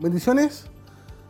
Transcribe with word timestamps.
Bendiciones. 0.00 0.64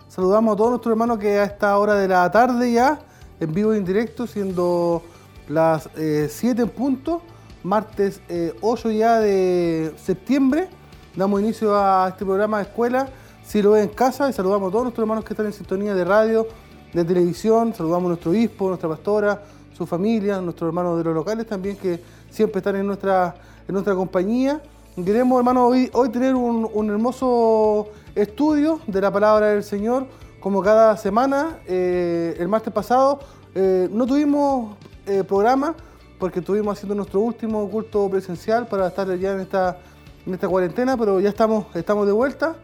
Saludamos 0.07 0.55
a 0.55 0.57
todos 0.57 0.71
nuestros 0.71 0.93
hermanos 0.93 1.19
que 1.19 1.41
a 1.41 1.43
esta 1.43 1.77
hora 1.77 1.97
de 1.97 2.07
la 2.07 2.31
tarde 2.31 2.73
ya, 2.73 3.01
en 3.41 3.53
vivo 3.53 3.75
y 3.75 3.79
en 3.79 3.85
directo, 3.85 4.29
siendo 4.29 5.03
las 5.49 5.91
7 5.97 5.99
eh, 5.99 6.63
en 6.63 6.69
punto, 6.69 7.21
martes 7.65 8.21
8 8.61 8.91
eh, 8.91 8.97
ya 8.97 9.19
de 9.19 9.93
septiembre. 10.01 10.69
Damos 11.17 11.41
inicio 11.41 11.75
a 11.75 12.11
este 12.11 12.25
programa 12.25 12.59
de 12.59 12.63
escuela, 12.63 13.09
si 13.45 13.61
lo 13.61 13.73
ve 13.73 13.83
en 13.83 13.89
casa, 13.89 14.31
y 14.31 14.33
saludamos 14.33 14.69
a 14.69 14.71
todos 14.71 14.85
nuestros 14.85 15.03
hermanos 15.03 15.25
que 15.25 15.33
están 15.33 15.47
en 15.47 15.53
sintonía 15.53 15.93
de 15.93 16.05
radio, 16.05 16.47
de 16.93 17.05
televisión, 17.05 17.75
saludamos 17.75 18.05
a 18.05 18.09
nuestro 18.11 18.31
obispo, 18.31 18.69
nuestra 18.69 18.89
pastora, 18.89 19.43
su 19.77 19.85
familia, 19.85 20.41
nuestros 20.41 20.69
hermanos 20.69 20.97
de 20.97 21.03
los 21.03 21.15
locales 21.15 21.45
también 21.45 21.77
que 21.77 22.01
siempre 22.31 22.59
están 22.59 22.77
en 22.77 22.87
nuestra, 22.87 23.35
en 23.67 23.73
nuestra 23.73 23.97
compañía. 23.97 24.63
Queremos, 24.95 25.39
hermanos, 25.39 25.71
hoy, 25.73 25.91
hoy 25.93 26.09
tener 26.11 26.37
un, 26.37 26.89
hermoso 26.89 27.89
estudio 28.15 28.81
de 28.87 29.01
la 29.01 29.13
palabra 29.13 29.49
del 29.49 29.63
Señor, 29.63 30.07
como 30.41 30.63
cada 30.63 30.97
semana. 30.97 31.59
Eh, 31.67 32.37
el 32.39 32.49
martes 32.49 32.73
pasado 32.73 33.21
eh, 33.55 33.89
no 33.91 34.07
tuvimos 34.07 34.77
eh, 35.07 35.25
programa 35.25 35.75
porque 36.19 36.41
estuvimos 36.41 36.77
haciendo 36.77 36.95
nuestro 36.95 37.21
último 37.21 37.69
culto 37.71 38.09
presencial 38.11 38.67
para 38.67 38.89
estar 38.89 39.15
ya 39.17 39.33
en 39.33 39.41
esta, 39.41 39.79
en 40.27 40.35
esta 40.35 40.49
cuarentena, 40.49 40.97
pero 40.97 41.19
ya 41.21 41.31
estamos, 41.31 41.67
estamos 41.75 42.07
de 42.07 42.13
vuelta 42.13 42.57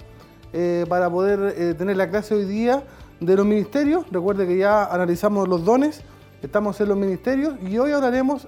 para 0.89 1.11
poder 1.11 1.77
tener 1.77 1.99
la 1.99 2.09
clase 2.09 2.35
hoy 2.35 2.47
día 2.47 2.83
de 3.21 3.37
los 3.37 3.45
ministerios. 3.45 4.07
Recuerde 4.11 4.47
que 4.47 4.57
ya 4.57 4.87
analizamos 4.87 5.47
los 5.49 5.65
dones, 5.65 6.01
estamos 6.41 6.81
en 6.81 6.89
los 6.89 6.97
ministerios 6.97 7.55
y 7.63 7.77
hoy 7.77 7.93
hablaremos 7.93 8.47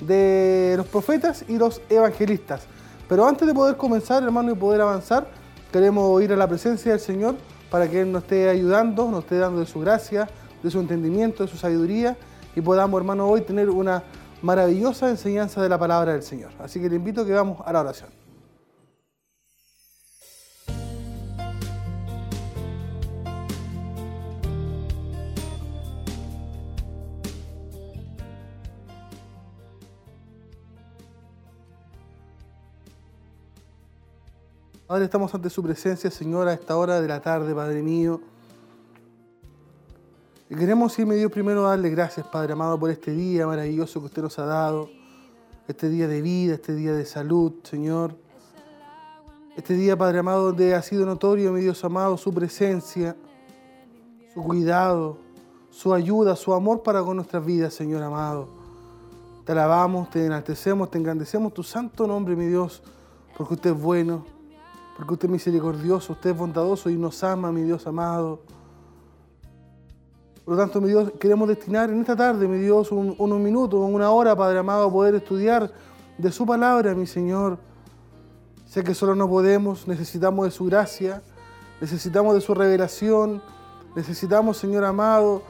de 0.00 0.74
los 0.76 0.86
profetas 0.86 1.46
y 1.48 1.56
los 1.56 1.80
evangelistas. 1.88 2.66
Pero 3.08 3.26
antes 3.26 3.46
de 3.46 3.54
poder 3.54 3.76
comenzar, 3.76 4.22
hermano, 4.22 4.52
y 4.52 4.54
poder 4.54 4.82
avanzar, 4.82 5.28
queremos 5.76 6.22
ir 6.22 6.32
a 6.32 6.36
la 6.36 6.48
presencia 6.48 6.92
del 6.92 7.00
Señor 7.00 7.34
para 7.70 7.86
que 7.86 8.00
Él 8.00 8.10
nos 8.10 8.22
esté 8.22 8.48
ayudando, 8.48 9.10
nos 9.10 9.24
esté 9.24 9.36
dando 9.36 9.60
de 9.60 9.66
su 9.66 9.78
gracia, 9.78 10.26
de 10.62 10.70
su 10.70 10.80
entendimiento, 10.80 11.42
de 11.42 11.50
su 11.50 11.58
sabiduría 11.58 12.16
y 12.54 12.62
podamos, 12.62 12.98
hermano, 12.98 13.28
hoy 13.28 13.42
tener 13.42 13.68
una 13.68 14.02
maravillosa 14.40 15.10
enseñanza 15.10 15.62
de 15.62 15.68
la 15.68 15.78
palabra 15.78 16.12
del 16.14 16.22
Señor. 16.22 16.50
Así 16.60 16.80
que 16.80 16.88
le 16.88 16.96
invito 16.96 17.20
a 17.20 17.26
que 17.26 17.32
vamos 17.32 17.58
a 17.62 17.74
la 17.74 17.80
oración. 17.82 18.08
Ahora 34.88 35.04
estamos 35.04 35.34
ante 35.34 35.50
su 35.50 35.64
presencia, 35.64 36.12
Señor, 36.12 36.46
a 36.46 36.52
esta 36.52 36.76
hora 36.76 37.00
de 37.00 37.08
la 37.08 37.20
tarde, 37.20 37.52
Padre 37.52 37.82
mío. 37.82 38.20
Y 40.48 40.54
queremos 40.54 40.96
irme, 40.96 41.16
Dios, 41.16 41.32
primero 41.32 41.66
a 41.66 41.70
darle 41.70 41.90
gracias, 41.90 42.24
Padre 42.28 42.52
amado, 42.52 42.78
por 42.78 42.88
este 42.92 43.10
día 43.10 43.48
maravilloso 43.48 43.98
que 43.98 44.06
usted 44.06 44.22
nos 44.22 44.38
ha 44.38 44.44
dado. 44.44 44.88
Este 45.66 45.88
día 45.88 46.06
de 46.06 46.22
vida, 46.22 46.54
este 46.54 46.72
día 46.72 46.92
de 46.92 47.04
salud, 47.04 47.54
Señor. 47.64 48.16
Este 49.56 49.74
día, 49.74 49.96
Padre 49.96 50.20
amado, 50.20 50.44
donde 50.44 50.76
ha 50.76 50.82
sido 50.82 51.04
notorio, 51.04 51.50
mi 51.50 51.62
Dios 51.62 51.84
amado, 51.84 52.16
su 52.16 52.32
presencia, 52.32 53.16
su 54.32 54.40
cuidado, 54.40 55.18
su 55.68 55.92
ayuda, 55.94 56.36
su 56.36 56.54
amor 56.54 56.84
para 56.84 57.02
con 57.02 57.16
nuestras 57.16 57.44
vidas, 57.44 57.74
Señor 57.74 58.04
amado. 58.04 58.46
Te 59.44 59.50
alabamos, 59.50 60.10
te 60.10 60.24
enaltecemos, 60.24 60.92
te 60.92 60.98
engrandecemos 60.98 61.52
tu 61.52 61.64
santo 61.64 62.06
nombre, 62.06 62.36
mi 62.36 62.46
Dios, 62.46 62.84
porque 63.36 63.54
usted 63.54 63.70
es 63.70 63.82
bueno 63.82 64.35
porque 64.96 65.12
usted 65.12 65.28
es 65.28 65.32
misericordioso, 65.32 66.14
usted 66.14 66.30
es 66.30 66.36
bondadoso 66.36 66.88
y 66.88 66.96
nos 66.96 67.22
ama, 67.22 67.52
mi 67.52 67.62
Dios 67.62 67.86
amado. 67.86 68.40
Por 70.44 70.54
lo 70.54 70.60
tanto, 70.60 70.80
mi 70.80 70.88
Dios, 70.88 71.12
queremos 71.20 71.48
destinar 71.48 71.90
en 71.90 72.00
esta 72.00 72.16
tarde, 72.16 72.48
mi 72.48 72.58
Dios, 72.58 72.90
unos 72.92 73.40
minutos, 73.40 73.78
una 73.80 74.10
hora, 74.10 74.34
Padre 74.34 74.58
amado, 74.58 74.86
a 74.86 74.90
poder 74.90 75.14
estudiar 75.16 75.70
de 76.16 76.32
su 76.32 76.46
palabra, 76.46 76.94
mi 76.94 77.06
Señor. 77.06 77.58
Sé 78.64 78.82
que 78.82 78.94
solo 78.94 79.14
no 79.14 79.28
podemos, 79.28 79.86
necesitamos 79.86 80.46
de 80.46 80.50
su 80.50 80.64
gracia, 80.64 81.22
necesitamos 81.80 82.34
de 82.34 82.40
su 82.40 82.54
revelación, 82.54 83.42
necesitamos, 83.94 84.56
Señor 84.56 84.84
amado, 84.84 85.42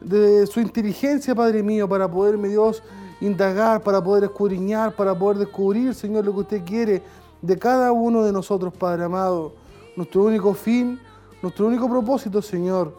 de 0.00 0.46
su 0.46 0.60
inteligencia, 0.60 1.34
Padre 1.34 1.62
mío, 1.62 1.86
para 1.86 2.10
poder, 2.10 2.38
mi 2.38 2.48
Dios, 2.48 2.82
indagar, 3.20 3.82
para 3.82 4.02
poder 4.02 4.24
escudriñar, 4.24 4.94
para 4.94 5.18
poder 5.18 5.38
descubrir, 5.38 5.94
Señor, 5.94 6.24
lo 6.24 6.32
que 6.32 6.40
usted 6.40 6.64
quiere 6.64 7.02
de 7.42 7.58
cada 7.58 7.92
uno 7.92 8.24
de 8.24 8.32
nosotros, 8.32 8.72
Padre 8.74 9.04
amado. 9.04 9.54
Nuestro 9.96 10.24
único 10.24 10.52
fin, 10.54 11.00
nuestro 11.42 11.66
único 11.66 11.88
propósito, 11.88 12.42
Señor, 12.42 12.94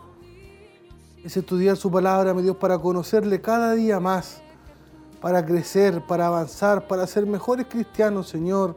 es 1.24 1.36
estudiar 1.36 1.78
su 1.78 1.92
palabra, 1.92 2.34
mi 2.34 2.42
Dios, 2.42 2.56
para 2.58 2.78
conocerle 2.80 3.42
cada 3.42 3.74
día 3.74 4.00
más, 4.00 4.42
para 5.22 5.46
crecer, 5.46 6.02
para 6.08 6.28
avanzar, 6.28 6.88
para 6.88 7.06
ser 7.06 7.26
mejores 7.26 7.68
cristianos, 7.68 8.30
Señor. 8.30 8.76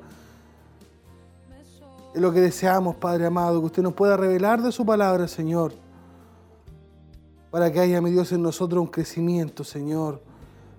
Es 2.14 2.20
lo 2.20 2.32
que 2.32 2.40
deseamos, 2.40 2.96
Padre 2.96 3.26
amado, 3.26 3.60
que 3.60 3.66
usted 3.66 3.82
nos 3.82 3.94
pueda 3.94 4.16
revelar 4.16 4.60
de 4.60 4.72
su 4.72 4.84
palabra, 4.84 5.28
Señor, 5.28 5.72
para 7.50 7.70
que 7.72 7.80
haya, 7.80 8.00
mi 8.00 8.10
Dios, 8.10 8.32
en 8.32 8.42
nosotros 8.42 8.82
un 8.82 8.88
crecimiento, 8.88 9.64
Señor. 9.64 10.20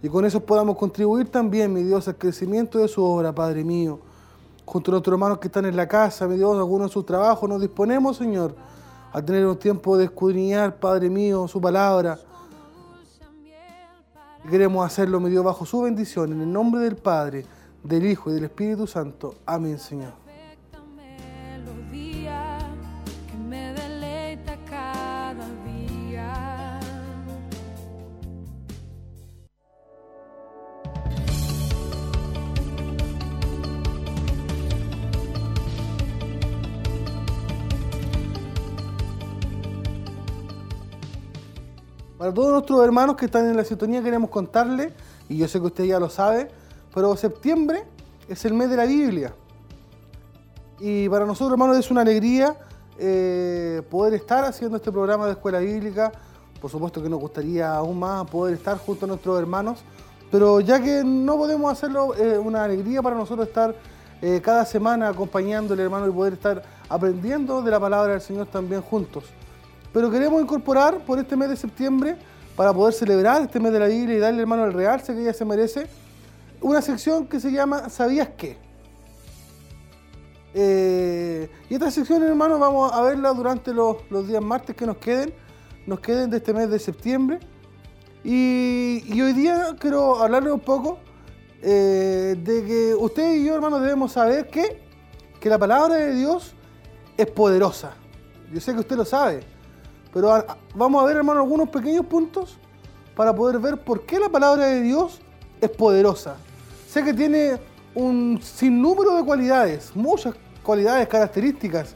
Y 0.03 0.09
con 0.09 0.25
eso 0.25 0.41
podamos 0.41 0.77
contribuir 0.77 1.29
también, 1.29 1.71
mi 1.73 1.83
Dios, 1.83 2.07
al 2.07 2.17
crecimiento 2.17 2.79
de 2.79 2.87
su 2.87 3.03
obra, 3.03 3.33
Padre 3.33 3.63
mío 3.63 3.99
junto 4.71 4.89
a 4.89 4.93
nuestros 4.93 5.13
hermanos 5.13 5.39
que 5.39 5.49
están 5.49 5.65
en 5.65 5.75
la 5.75 5.85
casa, 5.85 6.25
mi 6.29 6.37
Dios, 6.37 6.57
algunos 6.57 6.87
en 6.87 6.93
sus 6.93 7.05
trabajos, 7.05 7.49
nos 7.49 7.59
disponemos, 7.59 8.15
Señor, 8.15 8.55
a 9.11 9.21
tener 9.21 9.45
un 9.45 9.57
tiempo 9.57 9.97
de 9.97 10.05
escudriñar, 10.05 10.77
Padre 10.77 11.09
mío, 11.09 11.45
su 11.49 11.59
palabra. 11.59 12.17
queremos 14.49 14.85
hacerlo, 14.85 15.19
mi 15.19 15.29
Dios, 15.29 15.43
bajo 15.43 15.65
su 15.65 15.81
bendición, 15.81 16.31
en 16.31 16.39
el 16.39 16.53
nombre 16.53 16.79
del 16.83 16.95
Padre, 16.95 17.45
del 17.83 18.05
Hijo 18.05 18.29
y 18.31 18.35
del 18.35 18.45
Espíritu 18.45 18.87
Santo. 18.87 19.35
Amén, 19.45 19.77
Señor. 19.77 20.20
Para 42.21 42.35
todos 42.35 42.51
nuestros 42.51 42.83
hermanos 42.83 43.15
que 43.15 43.25
están 43.25 43.49
en 43.49 43.57
la 43.57 43.63
sintonía 43.63 43.99
queremos 44.03 44.29
contarle, 44.29 44.93
y 45.27 45.37
yo 45.37 45.47
sé 45.47 45.59
que 45.59 45.65
usted 45.65 45.85
ya 45.85 45.99
lo 45.99 46.07
sabe, 46.07 46.49
pero 46.93 47.17
septiembre 47.17 47.83
es 48.29 48.45
el 48.45 48.53
mes 48.53 48.69
de 48.69 48.75
la 48.75 48.85
Biblia. 48.85 49.33
Y 50.79 51.09
para 51.09 51.25
nosotros, 51.25 51.53
hermanos, 51.53 51.79
es 51.79 51.89
una 51.89 52.01
alegría 52.01 52.55
eh, 52.99 53.81
poder 53.89 54.13
estar 54.13 54.45
haciendo 54.45 54.77
este 54.77 54.91
programa 54.91 55.25
de 55.25 55.31
escuela 55.31 55.57
bíblica. 55.57 56.11
Por 56.61 56.69
supuesto 56.69 57.01
que 57.01 57.09
nos 57.09 57.19
gustaría 57.19 57.73
aún 57.73 57.97
más 57.97 58.29
poder 58.29 58.53
estar 58.53 58.77
junto 58.77 59.05
a 59.05 59.07
nuestros 59.07 59.39
hermanos, 59.39 59.79
pero 60.29 60.59
ya 60.59 60.79
que 60.79 61.03
no 61.03 61.37
podemos 61.37 61.71
hacerlo, 61.71 62.13
es 62.13 62.37
una 62.37 62.65
alegría 62.65 63.01
para 63.01 63.15
nosotros 63.15 63.47
estar 63.47 63.73
eh, 64.21 64.39
cada 64.43 64.63
semana 64.63 65.09
acompañándole, 65.09 65.81
hermano, 65.81 66.07
y 66.07 66.11
poder 66.11 66.33
estar 66.33 66.61
aprendiendo 66.87 67.63
de 67.63 67.71
la 67.71 67.79
palabra 67.79 68.11
del 68.11 68.21
Señor 68.21 68.45
también 68.45 68.83
juntos. 68.83 69.23
Pero 69.93 70.09
queremos 70.09 70.41
incorporar 70.41 70.99
por 70.99 71.19
este 71.19 71.35
mes 71.35 71.49
de 71.49 71.55
septiembre, 71.55 72.17
para 72.55 72.73
poder 72.73 72.93
celebrar 72.93 73.41
este 73.41 73.59
mes 73.59 73.71
de 73.71 73.79
la 73.79 73.87
Biblia 73.87 74.17
y 74.17 74.19
darle 74.19 74.41
hermano 74.41 74.65
el 74.65 74.73
realce 74.73 75.13
que 75.13 75.21
ella 75.21 75.33
se 75.33 75.45
merece, 75.45 75.87
una 76.61 76.81
sección 76.81 77.25
que 77.25 77.39
se 77.39 77.51
llama 77.51 77.89
¿Sabías 77.89 78.29
qué? 78.37 78.57
Eh, 80.53 81.49
y 81.69 81.73
esta 81.73 81.89
sección, 81.89 82.21
hermano, 82.23 82.59
vamos 82.59 82.91
a 82.91 83.01
verla 83.01 83.33
durante 83.33 83.73
los, 83.73 83.97
días 84.27 84.43
martes 84.43 84.75
que 84.75 84.85
nos 84.85 84.97
queden, 84.97 85.33
nos 85.87 85.99
queden 86.01 86.29
de 86.29 86.37
este 86.37 86.53
mes 86.53 86.69
de 86.69 86.77
septiembre. 86.77 87.39
Y, 88.23 89.19
hoy 89.19 89.33
día 89.33 89.75
quiero 89.79 90.21
hablarle 90.21 90.51
un 90.51 90.59
poco 90.59 90.99
eh, 91.61 92.35
de 92.37 92.65
que 92.65 92.95
usted 92.95 93.35
y 93.35 93.45
yo, 93.45 93.55
hermano, 93.55 93.79
debemos 93.79 94.11
saber 94.11 94.49
que, 94.49 94.81
que 95.39 95.49
la 95.49 95.57
palabra 95.57 95.95
de 95.95 96.13
Dios 96.13 96.53
es 97.17 97.27
poderosa. 97.27 97.93
Yo 98.53 98.59
sé 98.59 98.73
que 98.73 98.81
usted 98.81 98.97
lo 98.97 99.05
sabe. 99.05 99.50
Pero 100.13 100.45
vamos 100.75 101.03
a 101.03 101.05
ver, 101.05 101.17
hermano, 101.17 101.41
algunos 101.41 101.69
pequeños 101.69 102.05
puntos 102.05 102.57
para 103.15 103.33
poder 103.35 103.59
ver 103.59 103.77
por 103.77 104.05
qué 104.05 104.19
la 104.19 104.29
palabra 104.29 104.67
de 104.67 104.81
Dios 104.81 105.21
es 105.59 105.69
poderosa. 105.69 106.37
Sé 106.87 107.03
que 107.03 107.13
tiene 107.13 107.59
un 107.95 108.39
sinnúmero 108.41 109.15
de 109.15 109.23
cualidades, 109.23 109.95
muchas 109.95 110.35
cualidades, 110.63 111.07
características, 111.07 111.95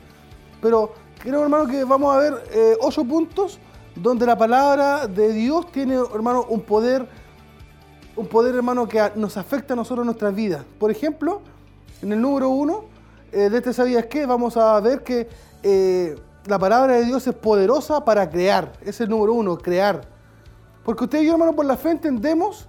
pero 0.61 0.93
creo, 1.19 1.43
hermano, 1.43 1.67
que 1.67 1.83
vamos 1.83 2.15
a 2.15 2.19
ver 2.19 2.43
eh, 2.51 2.77
ocho 2.81 3.03
puntos 3.03 3.59
donde 3.95 4.25
la 4.25 4.37
palabra 4.37 5.07
de 5.07 5.31
Dios 5.31 5.71
tiene, 5.71 5.95
hermano, 6.13 6.45
un 6.49 6.61
poder, 6.61 7.07
un 8.15 8.27
poder, 8.27 8.55
hermano, 8.55 8.87
que 8.87 9.11
nos 9.15 9.37
afecta 9.37 9.73
a 9.73 9.75
nosotros 9.75 10.03
en 10.03 10.07
nuestras 10.07 10.35
vidas. 10.35 10.65
Por 10.79 10.91
ejemplo, 10.91 11.41
en 12.01 12.11
el 12.11 12.21
número 12.21 12.49
uno 12.49 12.85
eh, 13.31 13.49
de 13.49 13.57
este 13.57 13.73
¿Sabías 13.73 14.05
qué? 14.05 14.25
Vamos 14.25 14.57
a 14.57 14.79
ver 14.79 15.03
que 15.03 15.27
eh, 15.63 16.15
la 16.45 16.59
palabra 16.59 16.93
de 16.93 17.05
Dios 17.05 17.25
es 17.27 17.33
poderosa 17.33 18.03
para 18.05 18.29
crear. 18.29 18.73
Es 18.81 19.01
el 19.01 19.09
número 19.09 19.33
uno, 19.33 19.57
crear. 19.57 20.01
Porque 20.83 21.05
usted 21.05 21.21
y 21.21 21.25
yo, 21.25 21.33
hermano, 21.33 21.55
por 21.55 21.65
la 21.65 21.77
fe 21.77 21.91
entendemos 21.91 22.67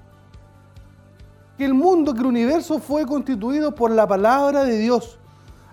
que 1.58 1.64
el 1.64 1.74
mundo, 1.74 2.14
que 2.14 2.20
el 2.20 2.26
universo 2.26 2.78
fue 2.78 3.06
constituido 3.06 3.74
por 3.74 3.90
la 3.90 4.06
palabra 4.06 4.64
de 4.64 4.78
Dios. 4.78 5.18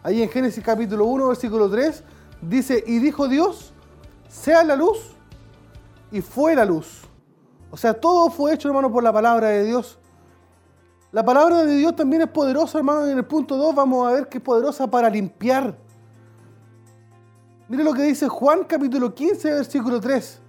Ahí 0.01 0.21
en 0.21 0.29
Génesis 0.29 0.63
capítulo 0.63 1.05
1, 1.05 1.29
versículo 1.29 1.69
3, 1.69 2.03
dice, 2.41 2.83
y 2.85 2.99
dijo 2.99 3.27
Dios, 3.27 3.73
sea 4.27 4.63
la 4.63 4.75
luz, 4.75 5.13
y 6.11 6.21
fue 6.21 6.55
la 6.55 6.65
luz. 6.65 7.01
O 7.71 7.77
sea, 7.77 7.93
todo 7.93 8.29
fue 8.29 8.53
hecho, 8.53 8.67
hermano, 8.67 8.91
por 8.91 9.03
la 9.03 9.11
palabra 9.11 9.47
de 9.47 9.63
Dios. 9.63 9.97
La 11.11 11.23
palabra 11.23 11.63
de 11.63 11.75
Dios 11.75 11.95
también 11.95 12.23
es 12.23 12.27
poderosa, 12.27 12.77
hermano. 12.77 13.05
En 13.07 13.17
el 13.17 13.25
punto 13.25 13.55
2 13.55 13.75
vamos 13.75 14.07
a 14.07 14.11
ver 14.11 14.27
que 14.27 14.39
es 14.39 14.43
poderosa 14.43 14.87
para 14.87 15.09
limpiar. 15.09 15.75
Mire 17.69 17.83
lo 17.83 17.93
que 17.93 18.03
dice 18.03 18.27
Juan 18.27 18.65
capítulo 18.65 19.15
15, 19.15 19.53
versículo 19.53 19.99
3. 20.01 20.39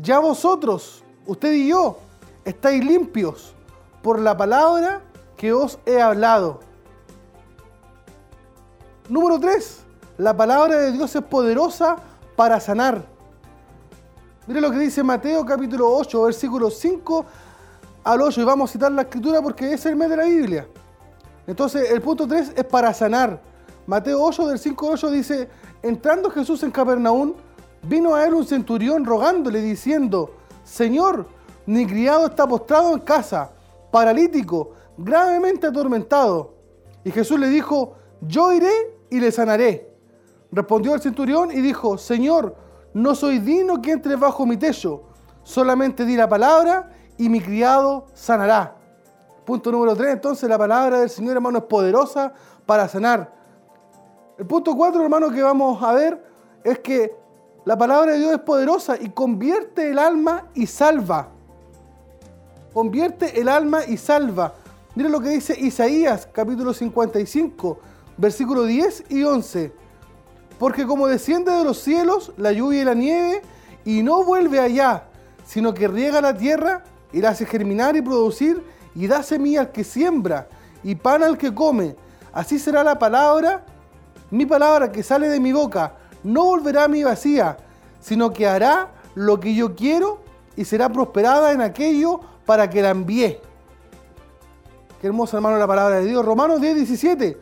Ya 0.00 0.18
vosotros, 0.18 1.04
usted 1.26 1.52
y 1.52 1.68
yo, 1.68 1.98
estáis 2.44 2.84
limpios 2.84 3.54
por 4.02 4.18
la 4.20 4.36
palabra 4.36 5.02
que 5.36 5.52
os 5.52 5.78
he 5.84 6.00
hablado. 6.00 6.60
Número 9.08 9.38
3. 9.38 9.82
La 10.18 10.34
palabra 10.34 10.78
de 10.78 10.92
Dios 10.92 11.14
es 11.14 11.22
poderosa 11.22 11.96
para 12.34 12.58
sanar. 12.60 13.04
Mire 14.46 14.60
lo 14.60 14.70
que 14.70 14.78
dice 14.78 15.02
Mateo 15.02 15.44
capítulo 15.44 15.90
8, 15.90 16.22
versículo 16.22 16.70
5 16.70 17.26
al 18.04 18.22
8. 18.22 18.40
Y 18.40 18.44
vamos 18.44 18.70
a 18.70 18.72
citar 18.72 18.92
la 18.92 19.02
escritura 19.02 19.42
porque 19.42 19.74
es 19.74 19.84
el 19.84 19.96
mes 19.96 20.08
de 20.08 20.16
la 20.16 20.24
Biblia. 20.24 20.66
Entonces 21.46 21.90
el 21.90 22.00
punto 22.00 22.26
3 22.26 22.52
es 22.56 22.64
para 22.64 22.94
sanar. 22.94 23.42
Mateo 23.86 24.22
8 24.22 24.48
del 24.48 24.58
5 24.58 24.86
al 24.86 24.94
8 24.94 25.10
dice, 25.10 25.48
entrando 25.88 26.30
Jesús 26.30 26.62
en 26.62 26.70
Capernaum, 26.70 27.34
vino 27.82 28.14
a 28.14 28.26
él 28.26 28.34
un 28.34 28.46
centurión 28.46 29.04
rogándole 29.04 29.60
diciendo, 29.60 30.34
Señor, 30.64 31.26
mi 31.66 31.86
criado 31.86 32.26
está 32.26 32.46
postrado 32.46 32.92
en 32.94 33.00
casa 33.00 33.50
paralítico, 33.90 34.72
gravemente 34.96 35.66
atormentado. 35.66 36.54
Y 37.04 37.10
Jesús 37.10 37.38
le 37.38 37.48
dijo, 37.48 37.94
yo 38.20 38.52
iré 38.52 38.72
y 39.10 39.20
le 39.20 39.30
sanaré. 39.30 39.90
Respondió 40.50 40.94
el 40.94 41.00
centurión 41.00 41.50
y 41.50 41.60
dijo, 41.60 41.98
Señor, 41.98 42.56
no 42.94 43.14
soy 43.14 43.38
digno 43.38 43.80
que 43.80 43.92
entre 43.92 44.16
bajo 44.16 44.46
mi 44.46 44.56
techo, 44.56 45.02
solamente 45.42 46.04
di 46.04 46.16
la 46.16 46.28
palabra 46.28 46.90
y 47.18 47.28
mi 47.28 47.40
criado 47.40 48.06
sanará. 48.14 48.76
Punto 49.44 49.70
número 49.70 49.94
3, 49.94 50.14
entonces 50.14 50.48
la 50.48 50.58
palabra 50.58 51.00
del 51.00 51.10
Señor, 51.10 51.36
hermano, 51.36 51.58
es 51.58 51.64
poderosa 51.64 52.32
para 52.64 52.88
sanar. 52.88 53.32
El 54.38 54.46
punto 54.46 54.76
4, 54.76 55.02
hermano, 55.02 55.30
que 55.30 55.42
vamos 55.42 55.82
a 55.82 55.92
ver 55.92 56.22
es 56.62 56.78
que 56.80 57.14
la 57.64 57.76
palabra 57.76 58.12
de 58.12 58.18
Dios 58.18 58.32
es 58.32 58.40
poderosa 58.40 58.96
y 59.00 59.10
convierte 59.10 59.90
el 59.90 59.98
alma 59.98 60.46
y 60.54 60.66
salva 60.66 61.30
convierte 62.76 63.40
el 63.40 63.48
alma 63.48 63.86
y 63.88 63.96
salva. 63.96 64.52
Mira 64.94 65.08
lo 65.08 65.18
que 65.18 65.30
dice 65.30 65.58
Isaías 65.58 66.28
capítulo 66.30 66.74
55, 66.74 67.78
versículo 68.18 68.64
10 68.64 69.04
y 69.08 69.22
11. 69.22 69.72
Porque 70.58 70.86
como 70.86 71.06
desciende 71.06 71.52
de 71.52 71.64
los 71.64 71.78
cielos 71.78 72.34
la 72.36 72.52
lluvia 72.52 72.82
y 72.82 72.84
la 72.84 72.92
nieve, 72.92 73.40
y 73.86 74.02
no 74.02 74.24
vuelve 74.24 74.60
allá, 74.60 75.04
sino 75.46 75.72
que 75.72 75.88
riega 75.88 76.20
la 76.20 76.36
tierra 76.36 76.84
y 77.14 77.22
la 77.22 77.30
hace 77.30 77.46
germinar 77.46 77.96
y 77.96 78.02
producir, 78.02 78.62
y 78.94 79.06
da 79.06 79.22
semilla 79.22 79.62
al 79.62 79.72
que 79.72 79.82
siembra, 79.82 80.46
y 80.82 80.96
pan 80.96 81.22
al 81.22 81.38
que 81.38 81.54
come. 81.54 81.96
Así 82.30 82.58
será 82.58 82.84
la 82.84 82.98
palabra, 82.98 83.64
mi 84.30 84.46
palabra 84.46 84.90
que 84.90 85.02
sale 85.02 85.28
de 85.28 85.40
mi 85.40 85.52
boca, 85.52 85.94
no 86.24 86.44
volverá 86.44 86.84
a 86.84 86.88
mi 86.88 87.04
vacía, 87.04 87.56
sino 88.00 88.32
que 88.32 88.46
hará 88.46 88.90
lo 89.14 89.38
que 89.40 89.54
yo 89.54 89.74
quiero 89.74 90.20
y 90.56 90.64
será 90.64 90.88
prosperada 90.90 91.52
en 91.52 91.60
aquello 91.60 92.20
para 92.44 92.68
que 92.68 92.82
la 92.82 92.90
envíe. 92.90 93.40
Qué 95.00 95.06
hermosa, 95.06 95.36
hermano, 95.36 95.58
la 95.58 95.66
palabra 95.66 95.96
de 96.00 96.06
Dios. 96.06 96.24
Romanos 96.24 96.60
10, 96.60 96.76
17. 96.76 97.38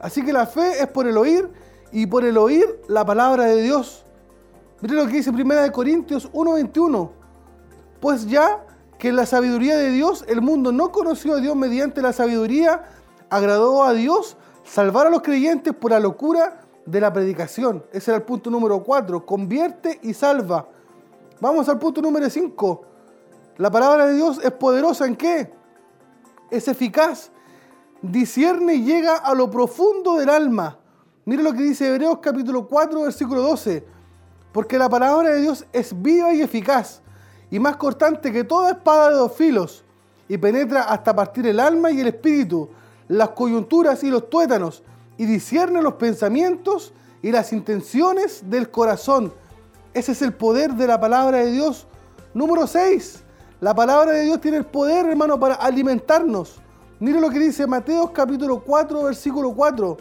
Así 0.00 0.24
que 0.24 0.32
la 0.32 0.46
fe 0.46 0.82
es 0.82 0.88
por 0.88 1.06
el 1.06 1.16
oír 1.16 1.48
y 1.92 2.06
por 2.06 2.24
el 2.24 2.36
oír 2.38 2.64
la 2.88 3.04
palabra 3.04 3.44
de 3.44 3.62
Dios. 3.62 4.04
Mire 4.80 4.96
lo 4.96 5.06
que 5.06 5.14
dice 5.14 5.30
1 5.30 5.72
Corintios 5.72 6.28
1, 6.32 6.52
21. 6.54 7.12
Pues 8.00 8.26
ya 8.26 8.64
que 8.98 9.08
en 9.08 9.16
la 9.16 9.26
sabiduría 9.26 9.76
de 9.76 9.90
Dios 9.90 10.24
el 10.28 10.40
mundo 10.40 10.72
no 10.72 10.92
conoció 10.92 11.34
a 11.34 11.40
Dios 11.40 11.54
mediante 11.56 12.02
la 12.02 12.12
sabiduría, 12.12 12.84
agradó 13.30 13.84
a 13.84 13.92
Dios 13.92 14.36
salvar 14.64 15.06
a 15.06 15.10
los 15.10 15.22
creyentes 15.22 15.74
por 15.74 15.92
la 15.92 16.00
locura 16.00 16.62
de 16.84 17.00
la 17.00 17.12
predicación. 17.12 17.84
Ese 17.92 18.10
era 18.10 18.18
el 18.18 18.24
punto 18.24 18.50
número 18.50 18.82
4. 18.82 19.24
Convierte 19.24 20.00
y 20.02 20.14
salva. 20.14 20.66
Vamos 21.40 21.68
al 21.68 21.78
punto 21.78 22.02
número 22.02 22.28
5 22.28 22.94
la 23.56 23.70
palabra 23.70 24.06
de 24.06 24.14
Dios 24.14 24.40
es 24.42 24.50
poderosa 24.50 25.06
en 25.06 25.14
qué? 25.14 25.52
Es 26.50 26.66
eficaz. 26.66 27.30
Discierne 28.02 28.74
y 28.74 28.84
llega 28.84 29.16
a 29.16 29.32
lo 29.34 29.48
profundo 29.48 30.16
del 30.16 30.28
alma. 30.28 30.78
Mire 31.24 31.42
lo 31.42 31.52
que 31.52 31.62
dice 31.62 31.88
Hebreos 31.88 32.18
capítulo 32.20 32.66
4, 32.66 33.02
versículo 33.02 33.42
12. 33.42 33.86
Porque 34.52 34.76
la 34.76 34.88
palabra 34.88 35.30
de 35.30 35.40
Dios 35.40 35.64
es 35.72 36.00
viva 36.02 36.34
y 36.34 36.42
eficaz, 36.42 37.00
y 37.50 37.58
más 37.60 37.76
cortante 37.76 38.32
que 38.32 38.44
toda 38.44 38.72
espada 38.72 39.10
de 39.10 39.16
dos 39.16 39.32
filos, 39.32 39.84
y 40.28 40.36
penetra 40.36 40.82
hasta 40.82 41.14
partir 41.14 41.46
el 41.46 41.60
alma 41.60 41.90
y 41.90 42.00
el 42.00 42.08
espíritu, 42.08 42.68
las 43.08 43.30
coyunturas 43.30 44.02
y 44.04 44.10
los 44.10 44.28
tuétanos, 44.30 44.82
y 45.16 45.26
discierne 45.26 45.82
los 45.82 45.94
pensamientos 45.94 46.92
y 47.22 47.30
las 47.30 47.52
intenciones 47.52 48.50
del 48.50 48.70
corazón. 48.70 49.32
Ese 49.92 50.12
es 50.12 50.22
el 50.22 50.32
poder 50.32 50.74
de 50.74 50.86
la 50.86 51.00
palabra 51.00 51.38
de 51.38 51.52
Dios. 51.52 51.86
Número 52.34 52.66
6. 52.66 53.22
La 53.60 53.74
palabra 53.74 54.12
de 54.12 54.24
Dios 54.24 54.40
tiene 54.40 54.56
el 54.56 54.66
poder, 54.66 55.06
hermano, 55.06 55.38
para 55.38 55.54
alimentarnos. 55.54 56.60
Mire 56.98 57.20
lo 57.20 57.30
que 57.30 57.38
dice 57.38 57.66
Mateo 57.66 58.12
capítulo 58.12 58.62
4, 58.62 59.04
versículo 59.04 59.54
4. 59.54 59.96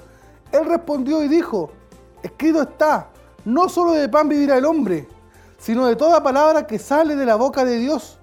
Él 0.51 0.65
respondió 0.65 1.23
y 1.23 1.27
dijo, 1.27 1.71
escrito 2.21 2.61
está, 2.61 3.09
no 3.45 3.69
solo 3.69 3.91
de 3.91 4.09
pan 4.09 4.29
vivirá 4.29 4.57
el 4.57 4.65
hombre, 4.65 5.07
sino 5.57 5.85
de 5.87 5.95
toda 5.95 6.21
palabra 6.21 6.67
que 6.67 6.77
sale 6.77 7.15
de 7.15 7.25
la 7.25 7.35
boca 7.35 7.63
de 7.65 7.77
Dios. 7.77 8.19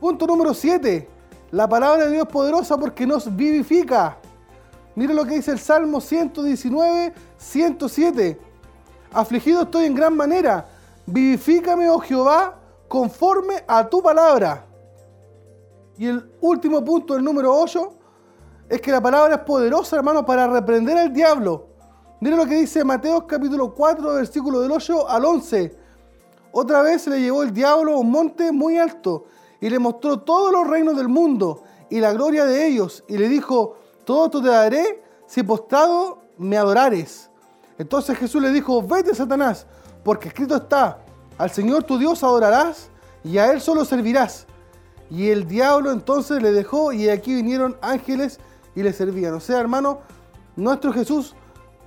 Punto 0.00 0.26
número 0.26 0.54
7. 0.54 1.08
La 1.54 1.68
palabra 1.68 2.06
de 2.06 2.10
Dios 2.10 2.26
es 2.26 2.32
poderosa 2.32 2.76
porque 2.76 3.06
nos 3.06 3.32
vivifica. 3.36 4.16
Mire 4.96 5.14
lo 5.14 5.24
que 5.24 5.36
dice 5.36 5.52
el 5.52 5.60
Salmo 5.60 6.00
119, 6.00 7.14
107. 7.36 8.40
Afligido 9.12 9.62
estoy 9.62 9.84
en 9.84 9.94
gran 9.94 10.16
manera. 10.16 10.66
Vivifícame, 11.06 11.88
oh 11.88 12.00
Jehová, 12.00 12.58
conforme 12.88 13.62
a 13.68 13.88
tu 13.88 14.02
palabra. 14.02 14.66
Y 15.96 16.08
el 16.08 16.28
último 16.40 16.84
punto, 16.84 17.14
el 17.14 17.22
número 17.22 17.56
8, 17.56 17.92
es 18.68 18.80
que 18.80 18.90
la 18.90 19.00
palabra 19.00 19.36
es 19.36 19.40
poderosa, 19.42 19.94
hermano, 19.94 20.26
para 20.26 20.48
reprender 20.48 20.98
al 20.98 21.12
diablo. 21.12 21.68
Mire 22.18 22.34
lo 22.34 22.46
que 22.46 22.56
dice 22.56 22.82
Mateo 22.82 23.28
capítulo 23.28 23.72
4, 23.72 24.14
versículo 24.14 24.60
del 24.60 24.72
8 24.72 25.08
al 25.08 25.24
11. 25.24 25.78
Otra 26.50 26.82
vez 26.82 27.06
le 27.06 27.20
llevó 27.20 27.44
el 27.44 27.52
diablo 27.52 27.94
a 27.94 27.98
un 27.98 28.10
monte 28.10 28.50
muy 28.50 28.76
alto 28.76 29.26
y 29.64 29.70
le 29.70 29.78
mostró 29.78 30.18
todos 30.18 30.52
los 30.52 30.66
reinos 30.66 30.94
del 30.94 31.08
mundo 31.08 31.62
y 31.88 31.98
la 31.98 32.12
gloria 32.12 32.44
de 32.44 32.66
ellos. 32.66 33.02
Y 33.08 33.16
le 33.16 33.30
dijo, 33.30 33.78
todo 34.04 34.26
esto 34.26 34.42
te 34.42 34.48
daré 34.48 35.02
si 35.26 35.42
postrado 35.42 36.18
me 36.36 36.58
adorares. 36.58 37.30
Entonces 37.78 38.18
Jesús 38.18 38.42
le 38.42 38.50
dijo, 38.50 38.82
vete 38.82 39.14
Satanás, 39.14 39.66
porque 40.04 40.28
escrito 40.28 40.56
está, 40.56 40.98
al 41.38 41.50
Señor 41.50 41.84
tu 41.84 41.96
Dios 41.96 42.22
adorarás 42.22 42.90
y 43.24 43.38
a 43.38 43.50
Él 43.52 43.62
solo 43.62 43.86
servirás. 43.86 44.46
Y 45.08 45.30
el 45.30 45.48
diablo 45.48 45.92
entonces 45.92 46.42
le 46.42 46.52
dejó 46.52 46.92
y 46.92 47.08
aquí 47.08 47.34
vinieron 47.34 47.78
ángeles 47.80 48.40
y 48.74 48.82
le 48.82 48.92
servían. 48.92 49.32
O 49.32 49.40
sea, 49.40 49.60
hermano, 49.60 50.00
nuestro 50.56 50.92
Jesús 50.92 51.34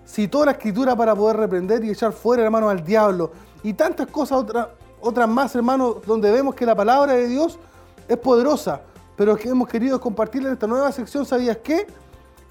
citó 0.03 0.43
la 0.43 0.53
escritura 0.53 0.95
para 0.95 1.15
poder 1.15 1.37
reprender 1.37 1.85
y 1.85 1.91
echar 1.91 2.11
fuera, 2.11 2.41
hermano, 2.41 2.69
al 2.69 2.83
diablo. 2.83 3.33
Y 3.61 3.73
tantas 3.73 4.07
cosas, 4.07 4.39
otras, 4.39 4.67
otras 5.01 5.27
más, 5.27 5.55
hermano, 5.55 6.01
donde 6.05 6.31
vemos 6.31 6.55
que 6.55 6.65
la 6.65 6.75
palabra 6.75 7.13
de 7.13 7.27
Dios 7.27 7.59
es 8.07 8.17
poderosa. 8.17 8.81
Pero 9.15 9.35
que 9.35 9.49
hemos 9.49 9.67
querido 9.67 9.99
compartir 9.99 10.45
en 10.45 10.53
esta 10.53 10.67
nueva 10.67 10.91
sección, 10.91 11.25
¿sabías 11.25 11.57
qué? 11.57 11.87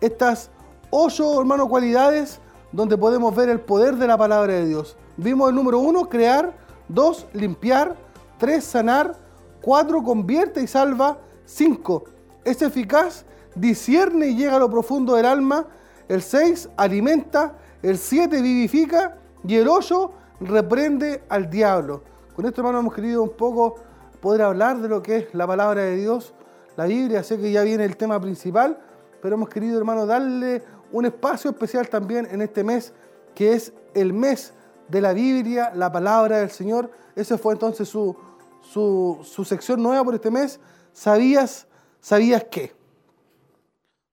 Estas 0.00 0.50
ocho, 0.91 1.41
hermano, 1.41 1.69
cualidades 1.69 2.41
donde 2.73 2.99
podemos 2.99 3.35
ver 3.35 3.49
el 3.49 3.61
poder 3.61 3.97
de 3.97 4.07
la 4.07 4.19
palabra 4.19 4.55
de 4.55 4.67
Dios. 4.67 4.97
Vimos 5.17 5.49
el 5.49 5.55
número 5.55 5.79
uno, 5.79 6.09
crear 6.09 6.67
2. 6.88 7.26
Limpiar. 7.33 7.97
3. 8.38 8.65
Sanar. 8.65 9.17
4. 9.62 10.03
Convierte 10.03 10.62
y 10.62 10.67
salva. 10.67 11.19
5. 11.45 12.05
Es 12.45 12.62
eficaz. 12.62 13.25
Discierne 13.55 14.29
y 14.29 14.37
llega 14.37 14.57
a 14.57 14.59
lo 14.59 14.71
profundo 14.71 15.15
del 15.15 15.26
alma. 15.26 15.67
El 16.09 16.23
6. 16.23 16.71
Alimenta. 16.76 17.57
El 17.83 17.99
7. 17.99 18.41
Vivifica. 18.41 19.17
Y 19.47 19.57
el 19.57 19.69
8. 19.69 20.12
Reprende 20.41 21.23
al 21.29 21.49
diablo. 21.49 22.03
Con 22.37 22.45
esto, 22.45 22.61
hermano, 22.61 22.81
hemos 22.81 22.93
querido 22.93 23.23
un 23.23 23.31
poco 23.31 23.76
poder 24.21 24.43
hablar 24.43 24.83
de 24.83 24.90
lo 24.90 25.02
que 25.02 25.16
es 25.16 25.35
la 25.35 25.47
palabra 25.47 25.81
de 25.85 25.97
Dios, 25.97 26.35
la 26.76 26.85
Biblia. 26.85 27.23
Sé 27.23 27.38
que 27.38 27.50
ya 27.50 27.62
viene 27.62 27.87
el 27.87 27.97
tema 27.97 28.21
principal, 28.21 28.78
pero 29.23 29.37
hemos 29.37 29.49
querido, 29.49 29.78
hermano, 29.78 30.05
darle 30.05 30.62
un 30.93 31.07
espacio 31.07 31.50
especial 31.50 31.88
también 31.88 32.28
en 32.31 32.43
este 32.43 32.62
mes, 32.62 32.93
que 33.35 33.55
es 33.55 33.73
el 33.95 34.12
mes 34.12 34.52
de 34.88 35.00
la 35.00 35.14
Biblia, 35.14 35.73
la 35.75 35.90
palabra 35.90 36.40
del 36.40 36.50
Señor. 36.50 36.90
Esa 37.14 37.38
fue 37.38 37.55
entonces 37.55 37.88
su, 37.88 38.14
su, 38.61 39.45
sección 39.47 39.83
nueva 39.83 40.05
por 40.05 40.14
este 40.14 40.31
mes. 40.31 40.61
¿Sabías, 40.93 41.66
sabías 42.00 42.45
qué? 42.50 42.75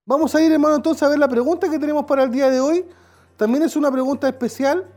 Vamos 0.06 0.34
a 0.34 0.40
ir, 0.40 0.50
hermano, 0.50 0.76
entonces 0.76 1.02
a 1.02 1.10
ver 1.10 1.18
la 1.18 1.28
pregunta 1.28 1.68
que 1.68 1.78
tenemos 1.78 2.06
para 2.06 2.22
el 2.22 2.30
día 2.30 2.48
de 2.48 2.58
hoy. 2.58 2.86
También 3.36 3.64
es 3.64 3.76
una 3.76 3.92
pregunta 3.92 4.26
especial. 4.26 4.90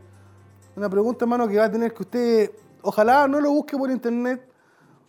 Una 0.74 0.88
pregunta, 0.88 1.26
hermano, 1.26 1.46
que 1.46 1.58
va 1.58 1.66
a 1.66 1.70
tener 1.70 1.92
que 1.92 2.02
usted, 2.02 2.52
ojalá 2.82 3.28
no 3.28 3.40
lo 3.40 3.50
busque 3.50 3.76
por 3.76 3.90
internet. 3.90 4.46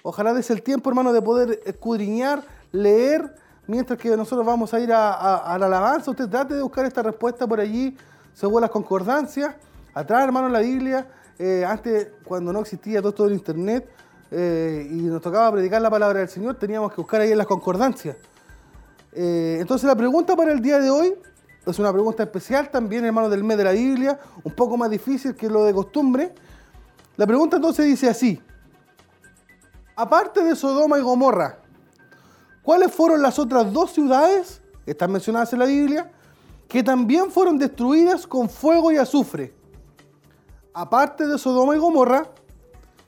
Ojalá 0.03 0.33
des 0.33 0.49
el 0.49 0.61
tiempo, 0.61 0.89
hermano, 0.89 1.11
de 1.11 1.21
poder 1.21 1.59
escudriñar, 1.65 2.43
leer, 2.71 3.35
mientras 3.67 3.99
que 3.99 4.15
nosotros 4.15 4.45
vamos 4.45 4.73
a 4.73 4.79
ir 4.79 4.91
a, 4.93 5.57
la 5.59 5.65
alabanza. 5.65 6.11
Usted 6.11 6.29
trate 6.29 6.53
de 6.53 6.61
buscar 6.61 6.85
esta 6.85 7.03
respuesta 7.03 7.45
por 7.47 7.59
allí, 7.59 7.97
según 8.33 8.61
las 8.61 8.69
concordancias. 8.69 9.55
Atrás, 9.93 10.23
hermano, 10.23 10.49
la 10.49 10.59
Biblia. 10.59 11.07
Eh, 11.37 11.65
antes, 11.65 12.09
cuando 12.23 12.51
no 12.53 12.59
existía 12.61 13.01
todo, 13.01 13.13
todo 13.13 13.27
el 13.27 13.33
internet, 13.33 13.89
eh, 14.31 14.87
y 14.89 14.95
nos 15.03 15.21
tocaba 15.21 15.51
predicar 15.53 15.81
la 15.81 15.89
palabra 15.89 16.19
del 16.19 16.29
Señor, 16.29 16.55
teníamos 16.55 16.91
que 16.91 16.97
buscar 16.97 17.21
ahí 17.21 17.31
en 17.31 17.37
las 17.37 17.47
concordancias. 17.47 18.17
Eh, 19.11 19.57
entonces 19.59 19.87
la 19.87 19.95
pregunta 19.95 20.35
para 20.35 20.51
el 20.51 20.61
día 20.61 20.79
de 20.79 20.89
hoy 20.89 21.15
es 21.65 21.79
una 21.79 21.91
pregunta 21.91 22.23
especial 22.23 22.69
también, 22.69 23.05
hermano, 23.05 23.29
del 23.29 23.43
mes 23.43 23.57
de 23.57 23.63
la 23.63 23.71
Biblia, 23.71 24.19
un 24.43 24.53
poco 24.53 24.77
más 24.77 24.89
difícil 24.89 25.35
que 25.35 25.49
lo 25.49 25.63
de 25.63 25.73
costumbre. 25.73 26.33
La 27.19 27.27
pregunta 27.27 27.57
entonces 27.57 27.85
dice 27.85 28.07
así, 28.07 28.41
aparte 29.93 30.41
de 30.41 30.55
Sodoma 30.55 30.97
y 30.97 31.01
Gomorra, 31.01 31.59
¿cuáles 32.63 32.93
fueron 32.93 33.21
las 33.21 33.37
otras 33.37 33.73
dos 33.73 33.91
ciudades, 33.91 34.61
están 34.85 35.11
mencionadas 35.11 35.51
en 35.51 35.59
la 35.59 35.65
Biblia, 35.65 36.13
que 36.69 36.81
también 36.81 37.29
fueron 37.29 37.57
destruidas 37.57 38.25
con 38.25 38.49
fuego 38.49 38.93
y 38.93 38.95
azufre? 38.95 39.53
Aparte 40.73 41.27
de 41.27 41.37
Sodoma 41.37 41.75
y 41.75 41.79
Gomorra, 41.79 42.25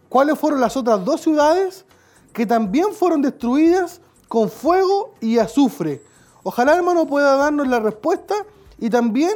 cuáles 0.10 0.38
fueron 0.38 0.60
las 0.60 0.76
otras 0.76 1.06
dos 1.06 1.22
ciudades 1.22 1.86
que 2.34 2.46
también 2.46 2.92
fueron 2.92 3.22
destruidas 3.22 4.02
con 4.28 4.50
fuego 4.50 5.14
y 5.22 5.38
azufre. 5.38 6.04
Ojalá, 6.44 6.76
hermano, 6.76 7.08
pueda 7.08 7.38
darnos 7.38 7.66
la 7.66 7.80
respuesta 7.80 8.36
y 8.78 8.90
también 8.90 9.32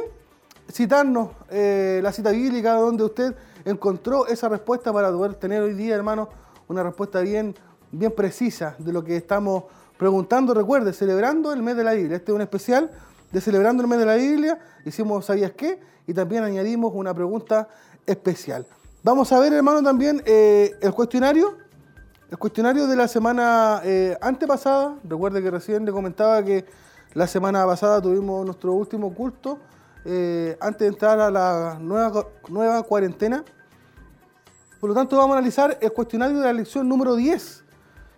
citarnos 0.70 1.30
eh, 1.48 2.00
la 2.02 2.12
cita 2.12 2.30
bíblica 2.30 2.74
donde 2.74 3.04
usted 3.04 3.34
encontró 3.66 4.26
esa 4.28 4.48
respuesta 4.48 4.92
para 4.92 5.10
poder 5.10 5.34
tener 5.34 5.60
hoy 5.60 5.74
día, 5.74 5.94
hermano, 5.94 6.30
una 6.68 6.82
respuesta 6.82 7.20
bien, 7.20 7.54
bien 7.90 8.12
precisa 8.12 8.76
de 8.78 8.92
lo 8.92 9.04
que 9.04 9.16
estamos 9.16 9.64
preguntando. 9.98 10.54
Recuerde, 10.54 10.92
celebrando 10.92 11.52
el 11.52 11.62
mes 11.62 11.76
de 11.76 11.84
la 11.84 11.92
Biblia. 11.92 12.16
Este 12.16 12.32
es 12.32 12.36
un 12.36 12.40
especial 12.40 12.90
de 13.32 13.40
celebrando 13.40 13.82
el 13.82 13.88
mes 13.88 13.98
de 13.98 14.06
la 14.06 14.14
Biblia. 14.14 14.58
Hicimos 14.84 15.26
¿sabías 15.26 15.52
qué? 15.52 15.80
Y 16.06 16.14
también 16.14 16.44
añadimos 16.44 16.92
una 16.94 17.12
pregunta 17.12 17.68
especial. 18.06 18.66
Vamos 19.02 19.32
a 19.32 19.40
ver, 19.40 19.52
hermano, 19.52 19.82
también 19.82 20.22
eh, 20.24 20.72
el 20.80 20.92
cuestionario. 20.92 21.58
El 22.30 22.38
cuestionario 22.38 22.86
de 22.86 22.96
la 22.96 23.08
semana 23.08 23.80
eh, 23.84 24.16
antepasada. 24.20 24.96
Recuerde 25.04 25.42
que 25.42 25.50
recién 25.50 25.84
le 25.84 25.92
comentaba 25.92 26.42
que 26.44 26.64
la 27.14 27.26
semana 27.26 27.66
pasada 27.66 28.00
tuvimos 28.00 28.44
nuestro 28.44 28.72
último 28.72 29.12
culto 29.12 29.58
eh, 30.04 30.56
antes 30.60 30.80
de 30.80 30.86
entrar 30.86 31.18
a 31.18 31.30
la 31.32 31.78
nueva, 31.80 32.26
nueva 32.48 32.82
cuarentena. 32.84 33.44
Por 34.80 34.90
lo 34.90 34.94
tanto, 34.94 35.16
vamos 35.16 35.34
a 35.34 35.38
analizar 35.38 35.78
el 35.80 35.92
cuestionario 35.92 36.38
de 36.38 36.44
la 36.44 36.52
lección 36.52 36.88
número 36.88 37.16
10. 37.16 37.64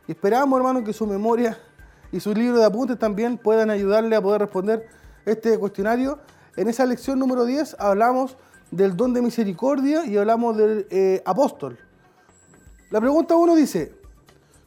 Y 0.09 0.13
esperamos, 0.13 0.57
hermano, 0.59 0.83
que 0.83 0.93
su 0.93 1.07
memoria 1.07 1.59
y 2.11 2.19
su 2.21 2.35
libro 2.35 2.59
de 2.59 2.65
apuntes 2.65 2.99
también 2.99 3.39
puedan 3.39 3.71
ayudarle 3.71 4.17
a 4.17 4.23
poder 4.23 4.41
responder 4.41 4.89
este 5.25 5.57
cuestionario. 5.59 6.19
En 6.57 6.69
esa 6.69 6.85
lección 6.85 7.19
número 7.19 7.45
10 7.45 7.77
hablamos 7.79 8.37
del 8.71 8.97
don 8.97 9.13
de 9.13 9.23
misericordia 9.23 10.05
y 10.05 10.17
hablamos 10.17 10.57
del 10.57 10.87
eh, 10.91 11.23
apóstol. 11.25 11.79
La 12.91 13.01
pregunta 13.01 13.37
uno 13.37 13.55
dice, 13.55 13.95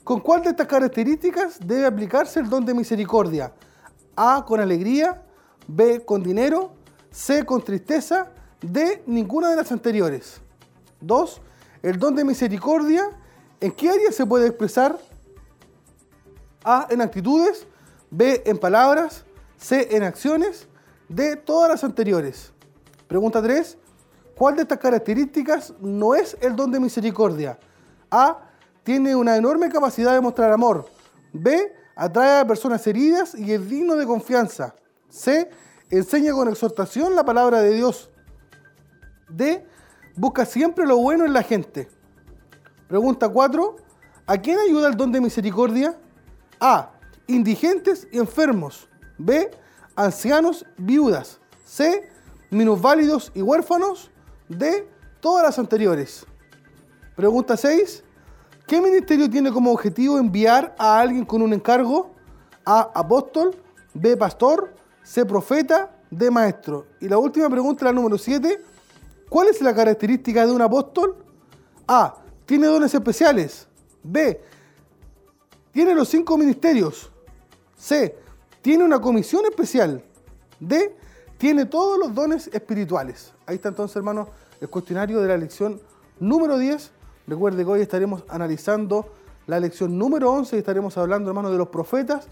¿con 0.03 0.21
cuál 0.21 0.43
de 0.43 0.51
estas 0.51 0.67
características 0.67 1.59
debe 1.59 1.85
aplicarse 1.85 2.39
el 2.39 2.49
don 2.49 2.65
de 2.65 2.73
misericordia? 2.73 3.51
A, 4.15 4.45
con 4.47 4.59
alegría, 4.59 5.23
B, 5.67 6.05
con 6.05 6.23
dinero, 6.23 6.73
C, 7.09 7.45
con 7.45 7.61
tristeza, 7.61 8.31
D, 8.61 9.03
ninguna 9.07 9.49
de 9.49 9.55
las 9.57 9.71
anteriores. 9.71 10.39
2. 11.01 11.41
El 11.81 11.97
don 11.97 12.15
de 12.15 12.23
misericordia, 12.23 13.09
¿en 13.59 13.71
qué 13.71 13.89
área 13.89 14.11
se 14.11 14.25
puede 14.25 14.47
expresar? 14.47 14.99
A, 16.63 16.87
en 16.89 17.01
actitudes, 17.01 17.65
B, 18.11 18.43
en 18.45 18.57
palabras, 18.57 19.25
C, 19.57 19.95
en 19.95 20.03
acciones, 20.03 20.67
D, 21.09 21.35
todas 21.37 21.69
las 21.69 21.83
anteriores. 21.83 22.51
Pregunta 23.07 23.41
3. 23.41 23.77
¿Cuál 24.35 24.55
de 24.55 24.61
estas 24.63 24.77
características 24.77 25.73
no 25.81 26.15
es 26.15 26.37
el 26.41 26.55
don 26.55 26.71
de 26.71 26.79
misericordia? 26.79 27.59
A. 28.09 28.39
Tiene 28.83 29.15
una 29.15 29.35
enorme 29.35 29.69
capacidad 29.69 30.13
de 30.13 30.21
mostrar 30.21 30.51
amor. 30.51 30.85
B. 31.33 31.73
Atrae 31.95 32.39
a 32.39 32.47
personas 32.47 32.85
heridas 32.87 33.35
y 33.35 33.53
es 33.53 33.69
digno 33.69 33.95
de 33.95 34.05
confianza. 34.05 34.75
C. 35.09 35.49
Enseña 35.89 36.31
con 36.31 36.47
exhortación 36.47 37.15
la 37.15 37.25
palabra 37.25 37.61
de 37.61 37.71
Dios. 37.71 38.09
D. 39.29 39.65
Busca 40.15 40.45
siempre 40.45 40.85
lo 40.85 40.97
bueno 40.97 41.25
en 41.25 41.33
la 41.33 41.43
gente. 41.43 41.89
Pregunta 42.87 43.29
4. 43.29 43.75
¿A 44.27 44.37
quién 44.37 44.59
ayuda 44.59 44.89
el 44.89 44.97
don 44.97 45.11
de 45.11 45.21
misericordia? 45.21 45.97
A. 46.59 46.91
Indigentes 47.27 48.07
y 48.11 48.17
enfermos. 48.17 48.89
B. 49.17 49.49
Ancianos, 49.95 50.65
viudas. 50.77 51.39
C. 51.63 52.09
Minusválidos 52.49 53.31
y 53.33 53.41
huérfanos 53.41 54.11
de 54.49 54.89
todas 55.21 55.43
las 55.45 55.57
anteriores. 55.57 56.25
Pregunta 57.15 57.55
6. 57.55 58.03
¿Qué 58.67 58.81
ministerio 58.81 59.29
tiene 59.29 59.51
como 59.51 59.71
objetivo 59.71 60.17
enviar 60.17 60.75
a 60.77 60.99
alguien 60.99 61.25
con 61.25 61.41
un 61.41 61.53
encargo? 61.53 62.13
A. 62.65 62.91
Apóstol. 62.93 63.55
B. 63.93 64.17
Pastor. 64.17 64.73
C. 65.03 65.25
Profeta. 65.25 65.95
D. 66.09 66.29
Maestro. 66.29 66.87
Y 66.99 67.07
la 67.07 67.17
última 67.17 67.49
pregunta, 67.49 67.85
la 67.85 67.93
número 67.93 68.17
7. 68.17 68.70
¿Cuál 69.31 69.47
es 69.47 69.61
la 69.61 69.73
característica 69.73 70.45
de 70.45 70.51
un 70.51 70.61
apóstol? 70.61 71.15
A. 71.87 72.17
Tiene 72.45 72.67
dones 72.67 72.93
especiales. 72.93 73.65
B. 74.03 74.41
Tiene 75.71 75.95
los 75.95 76.09
cinco 76.09 76.37
ministerios. 76.37 77.09
C. 77.77 78.13
Tiene 78.61 78.83
una 78.83 78.99
comisión 78.99 79.45
especial. 79.45 80.03
D. 80.59 80.97
Tiene 81.37 81.63
todos 81.63 81.97
los 81.97 82.13
dones 82.13 82.49
espirituales. 82.51 83.31
Ahí 83.45 83.55
está 83.55 83.69
entonces, 83.69 83.95
hermanos 83.95 84.27
el 84.59 84.67
cuestionario 84.67 85.21
de 85.21 85.29
la 85.29 85.37
lección 85.37 85.79
número 86.19 86.57
10. 86.57 86.91
Recuerde 87.27 87.63
que 87.63 87.71
hoy 87.71 87.79
estaremos 87.79 88.25
analizando 88.27 89.13
la 89.47 89.61
lección 89.61 89.97
número 89.97 90.29
11 90.29 90.57
y 90.57 90.59
estaremos 90.59 90.97
hablando, 90.97 91.29
hermano, 91.29 91.49
de 91.49 91.57
los 91.57 91.69
profetas 91.69 92.27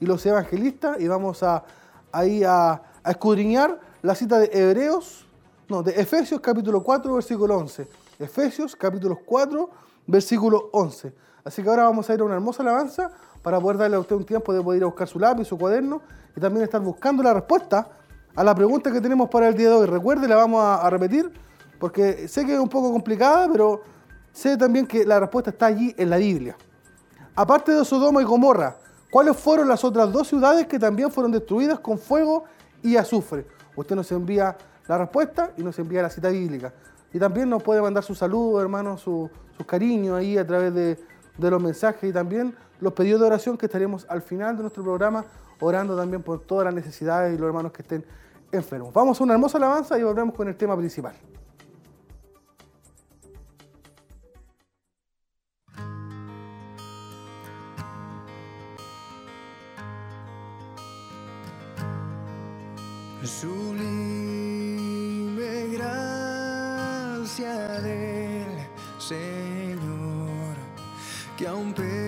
y 0.00 0.06
los 0.06 0.24
evangelistas 0.24 0.98
y 0.98 1.08
vamos 1.08 1.42
a, 1.42 1.64
ahí 2.10 2.42
a, 2.42 2.84
escudriñar 3.04 3.78
la 4.00 4.14
cita 4.14 4.38
de 4.38 4.50
Hebreos, 4.50 5.27
no, 5.68 5.82
de 5.82 5.92
Efesios 6.00 6.40
capítulo 6.40 6.82
4, 6.82 7.14
versículo 7.14 7.56
11. 7.58 7.86
Efesios 8.18 8.74
capítulo 8.74 9.18
4, 9.24 9.70
versículo 10.06 10.70
11. 10.72 11.12
Así 11.44 11.62
que 11.62 11.68
ahora 11.68 11.84
vamos 11.84 12.08
a 12.08 12.14
ir 12.14 12.20
a 12.20 12.24
una 12.24 12.34
hermosa 12.34 12.62
alabanza 12.62 13.10
para 13.42 13.60
poder 13.60 13.76
darle 13.76 13.96
a 13.96 14.00
usted 14.00 14.16
un 14.16 14.24
tiempo 14.24 14.54
de 14.54 14.62
poder 14.62 14.78
ir 14.78 14.84
a 14.84 14.86
buscar 14.86 15.06
su 15.06 15.18
lápiz, 15.18 15.44
su 15.46 15.58
cuaderno 15.58 16.00
y 16.34 16.40
también 16.40 16.64
estar 16.64 16.80
buscando 16.80 17.22
la 17.22 17.34
respuesta 17.34 17.86
a 18.34 18.44
la 18.44 18.54
pregunta 18.54 18.90
que 18.90 19.00
tenemos 19.00 19.28
para 19.28 19.48
el 19.48 19.56
día 19.56 19.68
de 19.68 19.74
hoy. 19.74 19.86
Recuerde, 19.86 20.26
la 20.26 20.36
vamos 20.36 20.64
a 20.64 20.88
repetir 20.88 21.30
porque 21.78 22.26
sé 22.28 22.46
que 22.46 22.54
es 22.54 22.58
un 22.58 22.68
poco 22.68 22.90
complicada, 22.90 23.46
pero 23.52 23.82
sé 24.32 24.56
también 24.56 24.86
que 24.86 25.04
la 25.04 25.20
respuesta 25.20 25.50
está 25.50 25.66
allí 25.66 25.94
en 25.98 26.08
la 26.08 26.16
Biblia. 26.16 26.56
Aparte 27.34 27.72
de 27.72 27.84
Sodoma 27.84 28.22
y 28.22 28.24
Gomorra, 28.24 28.78
¿cuáles 29.10 29.36
fueron 29.36 29.68
las 29.68 29.84
otras 29.84 30.10
dos 30.10 30.28
ciudades 30.28 30.66
que 30.66 30.78
también 30.78 31.10
fueron 31.10 31.30
destruidas 31.30 31.78
con 31.78 31.98
fuego 31.98 32.44
y 32.82 32.96
azufre? 32.96 33.46
Usted 33.76 33.94
nos 33.94 34.10
envía 34.10 34.56
la 34.88 34.98
respuesta 34.98 35.52
y 35.56 35.62
nos 35.62 35.78
envía 35.78 36.02
la 36.02 36.10
cita 36.10 36.30
bíblica. 36.30 36.72
Y 37.12 37.18
también 37.18 37.48
nos 37.48 37.62
puede 37.62 37.80
mandar 37.80 38.02
su 38.02 38.14
saludo, 38.14 38.60
hermano, 38.60 38.98
su, 38.98 39.30
cariño 39.66 40.14
ahí 40.14 40.38
a 40.38 40.46
través 40.46 40.72
de, 40.72 40.98
de 41.36 41.50
los 41.50 41.62
mensajes 41.62 42.08
y 42.08 42.12
también 42.12 42.54
los 42.80 42.92
pedidos 42.92 43.20
de 43.20 43.26
oración 43.26 43.58
que 43.58 43.66
estaremos 43.66 44.06
al 44.08 44.22
final 44.22 44.56
de 44.56 44.62
nuestro 44.62 44.82
programa 44.82 45.24
orando 45.60 45.96
también 45.96 46.22
por 46.22 46.40
todas 46.40 46.64
las 46.64 46.74
necesidades 46.74 47.34
y 47.34 47.38
los 47.38 47.48
hermanos 47.48 47.72
que 47.72 47.82
estén 47.82 48.04
enfermos. 48.52 48.92
Vamos 48.92 49.20
a 49.20 49.24
una 49.24 49.34
hermosa 49.34 49.58
alabanza 49.58 49.98
y 49.98 50.02
volvemos 50.02 50.34
con 50.34 50.48
el 50.48 50.56
tema 50.56 50.76
principal. 50.76 51.14
Sublime 63.28 63.86
gracia 65.76 67.54
del 67.82 68.66
Señor, 68.98 70.56
que 71.36 71.46
a 71.46 71.54
un 71.54 71.74
pecador. 71.74 71.98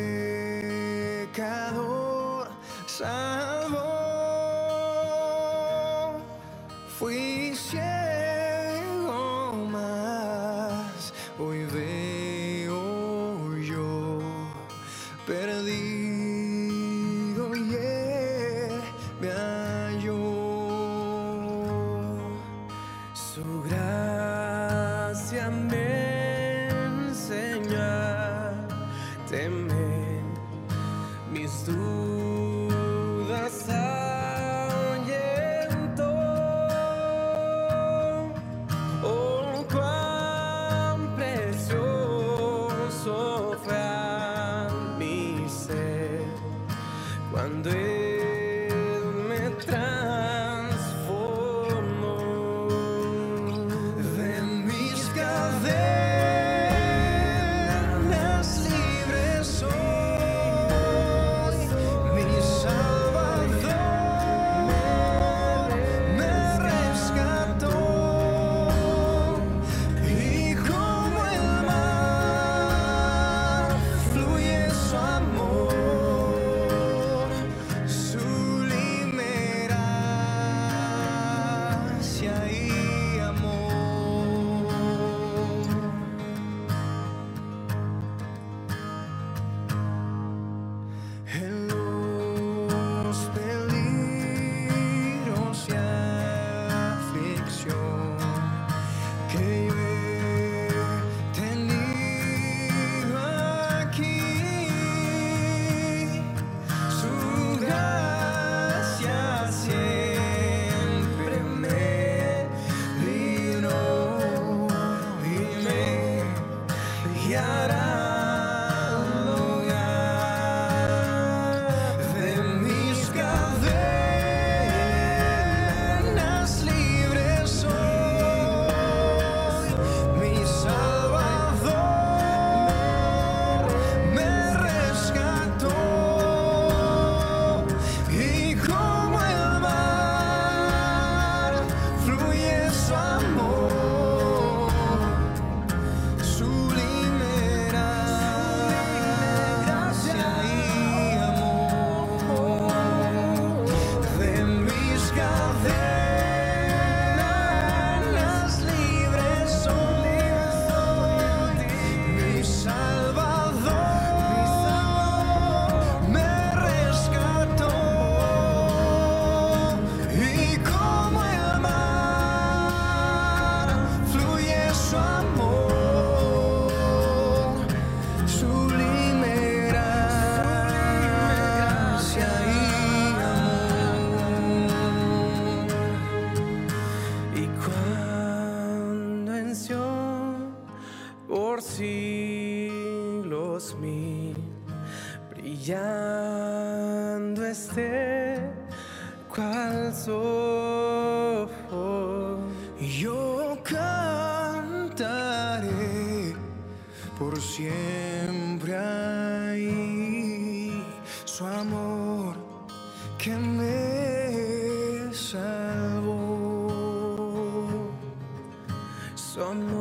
Su 219.41 219.80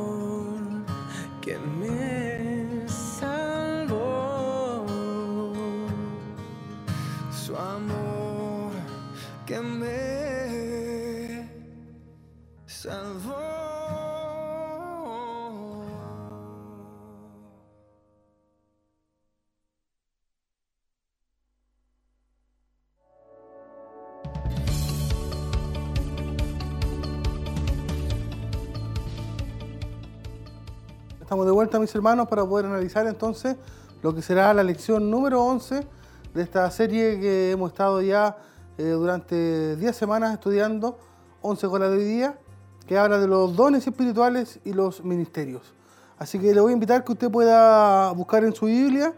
Estamos 31.30 31.46
de 31.46 31.52
vuelta, 31.52 31.78
mis 31.78 31.94
hermanos, 31.94 32.28
para 32.28 32.44
poder 32.44 32.65
analizar 32.65 33.06
entonces 33.06 33.56
lo 34.02 34.15
que 34.15 34.24
será 34.24 34.52
la 34.52 34.63
lección 34.63 35.12
número 35.12 35.44
11 35.44 35.86
de 36.34 36.42
esta 36.42 36.72
serie 36.72 37.20
que 37.20 37.52
hemos 37.52 37.70
estado 37.70 38.02
ya 38.02 38.36
eh, 38.80 38.86
durante 38.86 39.76
10 39.76 39.96
semanas 39.96 40.34
estudiando, 40.34 40.98
11 41.44 41.68
con 41.68 41.82
la 41.82 41.89
de 41.92 41.98
hoy 41.98 42.04
día, 42.04 42.39
que 42.88 42.98
habla 42.98 43.20
de 43.20 43.28
los 43.28 43.56
dones 43.56 43.86
espirituales 43.86 44.60
y 44.65 44.74
los 44.74 45.04
ministerios. 45.04 45.76
Así 46.18 46.39
que 46.39 46.52
le 46.52 46.62
voy 46.62 46.72
a 46.72 46.74
invitar 46.74 47.04
que 47.04 47.12
usted 47.12 47.30
pueda 47.30 48.12
buscar 48.13 48.44
en 48.44 48.56
su 48.56 48.65
Biblia 48.65 49.13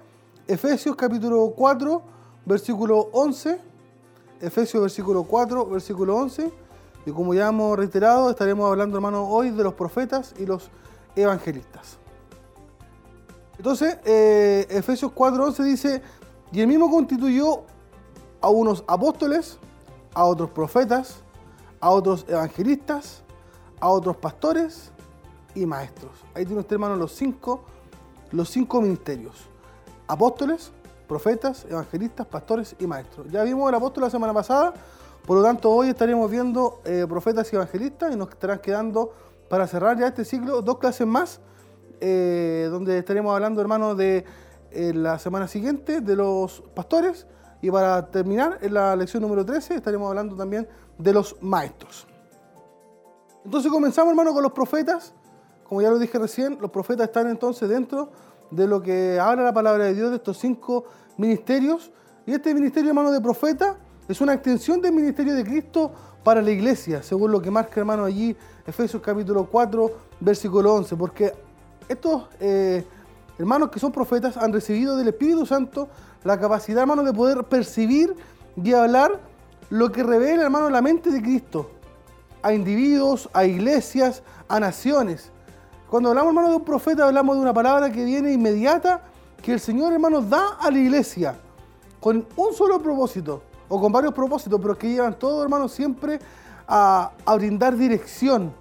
Efesios 0.48 0.98
capítulo 0.98 1.54
4, 1.56 2.02
versículo 2.46 3.08
11, 3.14 3.58
Efesios 4.42 4.82
versículo 4.82 5.24
4, 5.24 5.66
versículo 5.66 6.18
11, 6.18 6.52
y 7.06 7.12
como 7.12 7.34
ya 7.34 7.48
hemos 7.48 7.78
reiterado, 7.78 8.30
estaremos 8.30 8.70
hablando, 8.70 8.98
hermanos, 8.98 9.28
hoy 9.30 9.52
de 9.52 9.64
los 9.64 9.76
profetas 9.76 10.34
y 10.38 10.46
los 10.46 10.70
evangelistas. 11.16 12.01
Entonces, 13.62 14.00
eh, 14.06 14.66
Efesios 14.72 15.12
4:11 15.12 15.64
dice, 15.64 16.02
y 16.52 16.62
el 16.62 16.68
mismo 16.68 16.90
constituyó 16.90 17.62
a 18.42 18.50
unos 18.50 18.84
apóstoles, 18.88 19.60
a 20.16 20.26
otros 20.26 20.50
profetas, 20.50 21.18
a 21.80 21.92
otros 21.92 22.26
evangelistas, 22.28 23.22
a 23.80 23.90
otros 23.90 24.18
pastores 24.18 24.92
y 25.54 25.68
maestros. 25.68 26.12
Ahí 26.34 26.44
tiene 26.44 26.62
usted, 26.62 26.74
hermano, 26.74 26.96
los 26.96 27.12
cinco, 27.12 27.62
los 28.32 28.50
cinco 28.50 28.82
ministerios. 28.82 29.36
Apóstoles, 30.08 30.72
profetas, 31.08 31.66
evangelistas, 31.70 32.26
pastores 32.26 32.76
y 32.80 32.88
maestros. 32.88 33.28
Ya 33.30 33.44
vimos 33.44 33.70
el 33.70 33.76
apóstol 33.76 34.06
la 34.06 34.10
semana 34.10 34.34
pasada, 34.34 34.74
por 35.24 35.38
lo 35.38 35.44
tanto 35.44 35.70
hoy 35.70 35.90
estaremos 35.90 36.32
viendo 36.32 36.82
eh, 36.84 37.06
profetas 37.08 37.54
y 37.54 37.58
evangelistas 37.58 38.12
y 38.12 38.16
nos 38.16 38.30
estarán 38.30 38.58
quedando 38.58 39.14
para 39.48 39.68
cerrar 39.68 40.00
ya 40.00 40.08
este 40.08 40.26
ciclo 40.26 40.64
dos 40.64 40.80
clases 40.80 41.06
más, 41.06 41.40
eh, 42.02 42.68
donde 42.72 42.98
estaremos 42.98 43.34
hablando, 43.34 43.62
hermanos, 43.62 43.96
de 43.96 44.26
eh, 44.72 44.92
la 44.94 45.20
semana 45.20 45.48
siguiente 45.48 46.02
de 46.02 46.16
los 46.16 46.62
pastores 46.74 47.28
y 47.62 47.70
para 47.70 48.10
terminar 48.10 48.58
en 48.62 48.74
la 48.74 48.96
lección 48.96 49.22
número 49.22 49.46
13 49.46 49.76
estaremos 49.76 50.10
hablando 50.10 50.36
también 50.36 50.68
de 50.98 51.14
los 51.14 51.42
maestros. 51.42 52.08
Entonces 53.46 53.72
comenzamos, 53.72 54.12
hermano, 54.12 54.34
con 54.34 54.44
los 54.44 54.52
profetas. 54.52 55.14
Como 55.64 55.82
ya 55.82 55.90
lo 55.90 56.00
dije 56.00 56.18
recién, 56.18 56.58
los 56.60 56.72
profetas 56.72 57.08
están 57.08 57.30
entonces 57.30 57.70
dentro 57.70 58.12
de 58.50 58.68
lo 58.68 58.82
que 58.82 59.20
habla 59.20 59.44
la 59.44 59.54
palabra 59.54 59.86
de 59.86 59.94
Dios, 59.94 60.10
de 60.10 60.18
estos 60.18 60.38
cinco 60.38 60.86
ministerios 61.18 61.92
Y 62.26 62.34
este 62.34 62.54
ministerio, 62.54 62.90
hermano, 62.90 63.12
de 63.12 63.22
profeta 63.22 63.78
es 64.08 64.20
una 64.22 64.34
extensión 64.34 64.82
del 64.82 64.94
ministerio 64.94 65.36
de 65.36 65.44
Cristo 65.44 65.92
para 66.24 66.42
la 66.42 66.52
iglesia, 66.52 67.02
según 67.02 67.32
lo 67.32 67.42
que 67.42 67.50
marca, 67.50 67.80
hermano, 67.80 68.06
allí 68.06 68.36
Efesios 68.66 69.02
capítulo 69.02 69.46
4, 69.46 69.92
versículo 70.20 70.74
11. 70.76 70.96
Porque 70.96 71.34
estos 71.88 72.24
eh, 72.40 72.86
hermanos 73.38 73.70
que 73.70 73.80
son 73.80 73.92
profetas 73.92 74.38
han 74.38 74.54
recibido 74.54 74.98
del 74.98 75.10
Espíritu 75.10 75.46
Santo 75.46 75.90
la 76.24 76.40
capacidad, 76.40 76.82
hermano, 76.82 77.04
de 77.04 77.14
poder 77.14 77.44
percibir 77.46 78.16
y 78.56 78.74
hablar 78.74 79.20
lo 79.70 79.92
que 79.92 80.04
revela, 80.04 80.44
hermano, 80.44 80.70
la 80.70 80.82
mente 80.82 81.12
de 81.12 81.22
Cristo 81.22 81.72
a 82.44 82.54
individuos, 82.54 83.30
a 83.34 83.46
iglesias, 83.46 84.24
a 84.48 84.60
naciones. 84.60 85.32
Cuando 85.90 86.10
hablamos, 86.10 86.30
hermano, 86.30 86.50
de 86.50 86.56
un 86.56 86.66
profeta, 86.66 87.06
hablamos 87.06 87.36
de 87.36 87.42
una 87.42 87.54
palabra 87.54 87.92
que 87.92 88.04
viene 88.04 88.32
inmediata, 88.32 89.02
que 89.42 89.54
el 89.54 89.60
Señor, 89.60 89.94
hermano, 89.94 90.22
da 90.22 90.58
a 90.60 90.72
la 90.72 90.78
iglesia 90.78 91.36
con 92.00 92.26
un 92.36 92.54
solo 92.54 92.82
propósito, 92.82 93.44
o 93.68 93.80
con 93.80 93.92
varios 93.92 94.14
propósitos, 94.14 94.60
pero 94.60 94.78
que 94.78 94.90
llevan 94.90 95.18
todos, 95.18 95.44
hermano, 95.44 95.68
siempre 95.70 96.20
a, 96.68 97.12
brindar 97.36 97.78
dirección, 97.78 98.54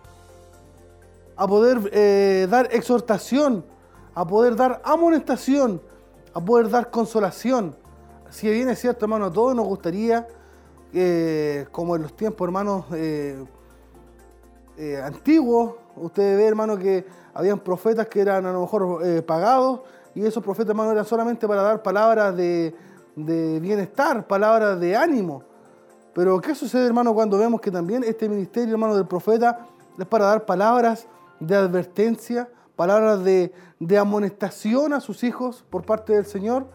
a 1.41 1.49
poder 1.49 1.91
eh, 1.95 2.47
dar 2.51 2.69
exhortación, 2.71 3.65
a 4.15 4.27
poder 4.27 4.57
dar 4.57 4.83
amonestación, 4.85 5.81
a 6.35 6.45
poder 6.45 6.69
dar 6.69 6.91
consolación. 6.91 7.75
Si 8.29 8.51
bien 8.51 8.69
es 8.69 8.79
cierto, 8.79 9.07
hermano, 9.07 9.25
a 9.25 9.33
todos 9.33 9.57
nos 9.57 9.67
gustaría, 9.67 10.29
eh, 10.93 11.67
como 11.73 11.97
en 11.97 12.03
los 12.03 12.15
tiempos, 12.15 12.47
hermanos, 12.47 12.85
eh, 12.93 13.43
antiguos, 15.03 15.77
usted 15.97 16.37
ve, 16.37 16.47
hermano, 16.47 16.77
que 16.77 17.07
habían 17.33 17.59
profetas 17.61 18.07
que 18.09 18.21
eran 18.21 18.45
a 18.45 18.53
lo 18.53 18.61
mejor 18.61 19.03
pagados, 19.25 19.81
y 20.15 20.27
esos 20.27 20.45
profetas, 20.45 20.71
hermano, 20.71 20.93
eran 20.93 21.07
solamente 21.07 21.49
para 21.49 21.63
dar 21.63 21.83
palabras 21.83 22.37
de 22.37 22.75
bienestar, 23.17 24.27
palabras 24.27 24.79
de 24.79 24.95
ánimo. 24.95 25.43
Pero 26.13 26.39
¿qué 26.39 26.55
sucede, 26.55 26.87
hermano, 26.87 27.15
cuando 27.15 27.39
vemos 27.39 27.63
que 27.63 27.71
también 27.71 28.05
este 28.05 28.29
ministerio, 28.29 28.75
hermano, 28.75 28.95
del 28.95 29.07
profeta 29.07 29.61
es 29.99 30.07
para 30.07 30.27
dar 30.27 30.45
palabras 30.45 31.09
de 31.41 31.57
advertencia, 31.57 32.49
palabras 32.77 33.25
de, 33.25 33.53
amonestación 33.99 34.93
a 34.93 35.01
sus 35.01 35.25
hijos 35.25 35.65
por 35.69 35.85
parte 35.85 36.13
del 36.13 36.27
Señor? 36.27 36.67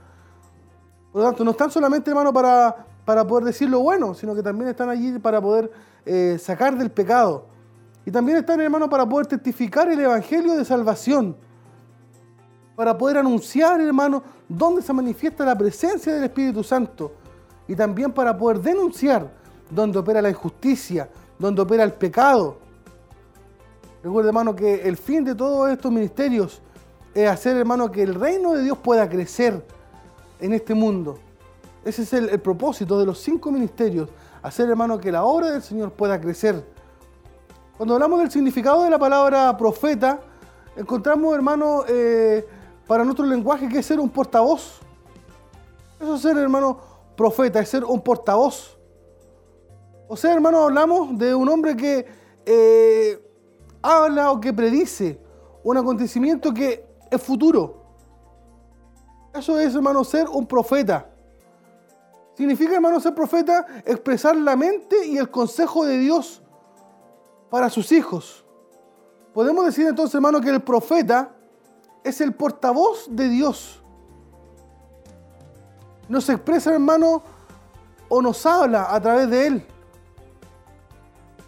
Por 1.12 1.22
lo 1.22 1.28
tanto, 1.28 1.44
no 1.44 1.52
están 1.52 1.72
solamente, 1.72 2.10
hermano, 2.10 2.34
para, 2.34 2.86
para 3.06 3.26
poder 3.26 3.46
decir 3.46 3.70
lo 3.70 3.80
bueno, 3.80 4.14
sino 4.14 4.36
que 4.36 4.44
también 4.44 4.70
están 4.70 4.90
allí 4.90 5.18
para 5.20 5.40
poder 5.40 5.72
eh, 6.06 6.38
sacar 6.40 6.78
del 6.78 6.92
pecado. 6.92 7.48
Y 8.06 8.12
también 8.12 8.40
están, 8.40 8.60
hermano, 8.60 8.90
para 8.90 9.08
poder 9.08 9.28
testificar 9.28 9.90
el 9.90 10.00
Evangelio 10.00 10.56
de 10.56 10.66
salvación 10.66 11.38
para 12.76 12.98
poder 12.98 13.18
anunciar, 13.18 13.80
hermano, 13.80 14.22
dónde 14.48 14.82
se 14.82 14.94
manifiesta 14.94 15.46
la 15.46 15.58
presencia 15.58 16.14
del 16.14 16.26
Espíritu 16.26 16.64
Santo 16.64 17.14
y 17.68 17.76
también 17.76 18.12
para 18.12 18.38
poder 18.38 18.60
denunciar 18.60 19.32
dónde 19.70 19.98
opera 19.98 20.22
la 20.22 20.30
injusticia, 20.30 21.10
dónde 21.40 21.62
opera 21.62 21.84
el 21.84 21.94
pecado. 21.94 22.60
Recuerda, 24.06 24.30
hermano, 24.30 24.56
que 24.56 24.88
el 24.88 24.98
fin 24.98 25.24
de 25.24 25.34
todos 25.34 25.68
estos 25.72 25.92
ministerios 25.92 26.62
es 27.16 27.28
hacer, 27.28 27.58
hermano, 27.58 27.90
que 27.90 28.04
el 28.04 28.14
reino 28.14 28.54
de 28.54 28.62
Dios 28.62 28.78
pueda 28.78 29.10
crecer 29.10 29.66
en 30.40 30.54
este 30.54 30.76
mundo. 30.76 31.18
Ese 31.84 32.04
es 32.04 32.14
el, 32.14 32.40
propósito 32.40 33.00
de 33.00 33.08
los 33.08 33.18
cinco 33.18 33.52
ministerios, 33.52 34.08
hacer, 34.44 34.70
hermano, 34.70 35.00
que 35.00 35.12
la 35.12 35.24
obra 35.24 35.50
del 35.50 35.64
Señor 35.64 35.92
pueda 35.92 36.22
crecer. 36.22 36.64
Cuando 37.78 37.96
hablamos 37.96 38.20
del 38.20 38.30
significado 38.30 38.84
de 38.84 38.92
la 38.92 39.00
palabra 39.00 39.58
profeta, 39.58 40.20
encontramos, 40.78 41.34
hermano, 41.34 41.84
eh, 41.88 42.46
para 42.86 43.04
nuestro 43.04 43.26
lenguaje 43.26 43.68
que 43.68 43.80
es 43.80 43.88
ser 43.88 44.00
un 44.00 44.10
portavoz. 44.10 44.82
Eso 46.00 46.14
es 46.14 46.22
ser, 46.22 46.38
hermano, 46.38 46.78
profeta, 47.18 47.60
es 47.60 47.70
ser 47.70 47.84
un 47.84 48.00
portavoz. 48.02 48.78
O 50.08 50.16
sea, 50.16 50.32
hermano, 50.32 50.66
hablamos 50.66 51.18
de 51.18 51.34
un 51.34 51.50
hombre 51.50 51.76
que 51.76 52.06
eh, 52.46 53.25
habla 53.86 54.32
o 54.32 54.40
que 54.40 54.52
predice 54.52 55.20
un 55.64 55.78
acontecimiento 55.78 56.54
que 56.54 56.86
es 57.10 57.22
futuro. 57.22 57.84
Eso 59.34 59.60
es, 59.60 59.76
hermano, 59.76 60.04
ser 60.04 60.28
un 60.28 60.46
profeta. 60.48 61.10
Significa, 62.36 62.76
hermano, 62.76 63.00
ser 63.00 63.14
profeta, 63.14 63.66
expresar 63.86 64.36
la 64.36 64.56
mente 64.56 65.06
y 65.08 65.18
el 65.18 65.30
consejo 65.30 65.86
de 65.86 65.98
Dios 65.98 66.42
para 67.50 67.70
sus 67.70 67.92
hijos. 67.92 68.46
Podemos 69.34 69.66
decir 69.66 69.88
entonces, 69.88 70.16
hermano, 70.16 70.42
que 70.42 70.50
el 70.50 70.62
profeta 70.62 71.32
es 72.04 72.22
el 72.22 72.34
portavoz 72.34 73.08
de 73.10 73.30
Dios. 73.30 73.84
Nos 76.08 76.30
expresa, 76.30 76.74
hermano, 76.74 77.24
o 78.08 78.22
nos 78.22 78.46
habla 78.46 78.94
a 78.94 79.02
través 79.02 79.30
de 79.30 79.48
Él. 79.48 79.68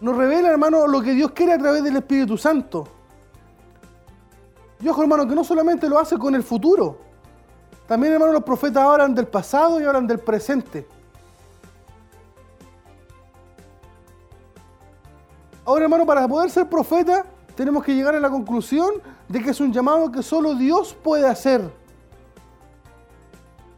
Nos 0.00 0.16
revela, 0.16 0.48
hermano, 0.48 0.86
lo 0.86 1.00
que 1.00 1.12
Dios 1.12 1.32
quiere 1.32 1.54
a 1.54 1.58
través 1.58 1.82
del 1.82 1.96
Espíritu 1.96 2.38
Santo. 2.38 2.86
Ojo, 4.88 5.02
hermano, 5.02 5.26
que 5.26 5.34
no 5.34 5.42
solamente 5.42 5.88
lo 5.88 5.98
hace 5.98 6.16
con 6.16 6.34
el 6.34 6.42
futuro. 6.42 6.98
También, 7.86 8.12
hermano, 8.12 8.32
los 8.32 8.44
profetas 8.44 8.84
hablan 8.84 9.14
del 9.14 9.26
pasado 9.26 9.80
y 9.80 9.84
hablan 9.84 10.06
del 10.06 10.20
presente. 10.20 10.86
Ahora, 15.64 15.84
hermano, 15.84 16.06
para 16.06 16.28
poder 16.28 16.48
ser 16.50 16.68
profeta, 16.68 17.26
tenemos 17.56 17.82
que 17.82 17.94
llegar 17.94 18.14
a 18.14 18.20
la 18.20 18.30
conclusión 18.30 19.02
de 19.28 19.42
que 19.42 19.50
es 19.50 19.60
un 19.60 19.72
llamado 19.72 20.12
que 20.12 20.22
solo 20.22 20.54
Dios 20.54 20.96
puede 21.02 21.26
hacer. 21.26 21.70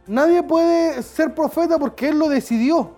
Nadie 0.05 0.43
puede 0.43 1.01
ser 1.01 1.33
profeta 1.33 1.79
porque 1.79 2.09
Él 2.09 2.19
lo 2.19 2.29
decidió. 2.29 2.95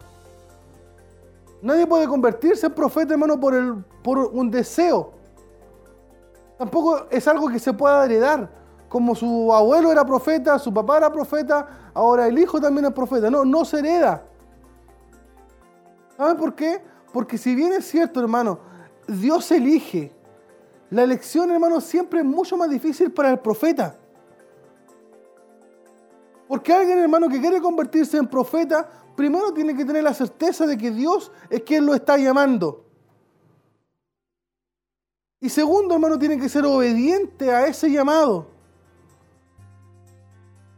Nadie 1.64 1.88
puede 1.88 2.06
convertirse 2.10 2.66
en 2.66 2.74
profeta, 2.74 3.14
hermano, 3.14 3.40
por, 3.40 3.56
el, 3.56 3.86
por 4.04 4.20
un 4.20 4.52
deseo. 4.52 5.14
Tampoco 6.58 7.08
es 7.10 7.26
algo 7.26 7.48
que 7.48 7.58
se 7.58 7.72
pueda 7.72 8.04
heredar. 8.04 8.50
Como 8.90 9.16
su 9.16 9.52
abuelo 9.54 9.90
era 9.90 10.06
profeta, 10.06 10.60
su 10.60 10.74
papá 10.74 10.98
era 10.98 11.10
profeta, 11.10 11.92
ahora 11.94 12.28
el 12.28 12.38
hijo 12.38 12.60
también 12.60 12.88
es 12.88 12.92
profeta. 12.92 13.30
No, 13.30 13.46
no 13.46 13.64
se 13.64 13.80
hereda. 13.80 14.26
¿Saben 16.18 16.36
por 16.36 16.54
qué? 16.54 16.84
Porque 17.14 17.38
si 17.38 17.56
bien 17.56 17.72
es 17.72 17.86
cierto, 17.86 18.20
hermano, 18.20 18.60
Dios 19.08 19.50
elige 19.50 20.12
la 20.90 21.04
elección, 21.04 21.50
hermano, 21.50 21.80
siempre 21.80 22.20
es 22.20 22.26
mucho 22.26 22.58
más 22.58 22.70
difícil 22.70 23.10
para 23.14 23.30
el 23.30 23.40
profeta. 23.40 23.96
Porque 26.46 26.74
alguien, 26.74 27.00
hermano, 27.00 27.30
que 27.30 27.40
quiere 27.40 27.62
convertirse 27.62 28.18
en 28.18 28.28
profeta, 28.28 28.90
primero 29.16 29.54
tiene 29.54 29.76
que 29.76 29.86
tener 29.86 30.04
la 30.04 30.14
certeza 30.14 30.66
de 30.66 30.78
que 30.78 30.92
Dios 30.92 31.32
es 31.50 31.62
quien 31.62 31.86
lo 31.86 31.94
está 31.94 32.18
llamando. 32.18 32.86
Y 35.40 35.50
segundo, 35.50 35.96
hermano, 35.96 36.18
tiene 36.18 36.40
que 36.40 36.48
ser 36.48 36.66
obediente 36.66 37.52
a 37.52 37.68
ese 37.68 37.92
llamado. 37.92 38.48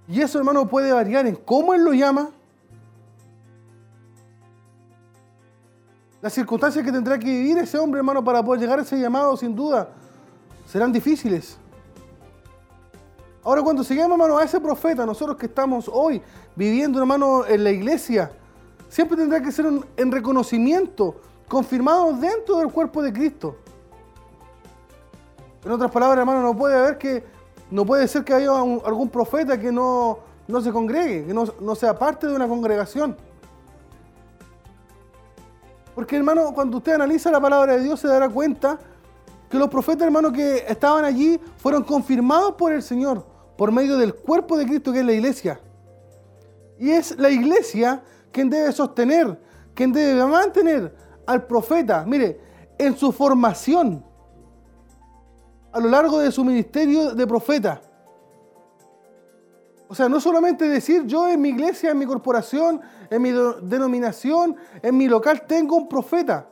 Y 0.07 0.21
eso, 0.21 0.37
hermano, 0.37 0.67
puede 0.67 0.91
variar 0.91 1.25
en 1.27 1.35
cómo 1.35 1.73
Él 1.73 1.83
lo 1.83 1.93
llama, 1.93 2.31
las 6.25 6.33
circunstancias 6.33 6.83
que 6.83 6.91
tendrá 6.91 7.19
que 7.19 7.27
vivir 7.27 7.59
ese 7.59 7.77
hombre, 7.77 7.99
hermano, 7.99 8.23
para 8.23 8.43
poder 8.43 8.59
llegar 8.59 8.79
a 8.79 8.81
ese 8.81 8.99
llamado, 8.99 9.37
sin 9.37 9.55
duda, 9.55 9.89
serán 10.65 10.91
difíciles. 10.91 11.59
Ahora 13.45 13.61
cuando 13.61 13.83
sigamos, 13.83 14.13
hermano, 14.13 14.39
a 14.39 14.43
ese 14.43 14.59
profeta, 14.59 15.05
nosotros 15.05 15.37
que 15.37 15.45
estamos 15.45 15.87
hoy 15.87 16.19
viviendo, 16.55 16.97
hermano, 16.97 17.45
en 17.45 17.63
la 17.63 17.69
iglesia, 17.69 18.31
siempre 18.89 19.15
tendrá 19.15 19.39
que 19.39 19.51
ser 19.51 19.67
en 19.95 20.11
reconocimiento, 20.11 21.17
confirmado 21.47 22.13
dentro 22.13 22.57
del 22.57 22.71
cuerpo 22.71 23.03
de 23.03 23.13
Cristo. 23.13 23.57
En 25.63 25.71
otras 25.71 25.91
palabras, 25.91 26.17
hermano, 26.17 26.41
no 26.41 26.57
puede 26.57 26.75
haber 26.75 26.97
que, 26.97 27.23
no 27.69 27.85
puede 27.85 28.07
ser 28.07 28.23
que 28.23 28.33
haya 28.33 28.49
algún 28.49 29.09
profeta 29.09 29.59
que 29.59 29.71
no, 29.71 30.17
no 30.47 30.59
se 30.59 30.71
congregue, 30.71 31.27
que 31.27 31.33
no, 31.33 31.45
no 31.61 31.75
sea 31.75 31.93
parte 31.95 32.25
de 32.25 32.33
una 32.33 32.47
congregación. 32.47 33.15
Porque, 35.93 36.15
hermano, 36.15 36.51
cuando 36.51 36.77
usted 36.77 36.93
analiza 36.93 37.29
la 37.29 37.39
palabra 37.39 37.77
de 37.77 37.83
Dios 37.83 37.99
se 37.99 38.07
dará 38.07 38.27
cuenta 38.27 38.79
que 39.51 39.59
los 39.59 39.69
profetas, 39.69 40.01
hermanos, 40.07 40.33
que 40.33 40.65
estaban 40.67 41.05
allí 41.05 41.39
fueron 41.57 41.83
confirmados 41.83 42.55
por 42.55 42.73
el 42.73 42.81
Señor 42.81 43.34
por 43.57 43.71
medio 43.71 43.97
del 43.97 44.13
cuerpo 44.13 44.57
de 44.57 44.65
Cristo 44.65 44.91
que 44.91 44.99
es 44.99 45.05
la 45.05 45.13
iglesia. 45.13 45.59
Y 46.77 46.91
es 46.91 47.17
la 47.17 47.29
iglesia 47.29 48.03
quien 48.31 48.49
debe 48.49 48.71
sostener, 48.71 49.39
quien 49.73 49.93
debe 49.93 50.25
mantener 50.25 50.93
al 51.25 51.45
profeta, 51.45 52.03
mire, 52.05 52.39
en 52.77 52.97
su 52.97 53.11
formación 53.11 54.03
a 55.71 55.79
lo 55.79 55.89
largo 55.89 56.19
de 56.19 56.31
su 56.31 56.43
ministerio 56.43 57.13
de 57.13 57.27
profeta. 57.27 57.81
O 59.87 59.95
sea, 59.95 60.09
no 60.09 60.19
solamente 60.19 60.67
decir 60.67 61.05
yo 61.05 61.27
en 61.27 61.41
mi 61.41 61.49
iglesia, 61.49 61.91
en 61.91 61.97
mi 61.97 62.05
corporación, 62.05 62.81
en 63.09 63.21
mi 63.21 63.31
denominación, 63.61 64.55
en 64.81 64.97
mi 64.97 65.07
local 65.07 65.43
tengo 65.45 65.75
un 65.75 65.87
profeta 65.87 66.47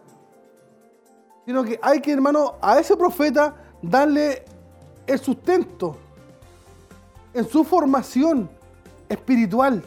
sino 1.45 1.63
que 1.63 1.79
hay 1.81 1.99
que, 1.99 2.11
hermano, 2.11 2.55
a 2.61 2.79
ese 2.79 2.95
profeta 2.95 3.55
darle 3.81 4.45
el 5.05 5.19
sustento 5.19 5.97
en 7.33 7.47
su 7.47 7.63
formación 7.63 8.49
espiritual. 9.09 9.83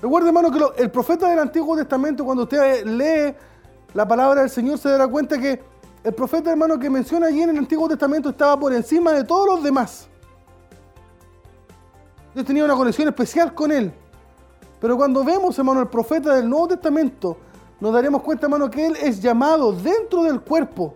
Recuerda, 0.00 0.28
hermano, 0.28 0.50
que 0.50 0.82
el 0.82 0.90
profeta 0.90 1.28
del 1.28 1.40
Antiguo 1.40 1.76
Testamento, 1.76 2.24
cuando 2.24 2.44
usted 2.44 2.84
lee 2.84 3.34
la 3.94 4.06
palabra 4.06 4.42
del 4.42 4.50
Señor, 4.50 4.78
se 4.78 4.88
dará 4.88 5.08
cuenta 5.08 5.38
que 5.38 5.60
el 6.04 6.14
profeta, 6.14 6.50
hermano, 6.50 6.78
que 6.78 6.88
menciona 6.88 7.26
allí 7.26 7.42
en 7.42 7.50
el 7.50 7.58
Antiguo 7.58 7.88
Testamento 7.88 8.30
estaba 8.30 8.58
por 8.58 8.72
encima 8.72 9.12
de 9.12 9.24
todos 9.24 9.46
los 9.46 9.62
demás. 9.62 10.08
Dios 12.32 12.46
tenía 12.46 12.64
una 12.64 12.76
conexión 12.76 13.08
especial 13.08 13.52
con 13.54 13.72
él. 13.72 13.92
Pero 14.80 14.96
cuando 14.96 15.24
vemos, 15.24 15.58
hermano, 15.58 15.80
el 15.80 15.88
profeta 15.88 16.36
del 16.36 16.48
Nuevo 16.48 16.68
Testamento, 16.68 17.36
nos 17.80 17.92
daremos 17.92 18.22
cuenta, 18.22 18.46
hermano, 18.46 18.70
que 18.70 18.86
él 18.86 18.96
es 19.02 19.20
llamado 19.20 19.72
dentro 19.72 20.22
del 20.22 20.40
cuerpo, 20.40 20.94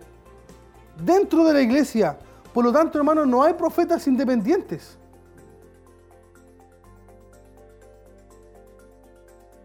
dentro 1.03 1.43
de 1.43 1.53
la 1.53 1.61
iglesia. 1.61 2.17
Por 2.53 2.63
lo 2.63 2.71
tanto, 2.71 2.99
hermano, 2.99 3.25
no 3.25 3.41
hay 3.41 3.53
profetas 3.53 4.05
independientes. 4.07 4.97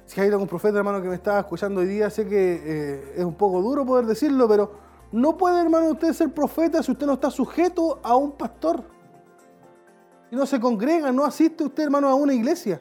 Si 0.06 0.18
hay 0.18 0.30
algún 0.30 0.48
profeta, 0.48 0.78
hermano, 0.78 1.02
que 1.02 1.08
me 1.08 1.14
está 1.14 1.38
escuchando 1.38 1.80
hoy 1.80 1.86
día, 1.86 2.08
sé 2.08 2.26
que 2.26 2.62
eh, 2.64 3.14
es 3.18 3.24
un 3.24 3.34
poco 3.34 3.60
duro 3.60 3.84
poder 3.84 4.06
decirlo, 4.06 4.48
pero 4.48 4.72
no 5.12 5.36
puede, 5.36 5.60
hermano, 5.60 5.90
usted 5.90 6.14
ser 6.14 6.32
profeta 6.32 6.82
si 6.82 6.92
usted 6.92 7.06
no 7.06 7.12
está 7.12 7.30
sujeto 7.30 8.00
a 8.02 8.16
un 8.16 8.32
pastor. 8.32 8.82
Y 10.30 10.36
no 10.36 10.46
se 10.46 10.58
congrega, 10.58 11.12
no 11.12 11.24
asiste 11.24 11.64
usted, 11.64 11.84
hermano, 11.84 12.08
a 12.08 12.14
una 12.14 12.32
iglesia. 12.32 12.80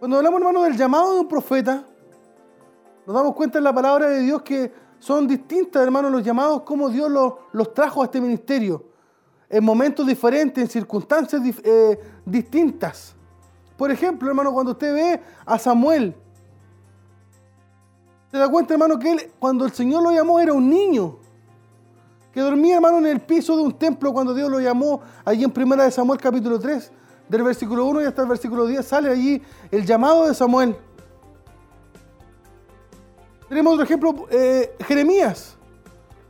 Cuando 0.00 0.16
hablamos, 0.16 0.40
hermano, 0.40 0.62
del 0.64 0.76
llamado 0.76 1.14
de 1.14 1.20
un 1.20 1.28
profeta, 1.28 1.84
nos 3.06 3.14
damos 3.14 3.34
cuenta 3.36 3.58
en 3.58 3.64
la 3.64 3.72
palabra 3.72 4.08
de 4.08 4.20
Dios 4.20 4.42
que 4.42 4.85
son 5.06 5.28
distintas, 5.28 5.84
hermano, 5.84 6.10
los 6.10 6.24
llamados, 6.24 6.62
como 6.62 6.88
Dios 6.88 7.08
los, 7.08 7.34
los 7.52 7.72
trajo 7.72 8.02
a 8.02 8.06
este 8.06 8.20
ministerio. 8.20 8.86
En 9.48 9.64
momentos 9.64 10.04
diferentes, 10.04 10.64
en 10.64 10.68
circunstancias 10.68 11.40
eh, 11.62 12.00
distintas. 12.24 13.14
Por 13.76 13.92
ejemplo, 13.92 14.28
hermano, 14.28 14.52
cuando 14.52 14.72
usted 14.72 14.92
ve 14.92 15.20
a 15.44 15.60
Samuel, 15.60 16.12
se 18.32 18.36
da 18.36 18.48
cuenta, 18.48 18.74
hermano, 18.74 18.98
que 18.98 19.12
él, 19.12 19.30
cuando 19.38 19.64
el 19.64 19.70
Señor 19.70 20.02
lo 20.02 20.10
llamó, 20.10 20.40
era 20.40 20.52
un 20.52 20.68
niño. 20.68 21.18
Que 22.32 22.40
dormía, 22.40 22.74
hermano, 22.74 22.98
en 22.98 23.06
el 23.06 23.20
piso 23.20 23.56
de 23.56 23.62
un 23.62 23.78
templo 23.78 24.12
cuando 24.12 24.34
Dios 24.34 24.50
lo 24.50 24.58
llamó, 24.58 25.02
allí 25.24 25.44
en 25.44 25.52
Primera 25.52 25.84
de 25.84 25.92
Samuel, 25.92 26.20
capítulo 26.20 26.58
3, 26.58 26.90
del 27.28 27.44
versículo 27.44 27.84
1 27.84 28.02
y 28.02 28.04
hasta 28.06 28.22
el 28.22 28.28
versículo 28.28 28.66
10, 28.66 28.84
sale 28.84 29.10
allí 29.10 29.40
el 29.70 29.86
llamado 29.86 30.26
de 30.26 30.34
Samuel. 30.34 30.76
Tenemos 33.48 33.74
otro 33.74 33.84
ejemplo, 33.84 34.26
eh, 34.30 34.76
Jeremías. 34.86 35.56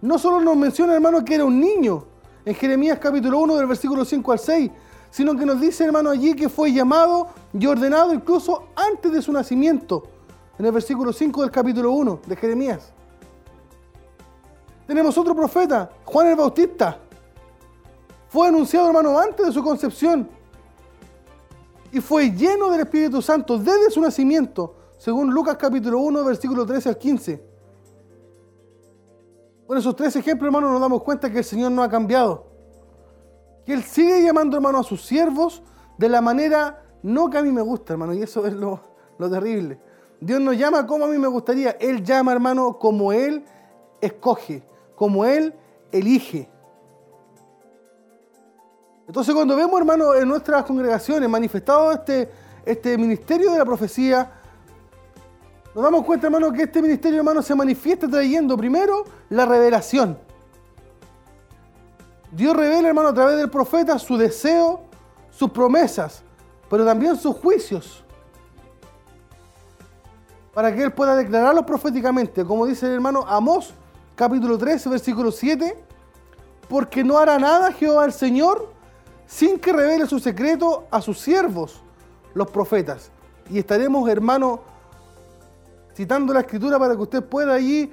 No 0.02 0.18
solo 0.18 0.40
nos 0.40 0.56
menciona, 0.56 0.94
hermano, 0.94 1.24
que 1.24 1.34
era 1.34 1.44
un 1.44 1.58
niño 1.58 2.04
en 2.44 2.54
Jeremías 2.54 2.98
capítulo 3.00 3.38
1 3.38 3.56
del 3.56 3.66
versículo 3.66 4.04
5 4.04 4.32
al 4.32 4.38
6, 4.38 4.70
sino 5.10 5.34
que 5.34 5.46
nos 5.46 5.60
dice, 5.60 5.84
hermano, 5.84 6.10
allí 6.10 6.34
que 6.34 6.48
fue 6.48 6.72
llamado 6.72 7.28
y 7.52 7.66
ordenado 7.66 8.12
incluso 8.12 8.68
antes 8.76 9.10
de 9.10 9.22
su 9.22 9.32
nacimiento, 9.32 10.02
en 10.58 10.66
el 10.66 10.72
versículo 10.72 11.12
5 11.12 11.42
del 11.42 11.50
capítulo 11.50 11.92
1 11.92 12.20
de 12.26 12.36
Jeremías. 12.36 12.92
Tenemos 14.86 15.16
otro 15.18 15.34
profeta, 15.34 15.90
Juan 16.04 16.28
el 16.28 16.36
Bautista. 16.36 16.98
Fue 18.28 18.48
anunciado, 18.48 18.88
hermano, 18.88 19.18
antes 19.18 19.46
de 19.46 19.52
su 19.52 19.62
concepción 19.64 20.28
y 21.90 22.00
fue 22.00 22.30
lleno 22.30 22.68
del 22.70 22.82
Espíritu 22.82 23.22
Santo 23.22 23.58
desde 23.58 23.90
su 23.90 24.00
nacimiento, 24.00 24.75
según 25.06 25.32
Lucas 25.32 25.56
capítulo 25.56 26.00
1, 26.00 26.24
versículo 26.24 26.66
13 26.66 26.88
al 26.88 26.98
15. 26.98 27.44
Con 29.64 29.78
esos 29.78 29.94
tres 29.94 30.16
ejemplos, 30.16 30.48
hermanos, 30.48 30.72
nos 30.72 30.80
damos 30.80 31.04
cuenta 31.04 31.30
que 31.30 31.38
el 31.38 31.44
Señor 31.44 31.70
no 31.70 31.84
ha 31.84 31.88
cambiado. 31.88 32.48
Que 33.64 33.74
Él 33.74 33.84
sigue 33.84 34.24
llamando, 34.24 34.56
hermano, 34.56 34.80
a 34.80 34.82
sus 34.82 35.06
siervos 35.06 35.62
de 35.96 36.08
la 36.08 36.20
manera 36.20 36.82
no 37.04 37.30
que 37.30 37.38
a 37.38 37.42
mí 37.42 37.52
me 37.52 37.62
gusta, 37.62 37.92
hermano, 37.92 38.14
y 38.14 38.22
eso 38.22 38.48
es 38.48 38.54
lo, 38.54 38.80
lo 39.16 39.30
terrible. 39.30 39.78
Dios 40.20 40.40
no 40.40 40.52
llama 40.52 40.84
como 40.88 41.04
a 41.04 41.08
mí 41.08 41.18
me 41.18 41.28
gustaría, 41.28 41.70
Él 41.78 42.02
llama, 42.02 42.32
hermano, 42.32 42.76
como 42.76 43.12
Él 43.12 43.44
escoge, 44.00 44.64
como 44.96 45.24
Él 45.24 45.54
elige. 45.92 46.50
Entonces 49.06 49.32
cuando 49.32 49.54
vemos, 49.54 49.78
hermano, 49.78 50.16
en 50.16 50.26
nuestras 50.26 50.64
congregaciones 50.64 51.30
manifestado 51.30 51.92
este, 51.92 52.28
este 52.64 52.98
ministerio 52.98 53.52
de 53.52 53.58
la 53.58 53.64
profecía, 53.64 54.35
nos 55.76 55.84
damos 55.84 56.06
cuenta, 56.06 56.28
hermano, 56.28 56.50
que 56.54 56.62
este 56.62 56.80
ministerio, 56.80 57.18
hermano, 57.18 57.42
se 57.42 57.54
manifiesta 57.54 58.08
trayendo 58.08 58.56
primero 58.56 59.04
la 59.28 59.44
revelación. 59.44 60.18
Dios 62.32 62.56
revela, 62.56 62.88
hermano, 62.88 63.10
a 63.10 63.12
través 63.12 63.36
del 63.36 63.50
profeta 63.50 63.98
su 63.98 64.16
deseo, 64.16 64.80
sus 65.28 65.50
promesas, 65.50 66.22
pero 66.70 66.82
también 66.82 67.14
sus 67.18 67.36
juicios. 67.36 68.02
Para 70.54 70.74
que 70.74 70.82
él 70.82 70.94
pueda 70.94 71.14
declararlos 71.14 71.66
proféticamente, 71.66 72.42
como 72.42 72.64
dice 72.64 72.86
el 72.86 72.94
hermano 72.94 73.26
Amós, 73.28 73.74
capítulo 74.14 74.56
13, 74.56 74.88
versículo 74.88 75.30
7, 75.30 75.76
porque 76.70 77.04
no 77.04 77.18
hará 77.18 77.38
nada 77.38 77.70
Jehová 77.70 78.06
el 78.06 78.14
Señor 78.14 78.72
sin 79.26 79.58
que 79.58 79.74
revele 79.74 80.06
su 80.06 80.20
secreto 80.20 80.86
a 80.90 81.02
sus 81.02 81.20
siervos, 81.20 81.82
los 82.32 82.50
profetas. 82.50 83.10
Y 83.50 83.58
estaremos, 83.58 84.08
hermano, 84.08 84.74
citando 85.96 86.34
la 86.34 86.40
escritura 86.40 86.78
para 86.78 86.94
que 86.94 87.00
usted 87.00 87.24
pueda 87.24 87.54
allí 87.54 87.90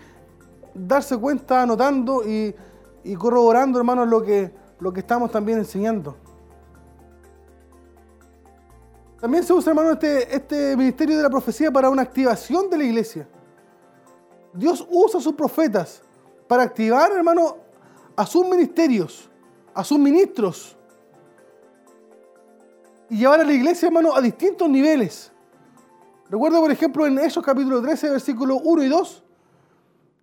darse 0.73 1.15
cuenta, 1.17 1.61
anotando 1.61 2.21
y, 2.27 2.53
corroborando, 3.15 3.79
hermano, 3.79 4.05
lo 4.05 4.21
que, 4.21 4.51
lo 4.79 4.91
que 4.91 4.99
estamos 4.99 5.31
también 5.31 5.59
enseñando. 5.59 6.17
También 9.21 9.45
se 9.45 9.53
usa, 9.53 9.71
hermano, 9.71 9.93
este, 9.93 10.35
este 10.35 10.75
ministerio 10.75 11.15
de 11.15 11.23
la 11.23 11.29
profecía 11.29 11.71
para 11.71 11.89
una 11.89 12.01
activación 12.01 12.69
de 12.69 12.77
la 12.77 12.83
iglesia. 12.83 13.25
Dios 14.53 14.85
usa 14.91 15.21
a 15.21 15.23
sus 15.23 15.33
profetas 15.33 16.01
para 16.45 16.63
activar, 16.63 17.09
hermano, 17.13 17.55
a 18.17 18.25
sus 18.25 18.45
ministerios, 18.45 19.29
a 19.73 19.81
sus 19.81 19.97
ministros. 19.97 20.75
Y 23.09 23.19
llevar 23.19 23.39
a 23.39 23.43
la 23.45 23.53
iglesia, 23.53 23.87
hermano, 23.87 24.13
a 24.13 24.19
distintos 24.19 24.69
niveles. 24.69 25.32
Recuerda, 26.33 26.59
por 26.59 26.71
ejemplo, 26.71 27.05
en 27.05 27.19
Hechos 27.19 27.45
capítulo 27.45 27.79
13, 27.79 28.09
versículos 28.09 28.57
1 28.63 28.83
y 28.85 28.89
2. 28.89 29.23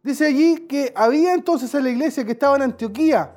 Dice 0.03 0.27
allí 0.27 0.67
que 0.67 0.93
había 0.97 1.35
entonces 1.35 1.73
en 1.73 1.85
la 1.85 1.91
iglesia 1.91 2.25
que 2.25 2.33
estaba 2.33 2.57
en 2.57 2.63
Antioquía. 2.63 3.33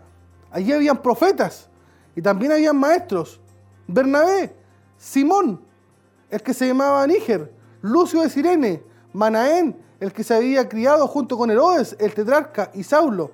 Allí 0.50 0.74
habían 0.74 1.00
profetas 1.00 1.70
y 2.16 2.22
también 2.24 2.52
habían 2.52 2.76
maestros. 2.76 3.40
Bernabé, 3.86 4.56
Simón, 4.98 5.62
el 6.32 6.42
que 6.42 6.52
se 6.56 6.66
llamaba 6.66 7.06
Níger, 7.06 7.54
Lucio 7.84 8.22
de 8.24 8.30
Sirene, 8.32 8.82
Manaén, 9.14 9.78
el 10.00 10.12
que 10.12 10.24
se 10.24 10.34
había 10.34 10.68
criado 10.68 11.08
junto 11.08 11.38
con 11.38 11.52
Herodes, 11.52 11.96
el 12.00 12.12
tetrarca, 12.12 12.72
y 12.74 12.82
Saulo. 12.82 13.30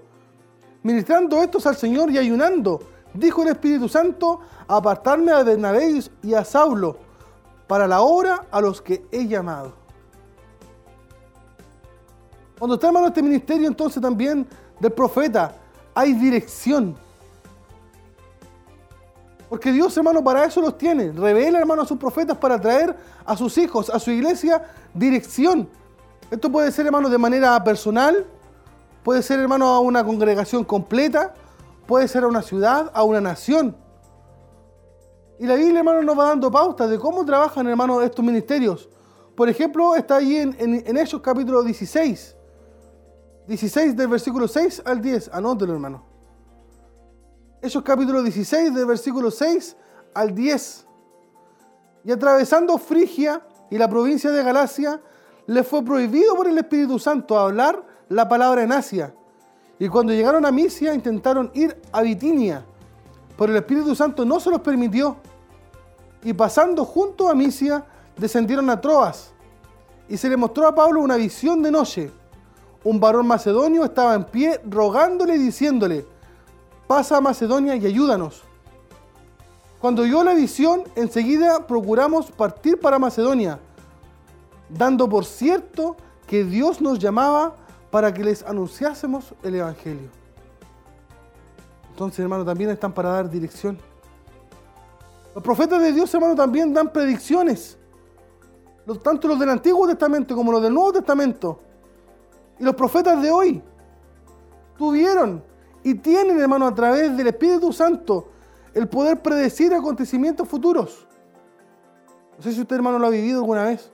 Ministrando 0.84 1.42
estos 1.42 1.66
al 1.66 1.78
Señor 1.78 2.12
y 2.12 2.18
ayunando, 2.18 2.82
dijo 3.14 3.44
el 3.44 3.48
Espíritu 3.48 3.88
Santo, 3.88 4.42
apartarme 4.68 5.32
a 5.32 5.44
Bernabé 5.44 5.98
y 6.24 6.34
a 6.34 6.44
Saulo 6.44 7.08
para 7.70 7.88
la 7.88 8.02
obra 8.02 8.48
a 8.50 8.62
los 8.62 8.82
que 8.82 9.06
he 9.12 9.28
llamado. 9.28 9.74
Cuando 12.58 12.74
está 12.74 12.88
hermano 12.88 13.10
este 13.10 13.22
ministerio 13.22 13.68
entonces 13.68 14.02
también 14.02 14.48
del 14.80 14.92
profeta, 14.92 15.54
hay 15.94 16.14
dirección. 16.14 16.98
Porque 19.48 19.72
Dios, 19.72 19.96
hermano, 19.96 20.24
para 20.24 20.46
eso 20.46 20.62
los 20.62 20.80
tiene. 20.80 21.12
Revela, 21.12 21.60
hermano, 21.60 21.84
a 21.84 21.86
sus 21.86 22.00
profetas 22.00 22.40
para 22.40 22.60
traer 22.60 22.98
a 23.24 23.38
sus 23.38 23.56
hijos, 23.60 23.92
a 23.92 24.00
su 24.00 24.10
iglesia, 24.10 24.64
dirección. 24.96 25.70
Esto 26.32 26.52
puede 26.52 26.72
ser, 26.72 26.88
hermano, 26.88 27.08
de 27.08 27.20
manera 27.20 27.64
personal, 27.64 28.26
puede 29.04 29.22
ser, 29.22 29.40
hermano, 29.40 29.68
a 29.68 29.80
una 29.80 30.04
congregación 30.04 30.64
completa, 30.64 31.36
puede 31.86 32.08
ser 32.08 32.24
a 32.24 32.28
una 32.28 32.42
ciudad, 32.42 32.90
a 32.96 33.04
una 33.04 33.22
nación. 33.22 33.76
Y 35.40 35.48
la 35.48 35.56
Biblia, 35.56 35.80
hermano, 35.80 36.04
nos 36.04 36.20
va 36.20 36.26
dando 36.26 36.52
pautas 36.52 36.90
de 36.90 37.00
cómo 37.00 37.26
trabajan, 37.26 37.66
hermano, 37.66 38.02
estos 38.02 38.24
ministerios. 38.24 38.90
Por 39.36 39.48
ejemplo, 39.48 39.96
está 39.96 40.18
ahí 40.18 40.36
en, 40.36 40.54
en, 40.60 40.84
en 40.86 40.98
Hechos 40.98 41.22
capítulo 41.22 41.64
16. 41.64 42.36
16 43.48 43.96
del 43.96 44.08
versículo 44.10 44.50
6 44.50 44.84
al 44.86 45.02
10. 45.02 45.32
Anótelo, 45.34 45.74
hermano. 45.74 46.04
Hechos 47.62 47.84
capítulo 47.84 48.22
16 48.22 48.76
del 48.76 48.86
versículo 48.86 49.32
6 49.32 49.78
al 50.14 50.36
10. 50.36 50.86
Y 52.04 52.12
atravesando 52.12 52.78
Frigia 52.78 53.42
y 53.70 53.78
la 53.78 53.90
provincia 53.90 54.32
de 54.32 54.44
Galacia, 54.44 55.02
les 55.48 55.66
fue 55.66 55.84
prohibido 55.84 56.36
por 56.36 56.48
el 56.48 56.58
Espíritu 56.58 57.00
Santo 57.00 57.40
hablar 57.40 57.82
la 58.10 58.28
palabra 58.28 58.64
en 58.64 58.74
Asia. 58.74 59.14
Y 59.80 59.88
cuando 59.88 60.12
llegaron 60.12 60.46
a 60.46 60.52
Misia 60.52 60.94
intentaron 60.94 61.50
ir 61.54 61.76
a 61.94 62.02
Bitinia, 62.02 62.66
pero 63.38 63.54
el 63.54 63.58
Espíritu 63.58 63.96
Santo 63.96 64.26
no 64.26 64.40
se 64.42 64.50
los 64.50 64.60
permitió. 64.60 65.16
Y 66.24 66.34
pasando 66.34 66.86
junto 66.86 67.30
a 67.30 67.36
Misia, 67.36 67.86
descendieron 68.18 68.70
a 68.70 68.80
Troas. 68.80 69.32
Y 70.08 70.18
se 70.18 70.30
le 70.30 70.38
mostró 70.38 70.68
a 70.68 70.76
Pablo 70.76 71.02
una 71.02 71.16
visión 71.16 71.62
de 71.62 71.72
noche. 71.72 72.12
Un 72.84 73.00
varón 73.00 73.28
macedonio 73.28 73.84
estaba 73.86 74.16
en 74.16 74.26
pie 74.26 74.60
rogándole 74.66 75.36
y 75.36 75.40
diciéndole, 75.40 76.06
pasa 76.88 77.18
a 77.18 77.22
Macedonia 77.22 77.76
y 77.76 77.86
ayúdanos. 77.86 78.44
Cuando 79.80 80.04
dio 80.04 80.24
la 80.24 80.34
visión, 80.34 80.84
enseguida 80.96 81.66
procuramos 81.66 82.32
partir 82.32 82.80
para 82.80 83.00
Macedonia, 83.00 83.60
dando 84.70 85.08
por 85.08 85.26
cierto 85.26 85.96
que 86.28 86.44
Dios 86.44 86.82
nos 86.82 87.00
llamaba 87.00 87.56
para 87.90 88.14
que 88.14 88.24
les 88.24 88.44
anunciásemos 88.44 89.34
el 89.42 89.56
Evangelio. 89.56 90.10
Entonces, 91.92 92.20
hermano, 92.20 92.46
también 92.46 92.70
están 92.70 92.94
para 92.94 93.10
dar 93.10 93.30
dirección. 93.30 93.78
Los 95.40 95.44
profetas 95.46 95.82
de 95.82 95.94
Dios, 95.94 96.14
hermano, 96.14 96.36
también 96.36 96.74
dan 96.74 96.92
predicciones. 96.92 97.78
Tanto 99.02 99.26
los 99.26 99.40
del 99.40 99.50
Antiguo 99.50 99.88
Testamento 99.88 100.36
como 100.36 100.52
los 100.52 100.62
del 100.62 100.74
Nuevo 100.74 100.92
Testamento. 100.92 101.62
Y 102.60 102.64
los 102.66 102.76
profetas 102.76 103.22
de 103.22 103.32
hoy 103.32 103.64
tuvieron 104.78 105.42
y 105.82 105.96
tienen, 105.96 106.38
hermano, 106.42 106.68
a 106.68 106.76
través 106.76 107.16
del 107.16 107.28
Espíritu 107.28 107.72
Santo, 107.72 108.28
el 108.74 108.90
poder 108.90 109.22
predecir 109.22 109.74
acontecimientos 109.74 110.46
futuros. 110.46 111.08
No 112.36 112.44
sé 112.44 112.52
si 112.52 112.60
usted, 112.60 112.76
hermano, 112.76 113.00
lo 113.00 113.08
ha 113.08 113.10
vivido 113.10 113.40
alguna 113.40 113.64
vez. 113.64 113.90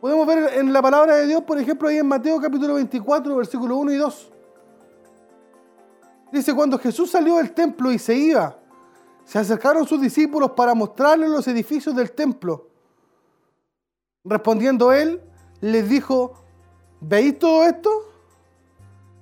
Podemos 0.00 0.24
ver 0.24 0.54
en 0.54 0.72
la 0.72 0.80
palabra 0.80 1.16
de 1.16 1.26
Dios, 1.26 1.42
por 1.42 1.58
ejemplo, 1.58 1.88
ahí 1.88 1.96
en 1.96 2.06
Mateo 2.06 2.40
capítulo 2.40 2.74
24, 2.74 3.34
versículo 3.34 3.76
1 3.78 3.90
y 3.90 3.96
2. 3.96 4.32
Dice, 6.30 6.54
cuando 6.54 6.78
Jesús 6.78 7.10
salió 7.10 7.38
del 7.38 7.50
templo 7.50 7.90
y 7.90 7.98
se 7.98 8.14
iba, 8.14 8.57
se 9.28 9.38
acercaron 9.38 9.86
sus 9.86 10.00
discípulos 10.00 10.52
para 10.52 10.74
mostrarles 10.74 11.28
los 11.28 11.46
edificios 11.48 11.94
del 11.94 12.12
templo. 12.12 12.70
Respondiendo 14.24 14.90
él, 14.90 15.20
les 15.60 15.86
dijo, 15.86 16.32
¿veis 16.98 17.38
todo 17.38 17.66
esto? 17.66 17.90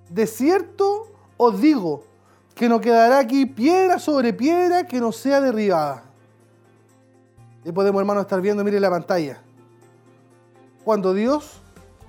De 0.09 0.29
cierto 0.29 1.09
os 1.37 1.61
digo 1.61 2.05
que 2.55 2.69
no 2.69 2.81
quedará 2.81 3.19
aquí 3.19 3.47
piedra 3.47 3.99
sobre 3.99 4.33
piedra 4.33 4.87
que 4.87 5.01
no 5.01 5.11
sea 5.11 5.41
derribada. 5.41 6.05
Y 7.65 7.73
podemos, 7.73 7.99
hermano, 7.99 8.21
estar 8.21 8.41
viendo, 8.41 8.63
mire 8.63 8.79
la 8.79 8.91
pantalla. 8.91 9.43
Cuando 10.85 11.15
Dios 11.15 11.61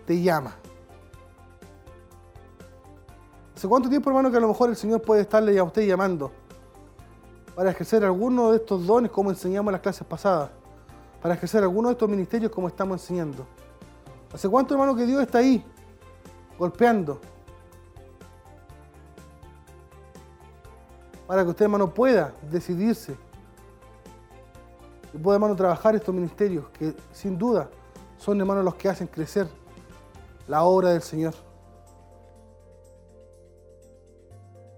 te 0.06 0.22
llama. 0.22 0.56
¿Hace 3.56 3.68
cuánto 3.68 3.90
tiempo, 3.90 4.12
hermano, 4.12 4.30
que 4.30 4.38
a 4.38 4.42
lo 4.42 4.50
mejor 4.50 4.70
el 4.70 4.76
Señor 4.76 5.02
puede 5.02 5.22
estarle 5.22 5.58
a 5.58 5.64
usted 5.64 5.82
llamando? 5.88 6.32
Para 7.58 7.72
ejercer 7.72 8.06
alguno 8.06 8.52
de 8.52 8.58
estos 8.58 8.86
dones 8.86 9.10
como 9.10 9.32
enseñamos 9.32 9.72
en 9.72 9.72
las 9.72 9.82
clases 9.82 10.06
pasadas. 10.06 10.52
Para 11.20 11.34
ejercer 11.34 11.63
alguno 11.63 11.88
de 11.88 11.93
estos 11.93 12.08
ministerios 12.08 12.52
como 12.52 12.67
estamos 12.67 13.02
enseñando. 13.02 13.48
¿Hace 14.32 14.48
cuánto, 14.48 14.76
hermano, 14.76 14.96
que 14.96 15.08
Dios 15.08 15.24
está 15.24 15.39
ahí? 15.39 15.65
Golpeando. 16.60 17.20
Para 21.26 21.43
que 21.43 21.50
usted, 21.50 21.65
hermano, 21.65 21.91
pueda 21.91 22.32
decidirse. 22.43 23.17
Y 25.12 25.17
pueda, 25.17 25.38
hermano, 25.38 25.56
trabajar 25.56 25.96
estos 25.96 26.13
ministerios 26.13 26.70
que 26.70 26.93
sin 27.12 27.39
duda 27.39 27.72
son, 28.20 28.39
hermano, 28.39 28.62
los 28.62 28.76
que 28.76 28.88
hacen 28.88 29.08
crecer 29.08 29.48
la 30.48 30.62
obra 30.62 30.89
del 30.89 31.02
Señor. 31.02 31.34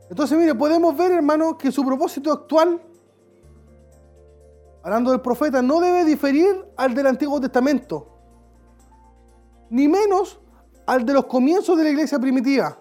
Entonces, 0.09 0.37
mire, 0.37 0.55
podemos 0.55 0.97
ver, 0.97 1.11
hermano, 1.11 1.57
que 1.57 1.71
su 1.71 1.85
propósito 1.85 2.31
actual, 2.31 2.81
hablando 4.83 5.11
del 5.11 5.21
profeta, 5.21 5.61
no 5.61 5.79
debe 5.79 6.03
diferir 6.03 6.65
al 6.75 6.95
del 6.95 7.07
Antiguo 7.07 7.39
Testamento, 7.39 8.07
ni 9.69 9.87
menos 9.87 10.39
al 10.87 11.05
de 11.05 11.13
los 11.13 11.25
comienzos 11.25 11.77
de 11.77 11.83
la 11.83 11.89
iglesia 11.91 12.17
primitiva. 12.17 12.75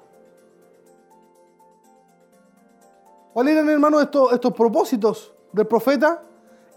¿Cuáles 3.35 3.55
eran, 3.55 3.69
hermano, 3.69 4.01
estos, 4.01 4.33
estos 4.33 4.55
propósitos 4.55 5.35
del 5.53 5.67
profeta? 5.67 6.23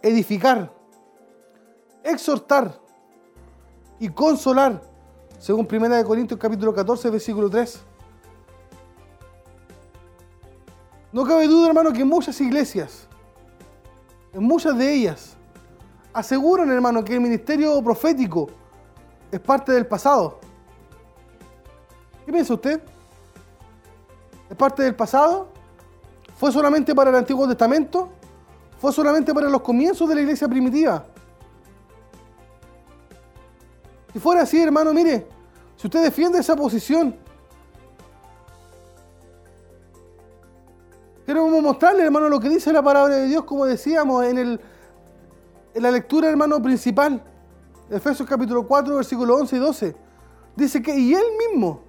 Edificar, 0.01 0.69
exhortar 2.03 2.77
y 3.99 4.09
consolar, 4.09 4.81
según 5.39 5.65
1 5.71 6.05
Corintios 6.05 6.39
capítulo 6.39 6.73
14, 6.73 7.09
versículo 7.09 7.49
3. 7.49 7.90
No 11.13 11.25
cabe 11.25 11.47
duda, 11.47 11.67
hermano, 11.67 11.91
que 11.91 12.05
muchas 12.05 12.39
iglesias, 12.39 13.07
en 14.33 14.43
muchas 14.43 14.77
de 14.77 14.93
ellas, 14.93 15.35
aseguran, 16.13 16.71
hermano, 16.71 17.03
que 17.03 17.13
el 17.13 17.21
ministerio 17.21 17.81
profético 17.83 18.47
es 19.29 19.39
parte 19.39 19.73
del 19.73 19.85
pasado. 19.85 20.39
¿Qué 22.25 22.31
piensa 22.31 22.53
usted? 22.53 22.81
¿Es 24.49 24.55
parte 24.55 24.83
del 24.83 24.95
pasado? 24.95 25.49
¿Fue 26.35 26.51
solamente 26.51 26.95
para 26.95 27.09
el 27.09 27.15
Antiguo 27.17 27.47
Testamento? 27.47 28.09
¿Fue 28.79 28.91
solamente 28.93 29.33
para 29.33 29.49
los 29.49 29.61
comienzos 29.61 30.07
de 30.07 30.15
la 30.15 30.21
iglesia 30.21 30.47
primitiva? 30.47 31.05
Si 34.13 34.19
fuera 34.19 34.41
así, 34.41 34.61
hermano, 34.61 34.93
mire, 34.93 35.27
si 35.75 35.87
usted 35.87 36.03
defiende 36.03 36.39
esa 36.39 36.55
posición, 36.55 37.15
Queremos 41.31 41.63
mostrarle, 41.63 42.03
hermano, 42.03 42.27
lo 42.27 42.41
que 42.41 42.49
dice 42.49 42.73
la 42.73 42.83
palabra 42.83 43.15
de 43.15 43.27
Dios, 43.27 43.45
como 43.45 43.65
decíamos 43.65 44.25
en, 44.25 44.37
el, 44.37 44.59
la 45.75 45.89
lectura, 45.89 46.27
hermano, 46.27 46.61
principal. 46.61 47.23
Efesios 47.89 48.27
capítulo 48.27 48.67
4, 48.67 48.97
versículos 48.97 49.39
11 49.39 49.55
y 49.55 49.59
12. 49.59 49.95
Dice 50.57 50.81
que, 50.81 50.93
y 50.93 51.13
él 51.13 51.23
mismo 51.39 51.83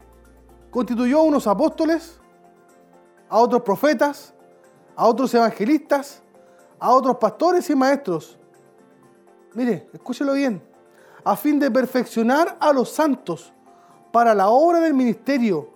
constituyó 0.70 1.18
a 1.18 1.22
unos 1.22 1.48
apóstoles, 1.48 2.20
a 3.28 3.38
otros 3.38 3.62
profetas, 3.62 4.32
a 4.94 5.08
otros 5.08 5.34
evangelistas, 5.34 6.22
a 6.78 6.92
otros 6.92 7.16
pastores 7.16 7.68
y 7.68 7.74
maestros. 7.74 8.38
Mire, 9.54 9.88
escúchelo 9.92 10.34
bien. 10.34 10.62
A 11.24 11.34
fin 11.34 11.58
de 11.58 11.68
perfeccionar 11.68 12.56
a 12.60 12.72
los 12.72 12.90
santos 12.90 13.52
para 14.12 14.36
la 14.36 14.50
obra 14.50 14.78
del 14.78 14.94
ministerio, 14.94 15.68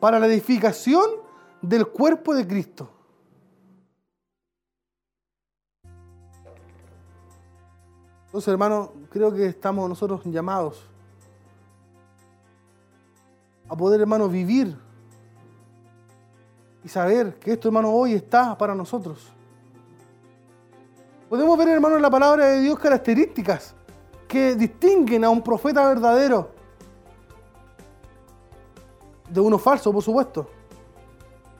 para 0.00 0.18
la 0.18 0.26
edificación 0.26 1.27
del 1.62 1.86
cuerpo 1.88 2.34
de 2.34 2.46
Cristo. 2.46 2.90
Entonces, 8.26 8.48
hermano, 8.48 8.92
creo 9.10 9.32
que 9.32 9.46
estamos 9.46 9.88
nosotros 9.88 10.22
llamados 10.26 10.84
a 13.68 13.74
poder, 13.76 14.00
hermano, 14.00 14.28
vivir 14.28 14.76
y 16.84 16.88
saber 16.88 17.38
que 17.38 17.52
esto, 17.52 17.68
hermano, 17.68 17.90
hoy 17.90 18.12
está 18.12 18.56
para 18.56 18.74
nosotros. 18.74 19.32
Podemos 21.28 21.58
ver, 21.58 21.68
hermano, 21.68 21.96
en 21.96 22.02
la 22.02 22.10
palabra 22.10 22.46
de 22.46 22.60
Dios 22.60 22.78
características 22.78 23.74
que 24.26 24.54
distinguen 24.54 25.24
a 25.24 25.30
un 25.30 25.42
profeta 25.42 25.86
verdadero 25.88 26.50
de 29.28 29.40
uno 29.40 29.58
falso, 29.58 29.92
por 29.92 30.02
supuesto. 30.02 30.57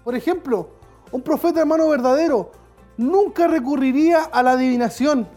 Por 0.08 0.16
ejemplo, 0.16 0.70
un 1.12 1.20
profeta 1.20 1.60
hermano 1.60 1.86
verdadero 1.86 2.50
nunca 2.96 3.46
recurriría 3.46 4.22
a 4.24 4.42
la 4.42 4.52
adivinación, 4.52 5.28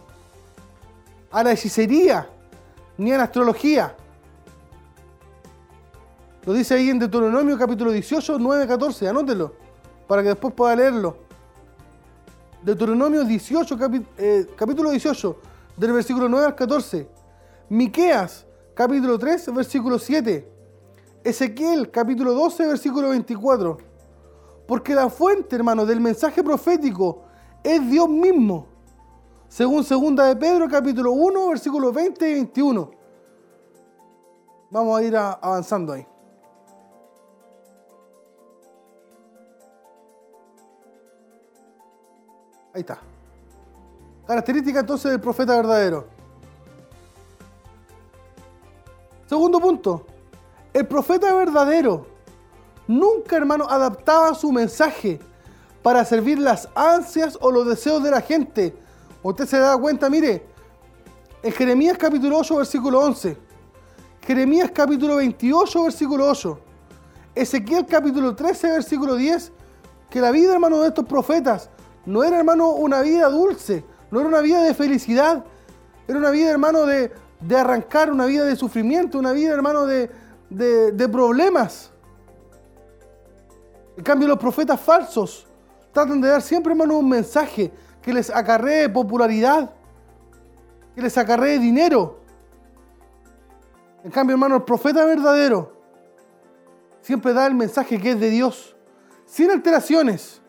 a 1.29 1.43
la 1.43 1.51
hechicería, 1.51 2.29
ni 2.97 3.11
a 3.11 3.17
la 3.17 3.23
astrología. 3.23 3.93
Lo 6.45 6.53
dice 6.53 6.75
ahí 6.75 6.89
en 6.89 6.99
Deuteronomio 6.99 7.57
capítulo 7.57 7.91
18, 7.91 8.39
9, 8.39 8.65
14. 8.65 9.09
Anótelo 9.09 9.53
para 10.07 10.21
que 10.21 10.29
después 10.29 10.53
pueda 10.53 10.73
leerlo. 10.73 11.17
Deuteronomio 12.63 13.25
18, 13.25 13.77
eh, 14.19 14.47
capítulo 14.55 14.91
18, 14.91 15.37
del 15.75 15.91
versículo 15.91 16.29
9 16.29 16.45
al 16.45 16.55
14. 16.55 17.09
Miqueas, 17.67 18.45
capítulo 18.73 19.19
3, 19.19 19.53
versículo 19.53 19.99
7. 19.99 20.49
Ezequiel, 21.25 21.91
capítulo 21.91 22.33
12, 22.33 22.67
versículo 22.67 23.09
24. 23.09 23.90
Porque 24.67 24.95
la 24.95 25.09
fuente, 25.09 25.55
hermano, 25.55 25.85
del 25.85 25.99
mensaje 25.99 26.43
profético 26.43 27.23
es 27.63 27.85
Dios 27.89 28.09
mismo. 28.09 28.67
Según 29.47 29.83
segunda 29.83 30.25
de 30.25 30.35
Pedro, 30.35 30.67
capítulo 30.69 31.11
1, 31.11 31.49
versículos 31.49 31.93
20 31.93 32.29
y 32.29 32.33
21. 32.35 32.91
Vamos 34.69 34.99
a 34.99 35.03
ir 35.03 35.17
avanzando 35.17 35.93
ahí. 35.93 36.07
Ahí 42.73 42.79
está. 42.81 42.99
Característica 44.25 44.79
entonces 44.79 45.11
del 45.11 45.19
profeta 45.19 45.57
verdadero. 45.57 46.07
Segundo 49.27 49.59
punto. 49.59 50.05
El 50.73 50.87
profeta 50.87 51.33
verdadero 51.33 52.10
nunca, 52.87 53.37
hermano, 53.37 53.67
adaptaba 53.69 54.33
su 54.35 54.51
mensaje 54.51 55.19
para 55.81 56.05
servir 56.05 56.39
las 56.39 56.69
ansias 56.75 57.37
o 57.41 57.51
los 57.51 57.67
deseos 57.67 58.03
de 58.03 58.11
la 58.11 58.21
gente. 58.21 58.75
Usted 59.23 59.45
se 59.45 59.57
da 59.57 59.77
cuenta, 59.77 60.09
mire, 60.09 60.45
en 61.43 61.51
Jeremías 61.51 61.97
capítulo 61.97 62.37
8, 62.37 62.57
versículo 62.57 62.99
11, 62.99 63.37
Jeremías 64.25 64.71
capítulo 64.71 65.15
28, 65.15 65.83
versículo 65.83 66.29
8, 66.29 66.59
Ezequiel 67.33 67.85
capítulo 67.85 68.35
13, 68.35 68.71
versículo 68.71 69.15
10, 69.15 69.51
que 70.09 70.21
la 70.21 70.31
vida, 70.31 70.53
hermano, 70.53 70.81
de 70.81 70.89
estos 70.89 71.05
profetas 71.05 71.69
no 72.05 72.23
era, 72.23 72.37
hermano, 72.37 72.69
una 72.71 73.01
vida 73.01 73.29
dulce, 73.29 73.83
no 74.11 74.19
era 74.19 74.29
una 74.29 74.41
vida 74.41 74.61
de 74.61 74.73
felicidad, 74.73 75.43
era 76.07 76.19
una 76.19 76.29
vida, 76.29 76.51
hermano, 76.51 76.85
de, 76.85 77.11
de 77.39 77.57
arrancar, 77.57 78.11
una 78.11 78.25
vida 78.25 78.45
de 78.45 78.55
sufrimiento, 78.55 79.17
una 79.17 79.31
vida, 79.31 79.53
hermano, 79.53 79.85
de, 79.85 80.11
de, 80.49 80.91
de 80.91 81.09
problemas. 81.09 81.91
En 83.97 84.03
cambio, 84.03 84.27
los 84.27 84.37
profetas 84.37 84.79
falsos 84.79 85.47
tratan 85.91 86.21
de 86.21 86.29
dar 86.29 86.41
siempre, 86.41 86.71
hermano, 86.71 86.97
un 86.97 87.09
mensaje 87.09 87.71
que 88.01 88.13
les 88.13 88.29
acarree 88.29 88.89
popularidad, 88.89 89.73
que 90.95 91.01
les 91.01 91.17
acarree 91.17 91.59
dinero. 91.59 92.19
En 94.03 94.11
cambio, 94.11 94.33
hermano, 94.33 94.55
el 94.55 94.63
profeta 94.63 95.05
verdadero 95.05 95.73
siempre 97.01 97.33
da 97.33 97.47
el 97.47 97.55
mensaje 97.55 97.99
que 97.99 98.11
es 98.11 98.19
de 98.19 98.29
Dios, 98.29 98.75
sin 99.25 99.51
alteraciones. 99.51 100.41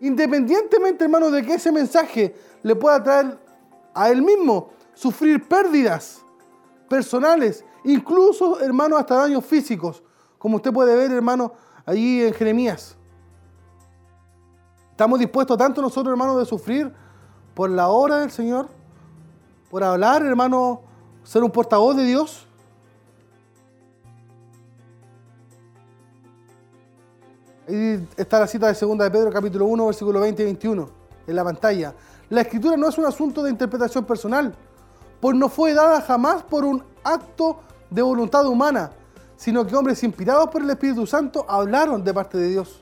Independientemente, 0.00 1.04
hermano, 1.04 1.30
de 1.30 1.42
que 1.42 1.54
ese 1.54 1.70
mensaje 1.70 2.34
le 2.62 2.74
pueda 2.74 3.02
traer 3.02 3.38
a 3.94 4.10
él 4.10 4.22
mismo 4.22 4.70
sufrir 4.94 5.46
pérdidas 5.46 6.22
personales, 6.88 7.64
incluso, 7.84 8.60
hermano, 8.60 8.96
hasta 8.96 9.14
daños 9.14 9.44
físicos, 9.44 10.02
como 10.38 10.56
usted 10.56 10.72
puede 10.72 10.96
ver, 10.96 11.12
hermano, 11.12 11.52
allí 11.84 12.22
en 12.22 12.32
Jeremías. 12.34 12.96
¿Estamos 14.90 15.18
dispuestos 15.18 15.56
tanto 15.56 15.82
nosotros, 15.82 16.12
hermano, 16.12 16.38
de 16.38 16.44
sufrir 16.44 16.92
por 17.54 17.70
la 17.70 17.88
obra 17.88 18.18
del 18.18 18.30
Señor? 18.30 18.68
Por 19.70 19.82
hablar, 19.82 20.24
hermano, 20.24 20.82
ser 21.24 21.42
un 21.42 21.50
portavoz 21.50 21.96
de 21.96 22.04
Dios. 22.04 22.46
Ahí 27.68 28.06
está 28.16 28.40
la 28.40 28.46
cita 28.46 28.70
de 28.70 28.78
2 28.78 28.98
de 28.98 29.10
Pedro, 29.10 29.30
capítulo 29.30 29.66
1, 29.66 29.86
versículo 29.86 30.20
20 30.20 30.42
y 30.42 30.44
21, 30.44 30.88
en 31.26 31.36
la 31.36 31.44
pantalla. 31.44 31.94
La 32.28 32.42
escritura 32.42 32.76
no 32.76 32.88
es 32.88 32.98
un 32.98 33.06
asunto 33.06 33.42
de 33.42 33.50
interpretación 33.50 34.04
personal, 34.04 34.54
pues 35.20 35.36
no 35.36 35.48
fue 35.48 35.72
dada 35.72 36.00
jamás 36.00 36.42
por 36.42 36.64
un 36.64 36.82
acto 37.04 37.60
de 37.88 38.02
voluntad 38.02 38.46
humana, 38.46 38.90
sino 39.42 39.66
que 39.66 39.74
hombres 39.74 40.00
inspirados 40.04 40.48
por 40.50 40.62
el 40.62 40.70
Espíritu 40.70 41.04
Santo 41.04 41.44
hablaron 41.48 42.04
de 42.04 42.14
parte 42.14 42.38
de 42.38 42.46
Dios. 42.46 42.78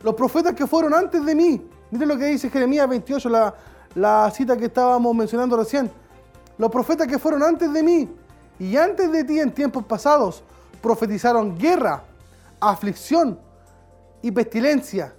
Los 0.00 0.14
profetas 0.14 0.54
que 0.54 0.64
fueron 0.64 0.94
antes 0.94 1.26
de 1.26 1.34
mí, 1.34 1.68
miren 1.90 2.08
lo 2.08 2.16
que 2.16 2.26
dice 2.26 2.48
Jeremías 2.48 2.88
28, 2.88 3.28
la, 3.28 3.52
la 3.96 4.30
cita 4.30 4.56
que 4.56 4.66
estábamos 4.66 5.12
mencionando 5.12 5.56
recién. 5.56 5.90
Los 6.56 6.70
profetas 6.70 7.08
que 7.08 7.18
fueron 7.18 7.42
antes 7.42 7.72
de 7.72 7.82
mí 7.82 8.08
y 8.60 8.76
antes 8.76 9.10
de 9.10 9.24
ti 9.24 9.40
en 9.40 9.50
tiempos 9.50 9.84
pasados 9.84 10.44
profetizaron 10.80 11.58
guerra, 11.58 12.04
aflicción 12.60 13.40
y 14.22 14.30
pestilencia 14.30 15.12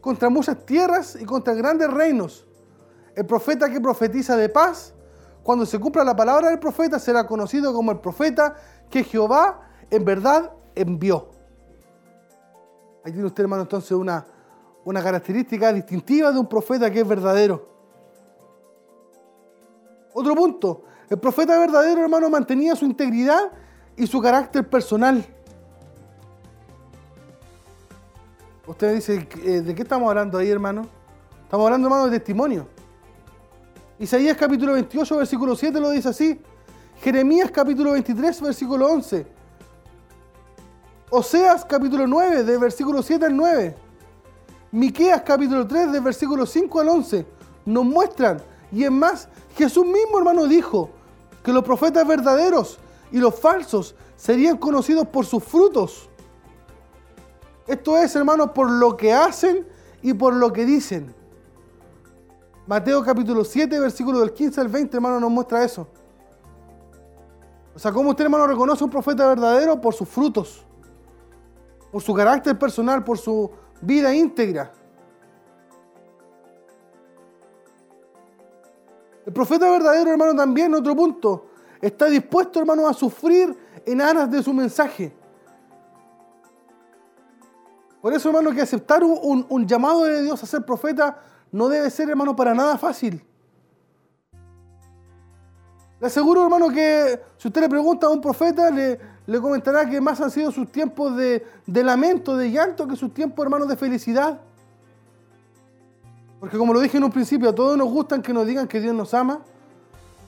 contra 0.00 0.30
muchas 0.30 0.64
tierras 0.64 1.18
y 1.20 1.24
contra 1.24 1.54
grandes 1.54 1.90
reinos. 1.90 2.46
El 3.16 3.26
profeta 3.26 3.68
que 3.68 3.80
profetiza 3.80 4.36
de 4.36 4.48
paz, 4.48 4.92
cuando 5.46 5.64
se 5.64 5.78
cumpla 5.78 6.02
la 6.02 6.16
palabra 6.16 6.50
del 6.50 6.58
profeta, 6.58 6.98
será 6.98 7.24
conocido 7.24 7.72
como 7.72 7.92
el 7.92 8.00
profeta 8.00 8.56
que 8.90 9.04
Jehová 9.04 9.60
en 9.88 10.04
verdad 10.04 10.50
envió. 10.74 11.28
Ahí 13.04 13.12
tiene 13.12 13.28
usted, 13.28 13.44
hermano, 13.44 13.62
entonces 13.62 13.92
una, 13.92 14.26
una 14.84 15.00
característica 15.00 15.72
distintiva 15.72 16.32
de 16.32 16.40
un 16.40 16.48
profeta 16.48 16.90
que 16.90 16.98
es 16.98 17.06
verdadero. 17.06 17.64
Otro 20.12 20.34
punto, 20.34 20.82
el 21.08 21.20
profeta 21.20 21.56
verdadero, 21.60 22.02
hermano, 22.02 22.28
mantenía 22.28 22.74
su 22.74 22.84
integridad 22.84 23.52
y 23.96 24.04
su 24.08 24.20
carácter 24.20 24.68
personal. 24.68 25.24
Usted 28.66 28.94
dice, 28.96 29.28
eh, 29.44 29.60
¿de 29.60 29.74
qué 29.76 29.82
estamos 29.82 30.08
hablando 30.08 30.38
ahí, 30.38 30.50
hermano? 30.50 30.88
Estamos 31.44 31.66
hablando, 31.66 31.86
hermano, 31.86 32.06
de 32.06 32.18
testimonio. 32.18 32.66
Isaías 33.98 34.36
capítulo 34.36 34.74
28, 34.74 35.16
versículo 35.16 35.56
7 35.56 35.80
lo 35.80 35.90
dice 35.90 36.10
así. 36.10 36.38
Jeremías 37.00 37.50
capítulo 37.50 37.92
23, 37.92 38.42
versículo 38.42 38.92
11. 38.92 39.26
Oseas 41.08 41.64
capítulo 41.64 42.06
9, 42.06 42.44
del 42.44 42.58
versículo 42.58 43.02
7 43.02 43.24
al 43.24 43.36
9. 43.36 43.76
Miqueas 44.72 45.22
capítulo 45.22 45.66
3, 45.66 45.92
del 45.92 46.02
versículo 46.02 46.44
5 46.44 46.80
al 46.80 46.88
11. 46.90 47.26
Nos 47.64 47.84
muestran, 47.86 48.42
y 48.70 48.84
es 48.84 48.90
más, 48.90 49.28
Jesús 49.56 49.86
mismo, 49.86 50.18
hermano, 50.18 50.46
dijo 50.46 50.90
que 51.42 51.52
los 51.52 51.64
profetas 51.64 52.06
verdaderos 52.06 52.78
y 53.10 53.18
los 53.18 53.34
falsos 53.34 53.94
serían 54.16 54.58
conocidos 54.58 55.06
por 55.08 55.24
sus 55.24 55.42
frutos. 55.42 56.10
Esto 57.66 57.96
es, 57.96 58.14
hermano, 58.14 58.52
por 58.52 58.70
lo 58.70 58.94
que 58.94 59.14
hacen 59.14 59.66
y 60.02 60.12
por 60.12 60.34
lo 60.34 60.52
que 60.52 60.66
dicen. 60.66 61.14
Mateo 62.66 63.04
capítulo 63.04 63.44
7, 63.44 63.78
versículo 63.78 64.18
del 64.20 64.32
15 64.32 64.60
al 64.60 64.68
20, 64.68 64.96
hermano, 64.96 65.20
nos 65.20 65.30
muestra 65.30 65.62
eso. 65.62 65.86
O 67.74 67.78
sea, 67.78 67.92
¿cómo 67.92 68.10
usted, 68.10 68.24
hermano, 68.24 68.46
reconoce 68.46 68.82
un 68.82 68.90
profeta 68.90 69.28
verdadero? 69.28 69.80
Por 69.80 69.94
sus 69.94 70.08
frutos, 70.08 70.64
por 71.92 72.02
su 72.02 72.12
carácter 72.12 72.58
personal, 72.58 73.04
por 73.04 73.18
su 73.18 73.50
vida 73.80 74.12
íntegra. 74.12 74.72
El 79.24 79.32
profeta 79.32 79.70
verdadero, 79.70 80.10
hermano, 80.10 80.34
también, 80.34 80.74
otro 80.74 80.96
punto, 80.96 81.46
está 81.80 82.06
dispuesto, 82.06 82.58
hermano, 82.58 82.88
a 82.88 82.94
sufrir 82.94 83.56
en 83.84 84.00
aras 84.00 84.28
de 84.28 84.42
su 84.42 84.52
mensaje. 84.52 85.14
Por 88.00 88.12
eso, 88.12 88.28
hermano, 88.28 88.52
que 88.52 88.62
aceptar 88.62 89.02
un, 89.04 89.66
llamado 89.66 90.04
de 90.04 90.22
Dios 90.22 90.42
a 90.42 90.46
ser 90.46 90.64
profeta 90.64 91.20
no 91.52 91.68
debe 91.68 91.90
ser, 91.90 92.08
hermano, 92.10 92.34
para 92.34 92.54
nada 92.54 92.76
fácil. 92.78 93.24
Le 96.00 96.06
aseguro, 96.06 96.42
hermano, 96.42 96.68
que 96.68 97.20
si 97.38 97.48
usted 97.48 97.60
le 97.62 97.68
pregunta 97.68 98.06
a 98.06 98.10
un 98.10 98.20
profeta, 98.20 98.70
le, 98.70 99.00
le 99.26 99.40
comentará 99.40 99.88
que 99.88 100.00
más 100.00 100.20
han 100.20 100.30
sido 100.30 100.52
sus 100.52 100.70
tiempos 100.70 101.16
de, 101.16 101.42
lamento, 101.66 102.36
de 102.36 102.50
llanto, 102.50 102.86
que 102.86 102.96
sus 102.96 103.12
tiempos, 103.12 103.44
hermano, 103.44 103.66
de 103.66 103.76
felicidad. 103.76 104.40
Porque 106.38 106.56
como 106.56 106.72
lo 106.72 106.80
dije 106.80 106.98
en 106.98 107.04
un 107.04 107.10
principio, 107.10 107.48
a 107.48 107.54
todos 107.54 107.76
nos 107.76 107.88
gustan 107.88 108.22
que 108.22 108.32
nos 108.32 108.46
digan 108.46 108.68
que 108.68 108.80
Dios 108.80 108.94
nos 108.94 109.14
ama. 109.14 109.40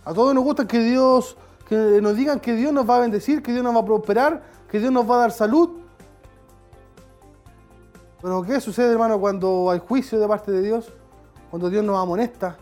A 0.04 0.12
todos 0.12 0.34
nos 0.34 0.42
gusta 0.42 0.66
que 0.66 0.80
Dios, 0.80 1.36
que 1.68 2.00
nos 2.00 2.16
digan 2.16 2.40
que 2.40 2.54
Dios 2.54 2.72
nos 2.72 2.88
va 2.88 2.96
a 2.96 3.00
bendecir, 3.00 3.42
que 3.42 3.52
Dios 3.52 3.62
nos 3.62 3.74
va 3.74 3.80
a 3.80 3.84
prosperar, 3.84 4.42
que 4.70 4.80
Dios 4.80 4.90
nos 4.90 5.08
va 5.08 5.16
a 5.16 5.18
dar 5.18 5.32
salud. 5.32 5.70
Pero 8.20 8.42
¿qué 8.42 8.60
sucede, 8.60 8.90
hermano, 8.90 9.20
cuando 9.20 9.70
hay 9.70 9.78
juicio 9.78 10.18
de 10.18 10.26
parte 10.26 10.50
de 10.50 10.62
Dios? 10.62 10.92
Cuando 11.50 11.70
Dios 11.70 11.84
nos 11.84 11.96
amonesta. 11.96 12.56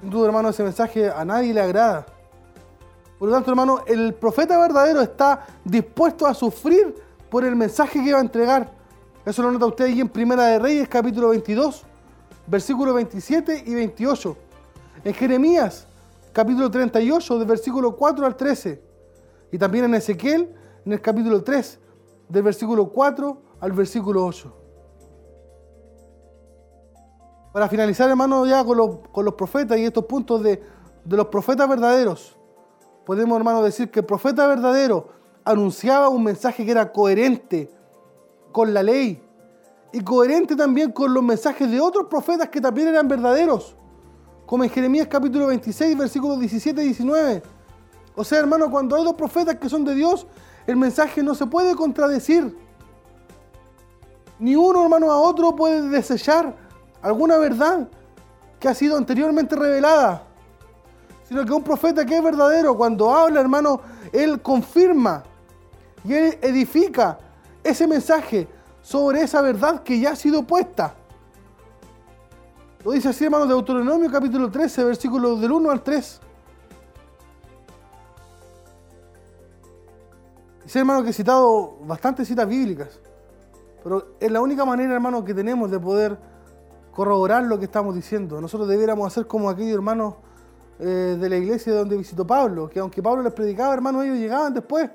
Sin 0.00 0.10
duda, 0.10 0.26
hermano, 0.26 0.48
ese 0.48 0.62
mensaje 0.62 1.08
a 1.10 1.24
nadie 1.24 1.54
le 1.54 1.60
agrada. 1.60 2.06
Por 3.18 3.28
lo 3.28 3.34
tanto, 3.34 3.50
hermano, 3.50 3.80
el 3.86 4.14
profeta 4.14 4.58
verdadero 4.58 5.00
está 5.00 5.46
dispuesto 5.64 6.26
a 6.26 6.34
sufrir 6.34 6.94
por 7.30 7.44
el 7.44 7.56
mensaje 7.56 8.02
que 8.02 8.12
va 8.12 8.18
a 8.18 8.22
entregar. 8.22 8.70
Eso 9.24 9.42
lo 9.42 9.50
nota 9.50 9.66
usted 9.66 9.86
ahí 9.86 10.00
en 10.00 10.08
Primera 10.08 10.44
de 10.44 10.58
Reyes, 10.58 10.88
capítulo 10.88 11.30
22, 11.30 11.84
versículos 12.46 12.94
27 12.94 13.64
y 13.66 13.74
28. 13.74 14.36
En 15.04 15.14
Jeremías, 15.14 15.86
capítulo 16.32 16.70
38, 16.70 17.38
del 17.38 17.48
versículo 17.48 17.96
4 17.96 18.26
al 18.26 18.36
13. 18.36 18.82
Y 19.52 19.58
también 19.58 19.86
en 19.86 19.94
Ezequiel, 19.94 20.54
en 20.84 20.92
el 20.92 21.00
capítulo 21.00 21.42
3, 21.42 21.78
del 22.28 22.42
versículo 22.42 22.88
4 22.88 23.42
al 23.60 23.72
versículo 23.72 24.26
8. 24.26 24.63
Para 27.54 27.68
finalizar, 27.68 28.10
hermano, 28.10 28.44
ya 28.46 28.64
con 28.64 28.76
los, 28.76 29.34
profetas 29.34 29.78
y 29.78 29.84
estos 29.84 30.06
puntos 30.06 30.42
de, 30.42 30.60
de 31.04 31.16
los 31.16 31.28
profetas 31.28 31.68
verdaderos, 31.68 32.36
podemos, 33.06 33.38
hermano, 33.38 33.62
decir 33.62 33.92
que 33.92 34.00
el 34.00 34.06
profeta 34.06 34.44
verdadero 34.48 35.06
anunciaba 35.44 36.08
un 36.08 36.24
mensaje 36.24 36.64
que 36.64 36.72
era 36.72 36.90
coherente 36.90 37.70
con 38.50 38.74
la 38.74 38.82
ley 38.82 39.22
y 39.92 40.00
coherente 40.00 40.56
también 40.56 40.90
con 40.90 41.14
los 41.14 41.22
mensajes 41.22 41.70
de 41.70 41.80
otros 41.80 42.08
profetas 42.08 42.48
que 42.48 42.60
también 42.60 42.88
eran 42.88 43.06
verdaderos, 43.06 43.76
como 44.46 44.64
en 44.64 44.70
Jeremías 44.70 45.06
capítulo 45.08 45.46
26, 45.46 45.96
versículos 45.96 46.40
17 46.40 46.82
y 46.82 46.86
19. 46.86 47.40
O 48.16 48.24
sea, 48.24 48.40
hermano, 48.40 48.68
cuando 48.68 48.96
hay 48.96 49.04
dos 49.04 49.14
profetas 49.14 49.54
que 49.60 49.68
son 49.68 49.84
de 49.84 49.94
Dios, 49.94 50.26
el 50.66 50.74
mensaje 50.74 51.22
no 51.22 51.36
se 51.36 51.46
puede 51.46 51.76
contradecir. 51.76 52.58
Ni 54.40 54.56
uno, 54.56 54.82
hermano, 54.82 55.12
a 55.12 55.20
otro 55.20 55.54
puede 55.54 55.82
desechar 55.82 56.63
alguna 57.04 57.36
verdad 57.36 57.86
que 58.58 58.66
ha 58.66 58.74
sido 58.74 58.96
anteriormente 58.96 59.54
revelada. 59.54 60.22
Sino 61.28 61.44
que 61.44 61.52
un 61.52 61.62
profeta 61.62 62.04
que 62.04 62.16
es 62.16 62.22
verdadero, 62.22 62.76
cuando 62.76 63.14
habla, 63.14 63.40
hermano, 63.40 63.80
él 64.10 64.40
confirma 64.40 65.22
y 66.02 66.14
él 66.14 66.38
edifica 66.40 67.18
ese 67.62 67.86
mensaje 67.86 68.48
sobre 68.82 69.20
esa 69.20 69.42
verdad 69.42 69.82
que 69.82 70.00
ya 70.00 70.12
ha 70.12 70.16
sido 70.16 70.42
puesta. 70.44 70.94
Lo 72.82 72.92
dice 72.92 73.10
así, 73.10 73.24
hermanos, 73.24 73.48
de 73.48 73.54
Deuteronomio 73.54 74.10
capítulo 74.10 74.50
13, 74.50 74.84
versículos 74.84 75.40
del 75.40 75.52
1 75.52 75.70
al 75.70 75.82
3. 75.82 76.20
sé, 80.64 80.78
hermano, 80.78 81.02
que 81.04 81.10
he 81.10 81.12
citado 81.12 81.76
bastantes 81.82 82.26
citas 82.26 82.48
bíblicas, 82.48 82.98
pero 83.82 84.16
es 84.18 84.30
la 84.30 84.40
única 84.40 84.64
manera, 84.64 84.94
hermano, 84.94 85.22
que 85.22 85.34
tenemos 85.34 85.70
de 85.70 85.78
poder 85.78 86.33
corroborar 86.94 87.42
lo 87.42 87.58
que 87.58 87.64
estamos 87.64 87.94
diciendo. 87.94 88.40
Nosotros 88.40 88.68
debiéramos 88.68 89.06
hacer 89.06 89.26
como 89.26 89.50
aquellos 89.50 89.74
hermanos 89.74 90.14
eh, 90.78 91.16
de 91.20 91.28
la 91.28 91.36
iglesia 91.36 91.74
donde 91.74 91.96
visitó 91.96 92.26
Pablo, 92.26 92.70
que 92.70 92.78
aunque 92.78 93.02
Pablo 93.02 93.22
les 93.22 93.32
predicaba, 93.32 93.74
hermano, 93.74 94.02
ellos 94.02 94.16
llegaban 94.16 94.54
después 94.54 94.88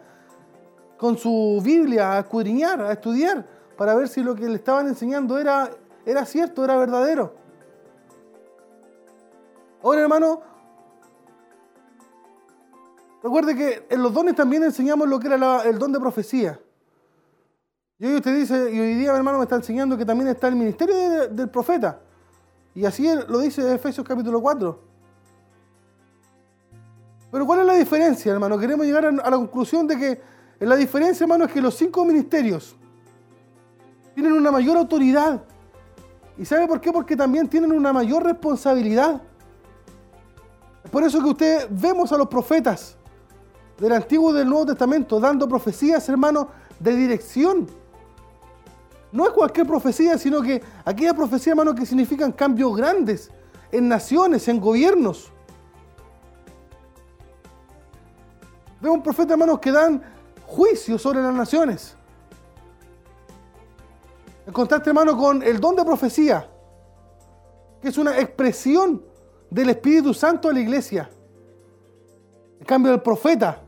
con 0.98 1.18
su 1.18 1.62
Biblia 1.64 2.14
a 2.14 2.20
escudriñar, 2.20 2.82
a 2.82 2.94
estudiar, 2.94 3.46
para 3.78 3.96
ver 3.96 4.08
si 4.08 4.24
lo 4.24 4.34
que 4.34 4.48
le 4.48 4.56
estaban 4.56 4.88
enseñando 4.88 5.38
era, 5.38 5.70
era 6.06 6.26
cierto, 6.26 6.64
era 6.64 6.78
verdadero. 6.78 7.34
Ahora, 9.84 10.02
hermano, 10.02 10.42
recuerde 13.24 13.56
que 13.56 13.88
en 13.90 14.04
los 14.04 14.14
dones 14.14 14.36
también 14.36 14.64
enseñamos 14.64 15.08
lo 15.08 15.20
que 15.20 15.28
era 15.28 15.64
el 15.64 15.78
don 15.78 15.92
de 15.92 16.00
profecía. 16.00 16.60
Y 18.02 18.06
hoy 18.06 18.16
usted 18.16 18.34
dice, 18.34 18.72
y 18.72 18.80
hoy 18.80 18.94
día 18.94 19.12
mi 19.12 19.18
hermano 19.18 19.40
me 19.40 19.44
está 19.44 19.58
enseñando 19.58 19.98
que 19.98 20.06
también 20.06 20.30
está 20.30 20.48
el 20.48 20.56
ministerio 20.56 21.28
del 21.28 21.50
profeta. 21.50 22.00
Y 22.74 22.86
así 22.86 23.06
lo 23.28 23.40
dice 23.40 23.76
Efesios 23.76 24.08
capítulo 24.08 24.42
4. 24.42 24.80
Pero 27.30 27.46
¿cuál 27.46 27.60
es 27.60 27.66
la 27.66 27.74
diferencia, 27.74 28.32
hermano? 28.32 28.58
Queremos 28.58 28.86
llegar 28.86 29.06
a 29.06 29.12
la 29.12 29.36
conclusión 29.36 29.86
de 29.86 29.98
que 29.98 30.22
la 30.66 30.78
diferencia, 30.78 31.26
hermano, 31.26 31.44
es 31.44 31.52
que 31.52 31.62
los 31.62 31.76
cinco 31.76 32.06
ministerios 32.06 32.74
tienen 34.16 34.32
una 34.32 34.50
mayor 34.50 34.78
autoridad. 34.78 35.44
¿Y 36.38 36.46
sabe 36.46 36.68
por 36.68 36.80
qué? 36.80 36.94
Porque 36.94 37.18
también 37.18 37.50
tienen 37.50 37.74
una 37.74 37.92
mayor 37.92 38.24
responsabilidad. 38.24 39.22
Es 40.86 40.90
por 40.90 41.04
eso 41.04 41.22
que 41.22 41.30
usted 41.30 41.68
vemos 41.70 42.14
a 42.14 42.18
los 42.18 42.30
profetas 42.30 42.96
del 43.78 43.92
Antiguo 43.92 44.32
y 44.32 44.38
del 44.38 44.48
Nuevo 44.48 44.68
Testamento 44.68 45.20
dando 45.20 45.50
profecías, 45.50 46.08
hermano, 46.08 46.48
de 46.80 46.96
dirección. 46.96 47.79
No 49.12 49.26
es 49.26 49.32
cualquier 49.32 49.66
profecía, 49.66 50.18
sino 50.18 50.42
que 50.42 50.62
aquellas 50.86 51.14
profecías, 51.14 51.48
hermano, 51.48 51.74
que 51.74 51.86
significan 51.86 52.32
cambios 52.32 52.76
grandes 52.76 53.32
en 53.72 53.88
naciones, 53.88 54.48
en 54.48 54.60
gobiernos. 54.60 55.32
Vemos 58.82 59.00
profetas, 59.02 59.32
hermanos, 59.32 59.60
que 59.60 59.72
dan 59.72 60.02
juicio 60.46 60.98
sobre 60.98 61.22
las 61.22 61.34
naciones. 61.34 61.96
En 64.46 64.54
contraste, 64.54 64.90
hermano, 64.90 65.18
con 65.18 65.44
el 65.44 65.60
don 65.60 65.76
de 65.76 65.84
profecía, 65.84 66.48
que 67.82 67.90
es 67.90 67.98
una 67.98 68.18
expresión 68.20 69.04
del 69.50 69.70
Espíritu 69.70 70.14
Santo 70.14 70.50
a 70.50 70.54
la 70.54 70.60
iglesia. 70.60 71.10
En 72.60 72.66
cambio, 72.66 72.94
el 72.94 73.02
profeta 73.02 73.62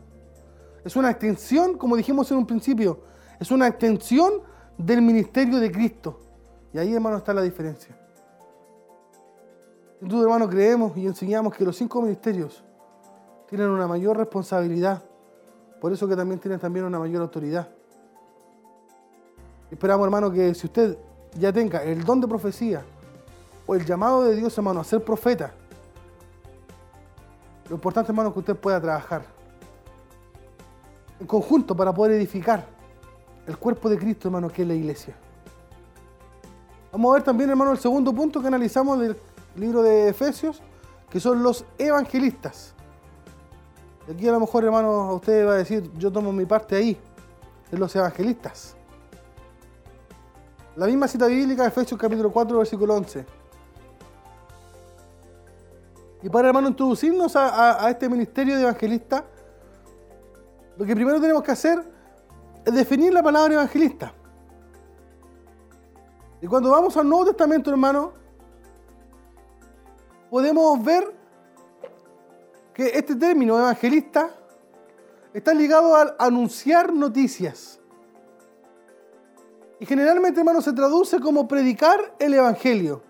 es 0.84 0.96
una 0.96 1.12
extensión, 1.12 1.78
como 1.78 1.96
dijimos 1.96 2.30
en 2.32 2.38
un 2.38 2.48
principio, 2.48 3.02
es 3.40 3.52
una 3.52 3.68
extensión 3.68 4.42
del 4.78 5.02
ministerio 5.02 5.60
de 5.60 5.72
Cristo. 5.72 6.20
Y 6.74 6.78
ahí, 6.78 6.94
hermano, 6.94 7.18
está 7.18 7.34
la 7.34 7.42
diferencia. 7.42 7.98
Sin 10.00 10.08
duda, 10.08 10.24
hermano, 10.24 10.50
creemos 10.50 10.96
y 10.98 11.06
enseñamos 11.06 11.54
que 11.54 11.64
los 11.64 11.76
cinco 11.76 12.02
ministerios 12.02 12.64
tienen 13.48 13.70
una 13.70 13.88
mayor 13.88 14.18
responsabilidad 14.18 15.04
por 15.82 15.92
eso 15.92 16.08
que 16.08 16.16
también 16.16 16.40
tienen 16.40 16.60
también 16.60 16.86
una 16.86 17.00
mayor 17.00 17.24
autoridad. 17.24 17.68
Esperamos, 19.72 20.06
hermano, 20.06 20.32
que 20.32 20.54
si 20.54 20.68
usted 20.68 20.96
ya 21.40 21.52
tenga 21.52 21.84
el 21.84 22.06
don 22.06 22.22
de 22.22 22.28
profecía 22.28 22.84
o 23.66 23.74
el 23.74 23.84
llamado 23.84 24.24
de 24.24 24.36
Dios, 24.36 24.56
hermano, 24.56 24.80
a 24.80 24.84
ser 24.84 25.04
profeta, 25.04 25.52
lo 27.68 27.76
importante, 27.76 28.12
hermano, 28.12 28.30
es 28.30 28.34
que 28.34 28.40
usted 28.42 28.56
pueda 28.56 28.80
trabajar 28.80 29.24
en 31.20 31.26
conjunto 31.26 31.76
para 31.76 31.92
poder 31.92 32.12
edificar 32.12 32.68
el 33.48 33.58
cuerpo 33.58 33.90
de 33.90 33.98
Cristo, 33.98 34.28
hermano, 34.28 34.50
que 34.50 34.62
es 34.62 34.68
la 34.68 34.74
iglesia. 34.74 35.16
Vamos 36.92 37.12
a 37.12 37.14
ver 37.16 37.24
también, 37.24 37.50
hermano, 37.50 37.72
el 37.72 37.78
segundo 37.78 38.14
punto 38.14 38.42
que 38.42 38.48
analizamos 38.48 39.00
del 39.00 39.18
libro 39.56 39.82
de 39.82 40.10
Efesios, 40.10 40.62
que 41.10 41.20
son 41.20 41.42
los 41.42 41.66
evangelistas. 41.78 42.74
Aquí 44.14 44.28
a 44.28 44.32
lo 44.32 44.40
mejor, 44.40 44.66
hermano, 44.66 45.14
usted 45.16 45.48
va 45.48 45.54
a 45.54 45.58
decir, 45.58 45.90
yo 45.98 46.12
tomo 46.12 46.34
mi 46.34 46.46
parte 46.46 46.76
ahí, 46.76 46.98
en 47.72 47.80
los 47.80 47.96
evangelistas. 47.96 48.76
La 50.76 50.86
misma 50.86 51.08
cita 51.08 51.28
bíblica 51.28 51.66
Efesios 51.66 52.00
capítulo 52.00 52.32
4, 52.32 52.58
versículo 52.58 52.96
11. 52.96 53.26
Y 56.24 56.30
para, 56.30 56.50
hermano, 56.50 56.70
introducirnos 56.70 57.36
a, 57.36 57.90
este 57.90 58.08
ministerio 58.08 58.56
de 58.56 58.62
evangelista, 58.62 59.26
lo 60.78 60.86
que 60.86 60.96
primero 60.96 61.20
tenemos 61.20 61.44
que 61.44 61.52
hacer 61.52 61.84
definir 62.66 63.14
la 63.14 63.24
palabra 63.24 63.54
evangelista. 63.56 64.14
Y 66.42 66.48
cuando 66.48 66.72
vamos 66.72 66.98
al 66.98 67.08
Nuevo 67.08 67.26
Testamento, 67.26 67.70
hermano, 67.70 68.14
podemos 70.30 70.84
ver 70.84 71.14
que 72.74 72.88
este 72.88 73.16
término 73.16 73.60
evangelista 73.60 74.30
está 75.34 75.54
ligado 75.54 75.96
al 75.96 76.16
anunciar 76.18 76.94
noticias. 76.94 77.80
Y 79.80 79.86
generalmente, 79.86 80.40
hermano, 80.40 80.62
se 80.62 80.74
traduce 80.74 81.20
como 81.20 81.48
predicar 81.48 82.16
el 82.20 82.36
Evangelio. 82.36 83.02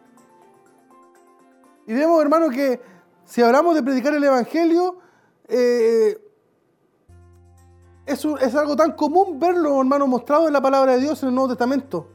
Y 1.85 1.93
vemos, 1.93 2.21
hermano, 2.21 2.49
que 2.49 2.79
si 3.25 3.41
hablamos 3.41 3.75
de 3.75 3.83
predicar 3.83 4.13
el 4.13 4.23
Evangelio, 4.23 4.97
eh, 5.49 6.17
es, 8.05 8.55
algo 8.55 8.75
tan 8.75 8.93
común 8.93 9.39
verlo, 9.39 9.79
hermano, 9.79 10.07
mostrado 10.07 10.47
en 10.47 10.53
la 10.53 10.61
palabra 10.61 10.93
de 10.93 10.99
Dios 11.01 11.21
en 11.23 11.29
el 11.29 11.35
Nuevo 11.35 11.49
Testamento. 11.49 12.07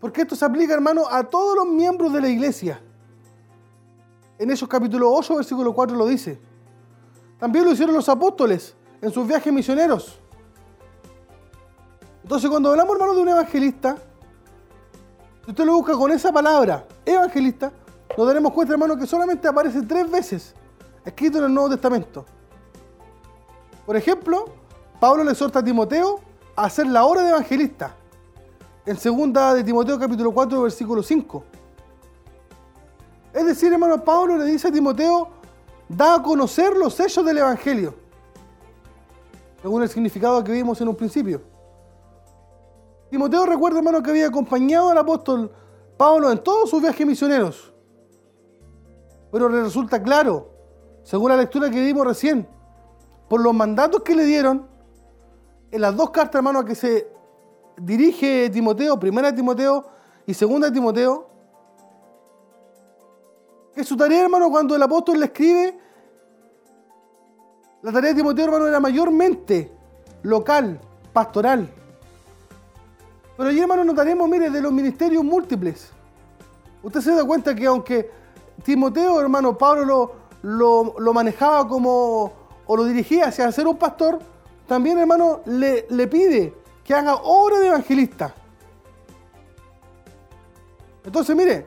Porque 0.00 0.22
esto 0.22 0.34
se 0.34 0.44
aplica, 0.44 0.74
hermano, 0.74 1.04
a 1.08 1.24
todos 1.24 1.56
los 1.56 1.66
miembros 1.66 2.12
de 2.12 2.20
la 2.20 2.28
iglesia. 2.28 2.80
En 4.38 4.50
esos 4.50 4.68
capítulo 4.68 5.12
8, 5.12 5.36
versículo 5.36 5.74
4 5.74 5.96
lo 5.96 6.06
dice. 6.06 6.40
También 7.38 7.64
lo 7.64 7.72
hicieron 7.72 7.94
los 7.94 8.08
apóstoles 8.08 8.74
en 9.00 9.12
sus 9.12 9.26
viajes 9.26 9.52
misioneros. 9.52 10.18
Entonces 12.22 12.48
cuando 12.48 12.70
hablamos, 12.70 12.94
hermano, 12.94 13.14
de 13.14 13.22
un 13.22 13.28
evangelista, 13.28 13.96
si 15.44 15.50
usted 15.50 15.64
lo 15.64 15.74
busca 15.74 15.92
con 15.94 16.10
esa 16.10 16.32
palabra, 16.32 16.86
evangelista, 17.04 17.72
nos 18.16 18.26
daremos 18.26 18.52
cuenta, 18.52 18.74
hermano, 18.74 18.96
que 18.96 19.06
solamente 19.06 19.48
aparece 19.48 19.82
tres 19.82 20.10
veces 20.10 20.54
escrito 21.04 21.38
en 21.38 21.44
el 21.44 21.54
Nuevo 21.54 21.70
Testamento. 21.70 22.24
Por 23.86 23.96
ejemplo, 23.96 24.59
Pablo 25.00 25.24
le 25.24 25.30
exhorta 25.30 25.60
a 25.60 25.64
Timoteo 25.64 26.20
a 26.54 26.64
hacer 26.64 26.86
la 26.86 27.06
obra 27.06 27.22
de 27.22 27.30
evangelista. 27.30 27.96
En 28.84 28.98
segunda 28.98 29.54
de 29.54 29.64
Timoteo 29.64 29.98
capítulo 29.98 30.30
4, 30.30 30.60
versículo 30.60 31.02
5. 31.02 31.44
Es 33.32 33.46
decir, 33.46 33.72
hermano, 33.72 34.04
Pablo 34.04 34.36
le 34.36 34.44
dice 34.44 34.68
a 34.68 34.72
Timoteo, 34.72 35.28
da 35.88 36.16
a 36.16 36.22
conocer 36.22 36.76
los 36.76 36.92
sellos 36.92 37.24
del 37.24 37.38
Evangelio, 37.38 37.94
según 39.62 39.82
el 39.82 39.88
significado 39.88 40.44
que 40.44 40.52
vimos 40.52 40.78
en 40.82 40.88
un 40.88 40.96
principio. 40.96 41.40
Timoteo 43.08 43.46
recuerda, 43.46 43.78
hermano, 43.78 44.02
que 44.02 44.10
había 44.10 44.26
acompañado 44.26 44.90
al 44.90 44.98
apóstol 44.98 45.50
Pablo 45.96 46.30
en 46.30 46.38
todos 46.38 46.68
sus 46.68 46.82
viajes 46.82 47.06
misioneros. 47.06 47.72
Pero 49.32 49.48
le 49.48 49.62
resulta 49.62 50.02
claro, 50.02 50.50
según 51.04 51.30
la 51.30 51.36
lectura 51.38 51.70
que 51.70 51.80
vimos 51.80 52.06
recién, 52.06 52.46
por 53.28 53.40
los 53.40 53.54
mandatos 53.54 54.02
que 54.02 54.14
le 54.14 54.24
dieron, 54.24 54.69
en 55.70 55.80
las 55.80 55.96
dos 55.96 56.10
cartas, 56.10 56.36
hermano, 56.36 56.60
a 56.60 56.64
que 56.64 56.74
se 56.74 57.08
dirige 57.76 58.50
Timoteo, 58.50 58.98
primera 58.98 59.30
de 59.30 59.36
Timoteo 59.36 59.84
y 60.26 60.34
segunda 60.34 60.68
de 60.68 60.74
Timoteo, 60.74 61.28
que 63.74 63.84
su 63.84 63.96
tarea, 63.96 64.22
hermano, 64.22 64.50
cuando 64.50 64.74
el 64.74 64.82
apóstol 64.82 65.18
le 65.18 65.26
escribe, 65.26 65.78
la 67.82 67.92
tarea 67.92 68.10
de 68.10 68.16
Timoteo, 68.16 68.44
hermano, 68.46 68.66
era 68.66 68.80
mayormente 68.80 69.72
local, 70.22 70.80
pastoral. 71.12 71.68
Pero 73.36 73.48
allí, 73.48 73.60
hermano, 73.60 73.84
notaremos, 73.84 74.28
mire, 74.28 74.50
de 74.50 74.60
los 74.60 74.72
ministerios 74.72 75.24
múltiples. 75.24 75.90
Usted 76.82 77.00
se 77.00 77.14
da 77.14 77.24
cuenta 77.24 77.54
que 77.54 77.66
aunque 77.66 78.10
Timoteo, 78.62 79.20
hermano, 79.20 79.56
Pablo 79.56 80.12
lo, 80.42 80.94
lo, 80.98 81.12
manejaba 81.14 81.66
como, 81.66 82.32
o 82.66 82.76
lo 82.76 82.84
dirigía 82.84 83.28
hacia 83.28 83.50
ser 83.52 83.66
un 83.66 83.76
pastor, 83.76 84.18
también, 84.70 84.98
hermano, 84.98 85.40
le, 85.46 86.06
pide 86.06 86.54
que 86.84 86.94
haga 86.94 87.16
obra 87.16 87.58
de 87.58 87.66
evangelista. 87.66 88.32
Entonces, 91.04 91.34
mire, 91.34 91.66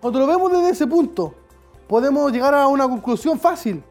cuando 0.00 0.20
lo 0.20 0.26
vemos 0.28 0.52
desde 0.52 0.70
ese 0.70 0.86
punto, 0.86 1.34
podemos 1.88 2.30
llegar 2.30 2.54
a 2.54 2.68
una 2.68 2.84
conclusión 2.84 3.40
fácil. 3.40 3.82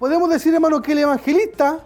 Podemos 0.00 0.28
decir, 0.30 0.52
hermano, 0.52 0.82
que 0.82 0.90
el 0.90 0.98
evangelista 0.98 1.78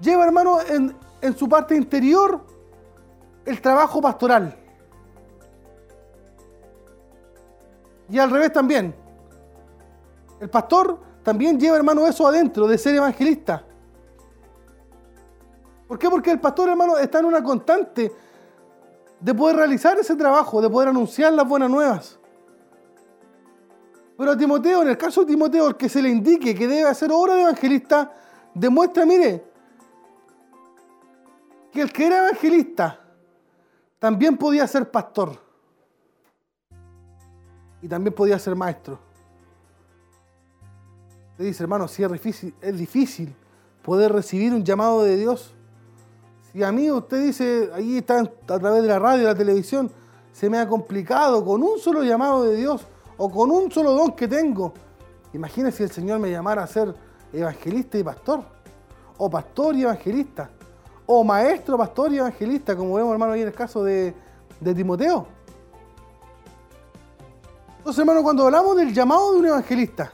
lleva, 0.00 0.24
hermano, 0.24 0.58
en, 0.62 0.96
en 1.20 1.36
su 1.36 1.46
parte 1.50 1.76
interior 1.76 2.46
el 3.44 3.60
trabajo 3.60 4.00
pastoral. 4.00 4.56
Y 8.08 8.18
al 8.18 8.30
revés 8.30 8.54
también. 8.54 8.94
El 10.40 10.48
pastor 10.48 11.07
también 11.28 11.60
lleva, 11.60 11.76
hermano, 11.76 12.06
eso 12.06 12.26
adentro 12.26 12.66
de 12.66 12.78
ser 12.78 12.94
evangelista. 12.94 13.62
¿Por 15.86 15.98
qué? 15.98 16.08
Porque 16.08 16.30
el 16.30 16.40
pastor, 16.40 16.70
hermano, 16.70 16.96
está 16.96 17.18
en 17.18 17.26
una 17.26 17.42
constante 17.42 18.10
de 19.20 19.34
poder 19.34 19.56
realizar 19.56 19.98
ese 19.98 20.16
trabajo, 20.16 20.62
de 20.62 20.70
poder 20.70 20.88
anunciar 20.88 21.34
las 21.34 21.46
buenas 21.46 21.68
nuevas. 21.68 22.18
Pero 24.16 24.30
a 24.30 24.38
Timoteo, 24.38 24.80
en 24.80 24.88
el 24.88 24.96
caso 24.96 25.20
de 25.20 25.26
Timoteo, 25.26 25.68
el 25.68 25.76
que 25.76 25.90
se 25.90 26.00
le 26.00 26.08
indique 26.08 26.54
que 26.54 26.66
debe 26.66 26.88
hacer 26.88 27.12
obra 27.12 27.34
de 27.34 27.42
evangelista, 27.42 28.10
demuestra, 28.54 29.04
mire, 29.04 29.44
que 31.70 31.82
el 31.82 31.92
que 31.92 32.06
era 32.06 32.28
evangelista 32.28 33.00
también 33.98 34.38
podía 34.38 34.66
ser 34.66 34.90
pastor. 34.90 35.38
Y 37.82 37.86
también 37.86 38.14
podía 38.14 38.38
ser 38.38 38.54
maestro. 38.56 39.07
Le 41.38 41.44
dice, 41.44 41.62
hermano, 41.62 41.86
si 41.86 42.02
es 42.02 42.76
difícil, 42.76 43.34
poder 43.82 44.12
recibir 44.12 44.52
un 44.52 44.64
llamado 44.64 45.04
de 45.04 45.16
Dios. 45.16 45.54
Si 46.52 46.64
a 46.64 46.72
mí 46.72 46.90
usted 46.90 47.24
dice, 47.24 47.70
ahí 47.72 47.98
está 47.98 48.20
a 48.20 48.58
través 48.58 48.82
de 48.82 48.88
la 48.88 48.98
radio, 48.98 49.24
la 49.24 49.36
televisión, 49.36 49.88
se 50.32 50.50
me 50.50 50.58
ha 50.58 50.66
complicado 50.66 51.44
con 51.44 51.62
un 51.62 51.78
solo 51.78 52.02
llamado 52.02 52.42
de 52.42 52.56
Dios 52.56 52.84
o 53.16 53.30
con 53.30 53.52
un 53.52 53.70
solo 53.70 53.92
don 53.92 54.16
que 54.16 54.26
tengo. 54.26 54.74
Imagínese 55.32 55.76
si 55.76 55.82
el 55.84 55.90
Señor 55.92 56.18
me 56.18 56.28
llamara 56.28 56.64
a 56.64 56.66
ser 56.66 56.92
evangelista 57.32 57.98
y 57.98 58.02
pastor, 58.02 58.42
o 59.16 59.30
pastor 59.30 59.76
y 59.76 59.82
evangelista, 59.82 60.50
o 61.06 61.22
maestro, 61.22 61.78
pastor 61.78 62.12
y 62.12 62.18
evangelista, 62.18 62.74
como 62.74 62.94
vemos 62.94 63.12
hermano 63.12 63.32
ahí 63.34 63.42
en 63.42 63.48
el 63.48 63.54
caso 63.54 63.84
de, 63.84 64.12
de 64.58 64.74
Timoteo. 64.74 65.26
Entonces 67.78 68.00
hermano, 68.00 68.24
cuando 68.24 68.44
hablamos 68.44 68.76
del 68.76 68.92
llamado 68.92 69.32
de 69.34 69.38
un 69.38 69.46
evangelista, 69.46 70.12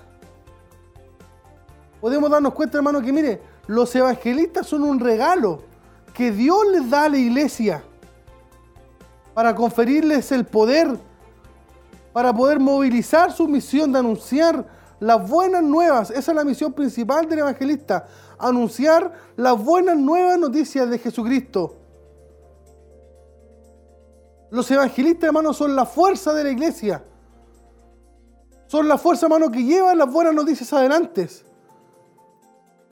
podemos 2.04 2.30
darnos 2.30 2.52
cuenta 2.52 2.76
hermano 2.76 3.00
que 3.00 3.10
mire, 3.10 3.40
los 3.66 3.96
evangelistas 3.96 4.66
son 4.66 4.82
un 4.82 5.00
regalo 5.00 5.62
que 6.12 6.30
Dios 6.30 6.58
les 6.70 6.90
da 6.90 7.04
a 7.04 7.08
la 7.08 7.16
iglesia 7.16 7.82
para 9.32 9.54
conferirles 9.54 10.30
el 10.30 10.44
poder 10.44 10.98
para 12.12 12.30
poder 12.34 12.60
movilizar 12.60 13.32
su 13.32 13.48
misión 13.48 13.90
de 13.90 14.00
anunciar 14.00 14.66
las 15.00 15.26
buenas 15.26 15.62
nuevas. 15.62 16.10
Esa 16.10 16.32
es 16.32 16.36
la 16.36 16.44
misión 16.44 16.74
principal 16.74 17.26
del 17.26 17.38
evangelista, 17.38 18.06
anunciar 18.38 19.10
las 19.34 19.58
buenas 19.64 19.96
nuevas 19.96 20.38
noticias 20.38 20.90
de 20.90 20.98
Jesucristo. 20.98 21.74
Los 24.50 24.70
evangelistas, 24.70 25.28
hermanos, 25.28 25.56
son 25.56 25.74
la 25.74 25.86
fuerza 25.86 26.34
de 26.34 26.44
la 26.44 26.50
iglesia. 26.50 27.02
Son 28.66 28.86
la 28.86 28.98
fuerza, 28.98 29.24
hermano, 29.24 29.50
que 29.50 29.62
llevan 29.62 29.96
las 29.96 30.12
buenas 30.12 30.34
noticias 30.34 30.70
adelante. 30.74 31.30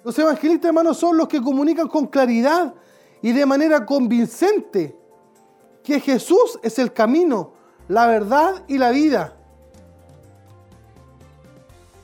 Los 0.04 0.18
evangelistas, 0.18 0.68
hermanos, 0.68 0.96
son 0.96 1.16
los 1.16 1.28
que 1.28 1.40
comunican 1.40 1.88
con 1.88 2.06
claridad 2.06 2.74
y 3.20 3.32
de 3.32 3.46
manera 3.46 3.86
convincente 3.86 4.96
que 5.82 6.00
Jesús 6.00 6.58
es 6.62 6.78
el 6.78 6.92
camino, 6.92 7.52
la 7.88 8.06
verdad 8.06 8.64
y 8.66 8.78
la 8.78 8.90
vida. 8.90 9.36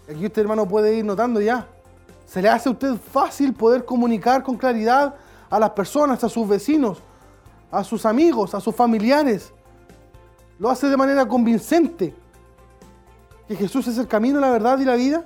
Aquí 0.08 0.24
usted, 0.24 0.42
hermano, 0.42 0.66
puede 0.66 0.96
ir 0.96 1.04
notando 1.04 1.40
ya. 1.40 1.66
Se 2.24 2.40
le 2.40 2.48
hace 2.48 2.68
a 2.68 2.72
usted 2.72 2.94
fácil 2.96 3.52
poder 3.52 3.84
comunicar 3.84 4.42
con 4.42 4.56
claridad 4.56 5.14
a 5.50 5.58
las 5.58 5.70
personas, 5.70 6.22
a 6.22 6.28
sus 6.28 6.46
vecinos, 6.46 6.98
a 7.70 7.82
sus 7.82 8.06
amigos, 8.06 8.54
a 8.54 8.60
sus 8.60 8.74
familiares. 8.74 9.52
Lo 10.58 10.70
hace 10.70 10.88
de 10.88 10.96
manera 10.96 11.26
convincente. 11.26 12.14
Que 13.46 13.56
Jesús 13.56 13.86
es 13.88 13.98
el 13.98 14.06
camino, 14.06 14.40
la 14.40 14.50
verdad 14.50 14.78
y 14.78 14.84
la 14.84 14.94
vida. 14.94 15.24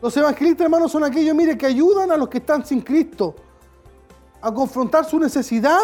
Los 0.00 0.16
evangelistas, 0.16 0.64
hermanos, 0.64 0.90
son 0.92 1.04
aquellos, 1.04 1.34
mire, 1.34 1.58
que 1.58 1.66
ayudan 1.66 2.10
a 2.10 2.16
los 2.16 2.28
que 2.28 2.38
están 2.38 2.64
sin 2.64 2.80
Cristo 2.80 3.34
a 4.40 4.52
confrontar 4.52 5.04
su 5.04 5.18
necesidad 5.18 5.80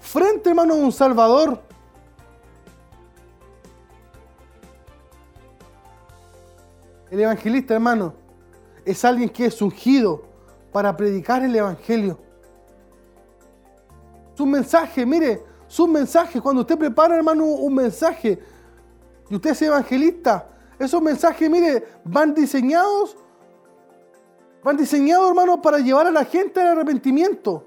frente, 0.00 0.50
hermano, 0.50 0.74
a 0.74 0.76
un 0.78 0.92
Salvador. 0.92 1.62
El 7.10 7.20
evangelista, 7.20 7.74
hermano, 7.74 8.14
es 8.84 9.04
alguien 9.04 9.28
que 9.28 9.46
es 9.46 9.62
ungido 9.62 10.22
para 10.72 10.96
predicar 10.96 11.42
el 11.42 11.54
Evangelio. 11.54 12.18
Su 14.34 14.46
mensaje, 14.46 15.04
mire, 15.04 15.44
su 15.66 15.86
mensaje, 15.86 16.40
cuando 16.40 16.62
usted 16.62 16.78
prepara, 16.78 17.16
hermano, 17.16 17.44
un 17.44 17.74
mensaje 17.74 18.38
y 19.28 19.34
usted 19.34 19.50
es 19.50 19.62
evangelista, 19.62 20.48
esos 20.78 21.00
mensajes, 21.00 21.48
mire, 21.48 21.86
van 22.04 22.34
diseñados, 22.34 23.16
van 24.62 24.76
diseñados, 24.76 25.28
hermano, 25.28 25.60
para 25.60 25.78
llevar 25.78 26.06
a 26.06 26.10
la 26.10 26.24
gente 26.24 26.60
al 26.60 26.68
arrepentimiento. 26.68 27.66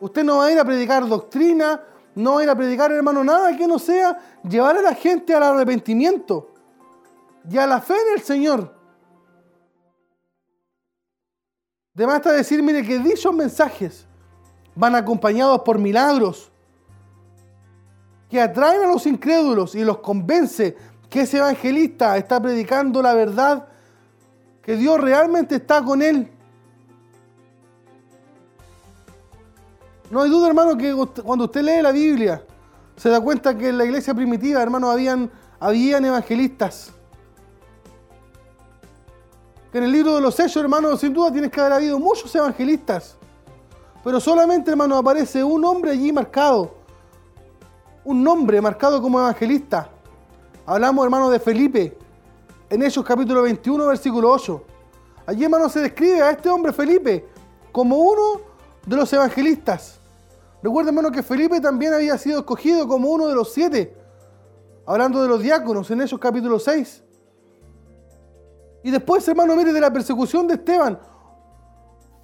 Usted 0.00 0.24
no 0.24 0.38
va 0.38 0.46
a 0.46 0.52
ir 0.52 0.58
a 0.58 0.64
predicar 0.64 1.06
doctrina, 1.06 1.82
no 2.14 2.34
va 2.34 2.40
a 2.40 2.44
ir 2.44 2.50
a 2.50 2.56
predicar, 2.56 2.90
hermano, 2.92 3.22
nada 3.22 3.56
que 3.56 3.66
no 3.66 3.78
sea 3.78 4.18
llevar 4.42 4.76
a 4.76 4.82
la 4.82 4.94
gente 4.94 5.34
al 5.34 5.42
arrepentimiento 5.42 6.50
y 7.48 7.58
a 7.58 7.66
la 7.66 7.80
fe 7.80 7.94
en 7.94 8.14
el 8.14 8.22
Señor. 8.22 8.74
De 11.94 12.06
más 12.06 12.16
está 12.16 12.32
decir, 12.32 12.62
mire, 12.62 12.84
que 12.84 12.98
dichos 12.98 13.34
mensajes 13.34 14.06
van 14.74 14.94
acompañados 14.94 15.60
por 15.62 15.78
milagros 15.78 16.50
que 18.30 18.40
atraen 18.40 18.82
a 18.84 18.86
los 18.86 19.06
incrédulos 19.06 19.74
y 19.74 19.84
los 19.84 19.98
convence 19.98 20.76
que 21.10 21.22
ese 21.22 21.38
evangelista 21.38 22.16
está 22.16 22.40
predicando 22.40 23.02
la 23.02 23.12
verdad, 23.12 23.66
que 24.62 24.76
Dios 24.76 25.00
realmente 25.00 25.56
está 25.56 25.82
con 25.82 26.02
él. 26.02 26.30
No 30.10 30.22
hay 30.22 30.30
duda, 30.30 30.48
hermano, 30.48 30.76
que 30.76 30.92
cuando 31.22 31.44
usted 31.44 31.62
lee 31.62 31.82
la 31.82 31.92
Biblia, 31.92 32.44
se 32.96 33.08
da 33.08 33.20
cuenta 33.20 33.56
que 33.56 33.68
en 33.68 33.78
la 33.78 33.84
iglesia 33.84 34.12
primitiva, 34.12 34.60
hermano, 34.60 34.90
habían, 34.90 35.30
habían 35.60 36.04
evangelistas. 36.04 36.92
Que 39.70 39.78
en 39.78 39.84
el 39.84 39.92
libro 39.92 40.16
de 40.16 40.20
los 40.20 40.38
Hechos, 40.38 40.56
hermano, 40.56 40.96
sin 40.96 41.14
duda 41.14 41.30
tienes 41.30 41.50
que 41.50 41.60
haber 41.60 41.74
habido 41.74 41.98
muchos 42.00 42.34
evangelistas. 42.34 43.16
Pero 44.02 44.18
solamente, 44.18 44.70
hermano, 44.70 44.96
aparece 44.96 45.44
un 45.44 45.64
hombre 45.64 45.92
allí 45.92 46.12
marcado. 46.12 46.74
Un 48.02 48.24
nombre 48.24 48.60
marcado 48.60 49.00
como 49.00 49.20
evangelista. 49.20 49.90
Hablamos, 50.66 51.04
hermano, 51.04 51.30
de 51.30 51.38
Felipe. 51.38 51.96
En 52.70 52.80
Hechos 52.84 53.04
capítulo 53.04 53.42
21, 53.42 53.84
versículo 53.84 54.30
8. 54.30 54.64
Allí, 55.26 55.42
hermano, 55.42 55.68
se 55.68 55.80
describe 55.80 56.22
a 56.22 56.30
este 56.30 56.48
hombre 56.48 56.72
Felipe 56.72 57.26
como 57.72 57.98
uno 57.98 58.42
de 58.86 58.94
los 58.94 59.12
evangelistas. 59.12 59.98
Recuerden, 60.62 60.94
hermano, 60.96 61.12
que 61.12 61.24
Felipe 61.24 61.60
también 61.60 61.92
había 61.92 62.16
sido 62.16 62.38
escogido 62.38 62.86
como 62.86 63.10
uno 63.10 63.26
de 63.26 63.34
los 63.34 63.52
siete, 63.52 63.96
hablando 64.86 65.20
de 65.20 65.28
los 65.28 65.42
diáconos 65.42 65.90
en 65.90 66.00
esos 66.00 66.20
capítulos 66.20 66.62
6. 66.62 67.02
Y 68.84 68.92
después, 68.92 69.26
hermano, 69.26 69.56
mire, 69.56 69.72
de 69.72 69.80
la 69.80 69.92
persecución 69.92 70.46
de 70.46 70.54
Esteban, 70.54 70.96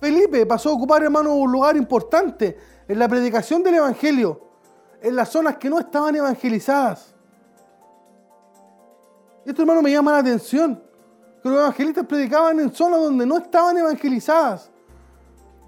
Felipe 0.00 0.46
pasó 0.46 0.70
a 0.70 0.74
ocupar, 0.74 1.02
hermano, 1.02 1.34
un 1.34 1.50
lugar 1.50 1.76
importante 1.76 2.56
en 2.86 2.98
la 3.00 3.08
predicación 3.08 3.64
del 3.64 3.74
Evangelio, 3.74 4.42
en 5.02 5.16
las 5.16 5.28
zonas 5.28 5.56
que 5.56 5.68
no 5.68 5.80
estaban 5.80 6.14
evangelizadas. 6.14 7.15
Esto, 9.46 9.62
hermano, 9.62 9.80
me 9.80 9.92
llama 9.92 10.10
la 10.10 10.18
atención, 10.18 10.82
que 11.40 11.48
los 11.48 11.56
evangelistas 11.56 12.04
predicaban 12.04 12.58
en 12.58 12.74
zonas 12.74 12.98
donde 12.98 13.24
no 13.24 13.36
estaban 13.38 13.78
evangelizadas. 13.78 14.72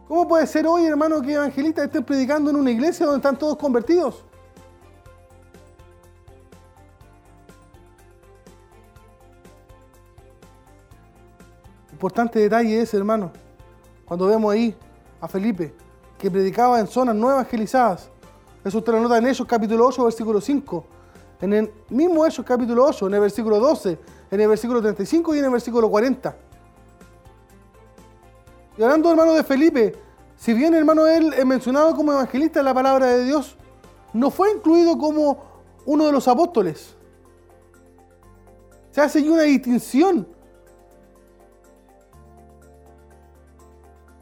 ¿Cómo 0.08 0.26
puede 0.26 0.48
ser 0.48 0.66
hoy, 0.66 0.84
hermano, 0.86 1.22
que 1.22 1.34
evangelistas 1.34 1.84
estén 1.84 2.02
predicando 2.02 2.50
en 2.50 2.56
una 2.56 2.72
iglesia 2.72 3.06
donde 3.06 3.18
están 3.18 3.38
todos 3.38 3.56
convertidos? 3.56 4.24
Importante 11.92 12.40
detalle 12.40 12.80
ese, 12.80 12.96
hermano. 12.96 13.30
Cuando 14.04 14.26
vemos 14.26 14.52
ahí 14.52 14.76
a 15.20 15.28
Felipe, 15.28 15.72
que 16.18 16.28
predicaba 16.28 16.80
en 16.80 16.88
zonas 16.88 17.14
no 17.14 17.30
evangelizadas. 17.30 18.10
Eso 18.64 18.78
usted 18.78 18.92
lo 18.92 19.02
nota 19.02 19.18
en 19.18 19.26
Hechos 19.28 19.46
capítulo 19.46 19.86
8, 19.86 20.02
versículo 20.02 20.40
5. 20.40 20.97
En 21.40 21.52
el 21.52 21.72
mismo 21.90 22.26
Hechos 22.26 22.44
capítulo 22.44 22.84
8, 22.84 23.06
en 23.06 23.14
el 23.14 23.20
versículo 23.20 23.60
12, 23.60 23.98
en 24.30 24.40
el 24.40 24.48
versículo 24.48 24.80
35 24.80 25.34
y 25.34 25.38
en 25.38 25.44
el 25.44 25.50
versículo 25.50 25.88
40. 25.88 26.36
Y 28.76 28.82
hablando, 28.82 29.10
hermano, 29.10 29.34
de 29.34 29.44
Felipe, 29.44 29.94
si 30.36 30.52
bien, 30.52 30.74
hermano, 30.74 31.06
él 31.06 31.32
es 31.32 31.46
mencionado 31.46 31.94
como 31.94 32.12
evangelista 32.12 32.58
en 32.58 32.64
la 32.64 32.74
palabra 32.74 33.06
de 33.06 33.24
Dios, 33.24 33.56
no 34.12 34.30
fue 34.30 34.52
incluido 34.52 34.98
como 34.98 35.44
uno 35.86 36.06
de 36.06 36.12
los 36.12 36.26
apóstoles. 36.26 36.94
Se 38.90 39.00
hace 39.00 39.28
una 39.30 39.42
distinción. 39.42 40.26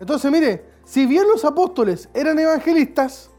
Entonces, 0.00 0.30
mire, 0.30 0.66
si 0.84 1.06
bien 1.06 1.26
los 1.28 1.44
apóstoles 1.44 2.08
eran 2.12 2.38
evangelistas, 2.38 3.30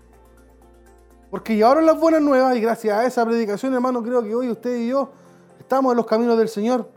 porque 1.30 1.56
llevaron 1.56 1.86
las 1.86 2.00
buenas 2.00 2.22
nuevas 2.22 2.56
y 2.56 2.62
gracias 2.62 2.98
a 2.98 3.06
esa 3.06 3.26
predicación, 3.26 3.74
hermano, 3.74 4.02
creo 4.02 4.24
que 4.24 4.34
hoy 4.34 4.50
usted 4.50 4.78
y 4.78 4.88
yo 4.90 5.12
estamos 5.60 5.92
en 5.92 5.98
los 5.98 6.06
caminos 6.06 6.38
del 6.38 6.48
Señor. 6.48 6.90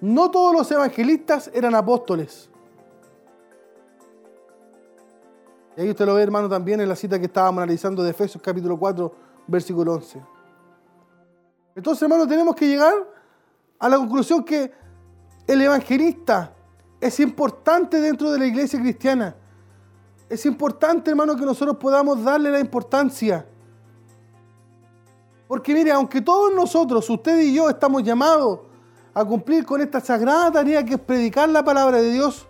no 0.00 0.30
todos 0.30 0.54
los 0.54 0.70
evangelistas 0.70 1.50
eran 1.52 1.74
apóstoles. 1.74 2.48
Y 5.76 5.80
ahí 5.82 5.90
usted 5.90 6.06
lo 6.06 6.14
ve, 6.14 6.22
hermano, 6.22 6.48
también 6.48 6.80
en 6.80 6.88
la 6.88 6.96
cita 6.96 7.18
que 7.18 7.26
estábamos 7.26 7.62
analizando 7.62 8.02
de 8.02 8.10
Efesios 8.10 8.42
capítulo 8.42 8.78
4, 8.78 9.12
versículo 9.46 9.94
11. 9.94 10.20
Entonces, 11.74 12.02
hermano, 12.02 12.26
tenemos 12.26 12.56
que 12.56 12.66
llegar 12.66 12.94
a 13.78 13.88
la 13.88 13.96
conclusión 13.96 14.44
que 14.44 14.72
el 15.46 15.62
evangelista 15.62 16.52
es 17.00 17.20
importante 17.20 18.00
dentro 18.00 18.30
de 18.30 18.38
la 18.38 18.46
iglesia 18.46 18.80
cristiana. 18.80 19.36
Es 20.28 20.44
importante, 20.46 21.10
hermano, 21.10 21.36
que 21.36 21.44
nosotros 21.44 21.76
podamos 21.76 22.22
darle 22.24 22.50
la 22.50 22.60
importancia. 22.60 23.46
Porque 25.48 25.72
mire, 25.72 25.90
aunque 25.90 26.20
todos 26.20 26.54
nosotros, 26.54 27.08
usted 27.08 27.40
y 27.40 27.54
yo, 27.54 27.70
estamos 27.70 28.02
llamados 28.02 28.60
a 29.14 29.24
cumplir 29.24 29.64
con 29.64 29.80
esta 29.80 29.98
sagrada 29.98 30.52
tarea 30.52 30.84
que 30.84 30.94
es 30.94 31.00
predicar 31.00 31.48
la 31.48 31.64
palabra 31.64 32.02
de 32.02 32.12
Dios, 32.12 32.46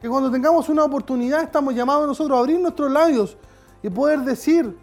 que 0.00 0.08
cuando 0.08 0.30
tengamos 0.30 0.68
una 0.68 0.84
oportunidad 0.84 1.42
estamos 1.42 1.74
llamados 1.74 2.06
nosotros 2.06 2.36
a 2.36 2.40
abrir 2.40 2.60
nuestros 2.60 2.90
labios 2.90 3.36
y 3.82 3.90
poder 3.90 4.20
decir 4.20 4.78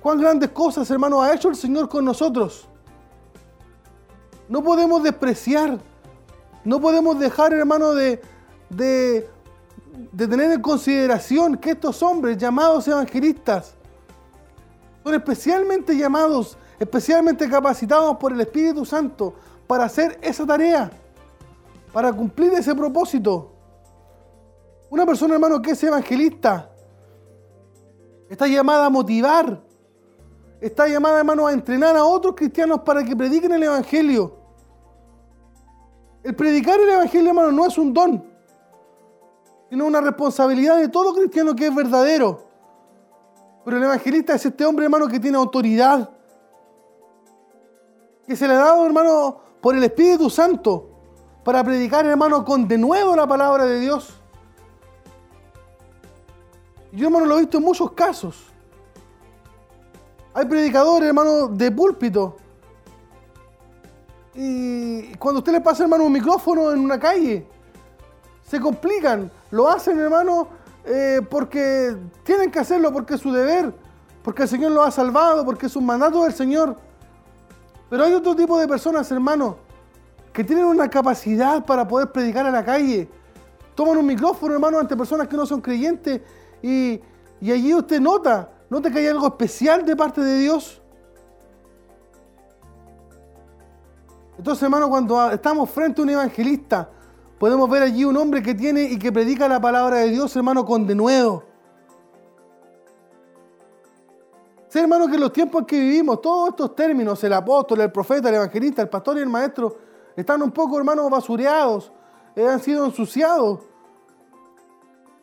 cuán 0.00 0.20
grandes 0.20 0.50
cosas, 0.50 0.88
hermano, 0.90 1.20
ha 1.20 1.34
hecho 1.34 1.48
el 1.48 1.56
Señor 1.56 1.88
con 1.88 2.04
nosotros. 2.04 2.68
No 4.48 4.62
podemos 4.62 5.02
despreciar, 5.02 5.78
no 6.64 6.80
podemos 6.80 7.18
dejar, 7.18 7.52
hermano, 7.52 7.94
de, 7.94 8.22
de, 8.70 9.28
de 10.12 10.28
tener 10.28 10.52
en 10.52 10.62
consideración 10.62 11.56
que 11.56 11.72
estos 11.72 12.00
hombres 12.02 12.38
llamados 12.38 12.86
evangelistas, 12.86 13.74
son 15.02 15.14
especialmente 15.14 15.96
llamados, 15.96 16.56
especialmente 16.78 17.48
capacitados 17.48 18.16
por 18.16 18.32
el 18.32 18.40
Espíritu 18.40 18.84
Santo 18.84 19.34
para 19.66 19.84
hacer 19.84 20.18
esa 20.22 20.46
tarea, 20.46 20.90
para 21.92 22.12
cumplir 22.12 22.52
ese 22.52 22.74
propósito. 22.74 23.50
Una 24.90 25.06
persona, 25.06 25.34
hermano, 25.34 25.60
que 25.62 25.70
es 25.70 25.82
evangelista, 25.82 26.70
está 28.28 28.46
llamada 28.46 28.86
a 28.86 28.90
motivar, 28.90 29.62
está 30.60 30.86
llamada, 30.86 31.18
hermano, 31.18 31.46
a 31.46 31.52
entrenar 31.52 31.96
a 31.96 32.04
otros 32.04 32.34
cristianos 32.34 32.80
para 32.80 33.02
que 33.02 33.16
prediquen 33.16 33.52
el 33.52 33.64
Evangelio. 33.64 34.36
El 36.22 36.36
predicar 36.36 36.78
el 36.78 36.88
Evangelio, 36.88 37.30
hermano, 37.30 37.50
no 37.50 37.66
es 37.66 37.76
un 37.76 37.92
don, 37.92 38.24
sino 39.68 39.86
una 39.86 40.00
responsabilidad 40.00 40.78
de 40.78 40.88
todo 40.88 41.14
cristiano 41.14 41.56
que 41.56 41.66
es 41.66 41.74
verdadero. 41.74 42.51
Pero 43.64 43.76
el 43.76 43.82
evangelista 43.84 44.34
es 44.34 44.46
este 44.46 44.64
hombre, 44.64 44.84
hermano, 44.84 45.08
que 45.08 45.20
tiene 45.20 45.36
autoridad. 45.36 46.10
Que 48.26 48.36
se 48.36 48.46
le 48.46 48.54
ha 48.54 48.58
dado, 48.58 48.86
hermano, 48.86 49.40
por 49.60 49.76
el 49.76 49.84
Espíritu 49.84 50.28
Santo 50.28 50.88
para 51.44 51.62
predicar, 51.62 52.06
hermano, 52.06 52.44
con 52.44 52.66
de 52.66 52.78
nuevo 52.78 53.14
la 53.16 53.26
palabra 53.26 53.66
de 53.66 53.80
Dios. 53.80 54.14
Yo, 56.92 57.06
hermano, 57.06 57.26
lo 57.26 57.38
he 57.38 57.40
visto 57.40 57.58
en 57.58 57.64
muchos 57.64 57.92
casos. 57.92 58.36
Hay 60.34 60.46
predicadores, 60.46 61.08
hermano, 61.08 61.48
de 61.48 61.70
púlpito. 61.70 62.36
Y 64.34 65.14
cuando 65.16 65.40
usted 65.40 65.52
le 65.52 65.60
pasa, 65.60 65.82
hermano, 65.82 66.04
un 66.04 66.12
micrófono 66.12 66.72
en 66.72 66.80
una 66.80 66.98
calle, 66.98 67.46
se 68.42 68.60
complican. 68.60 69.30
Lo 69.50 69.68
hacen, 69.68 69.98
hermano, 69.98 70.48
eh, 70.84 71.20
porque 71.30 71.96
tienen 72.24 72.50
que 72.50 72.58
hacerlo, 72.58 72.92
porque 72.92 73.14
es 73.14 73.20
su 73.20 73.32
deber, 73.32 73.72
porque 74.22 74.42
el 74.42 74.48
Señor 74.48 74.72
lo 74.72 74.82
ha 74.82 74.90
salvado, 74.90 75.44
porque 75.44 75.66
es 75.66 75.76
un 75.76 75.86
mandato 75.86 76.22
del 76.24 76.32
Señor. 76.32 76.76
Pero 77.88 78.04
hay 78.04 78.14
otro 78.14 78.34
tipo 78.34 78.58
de 78.58 78.66
personas, 78.66 79.10
hermano, 79.12 79.58
que 80.32 80.42
tienen 80.42 80.64
una 80.64 80.88
capacidad 80.88 81.64
para 81.64 81.86
poder 81.86 82.10
predicar 82.10 82.46
a 82.46 82.50
la 82.50 82.64
calle. 82.64 83.08
Toman 83.74 83.98
un 83.98 84.06
micrófono, 84.06 84.54
hermano, 84.54 84.78
ante 84.78 84.96
personas 84.96 85.28
que 85.28 85.36
no 85.36 85.46
son 85.46 85.60
creyentes 85.60 86.20
y, 86.62 87.00
y 87.40 87.52
allí 87.52 87.74
usted 87.74 88.00
nota, 88.00 88.50
nota 88.70 88.90
que 88.90 88.98
hay 88.98 89.06
algo 89.06 89.26
especial 89.26 89.84
de 89.84 89.96
parte 89.96 90.20
de 90.20 90.38
Dios. 90.38 90.80
Entonces, 94.38 94.62
hermano, 94.62 94.88
cuando 94.88 95.30
estamos 95.30 95.70
frente 95.70 96.00
a 96.00 96.04
un 96.04 96.10
evangelista, 96.10 96.90
Podemos 97.42 97.68
ver 97.68 97.82
allí 97.82 98.04
un 98.04 98.16
hombre 98.16 98.40
que 98.40 98.54
tiene 98.54 98.84
y 98.84 98.96
que 99.00 99.10
predica 99.10 99.48
la 99.48 99.60
palabra 99.60 99.96
de 99.96 100.10
Dios, 100.10 100.36
hermano, 100.36 100.64
con 100.64 100.86
denuedo. 100.86 101.42
Sé, 104.68 104.78
hermano, 104.78 105.08
que 105.08 105.16
en 105.16 105.22
los 105.22 105.32
tiempos 105.32 105.62
en 105.62 105.66
que 105.66 105.80
vivimos, 105.80 106.20
todos 106.20 106.50
estos 106.50 106.76
términos, 106.76 107.24
el 107.24 107.32
apóstol, 107.32 107.80
el 107.80 107.90
profeta, 107.90 108.28
el 108.28 108.36
evangelista, 108.36 108.80
el 108.80 108.88
pastor 108.88 109.18
y 109.18 109.22
el 109.22 109.28
maestro, 109.28 109.76
están 110.14 110.40
un 110.40 110.52
poco, 110.52 110.78
hermano, 110.78 111.10
basureados, 111.10 111.90
eh, 112.36 112.46
han 112.46 112.60
sido 112.60 112.86
ensuciados. 112.86 113.58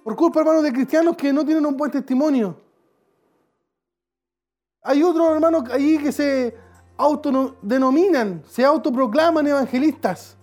Por 0.03 0.13
culpa, 0.17 0.41
hermano, 0.41 0.61
de 0.61 0.73
cristianos 0.73 1.15
que 1.15 1.31
no 1.31 1.45
tienen 1.45 1.65
un 1.65 1.77
buen 1.77 1.89
testimonio. 1.89 2.59
Hay 4.81 5.01
otros 5.03 5.35
hermanos 5.35 5.63
allí 5.71 5.97
que 5.99 6.11
se 6.11 6.53
autodenominan, 6.97 8.43
se 8.45 8.65
autoproclaman 8.65 9.47
evangelistas. 9.47 10.35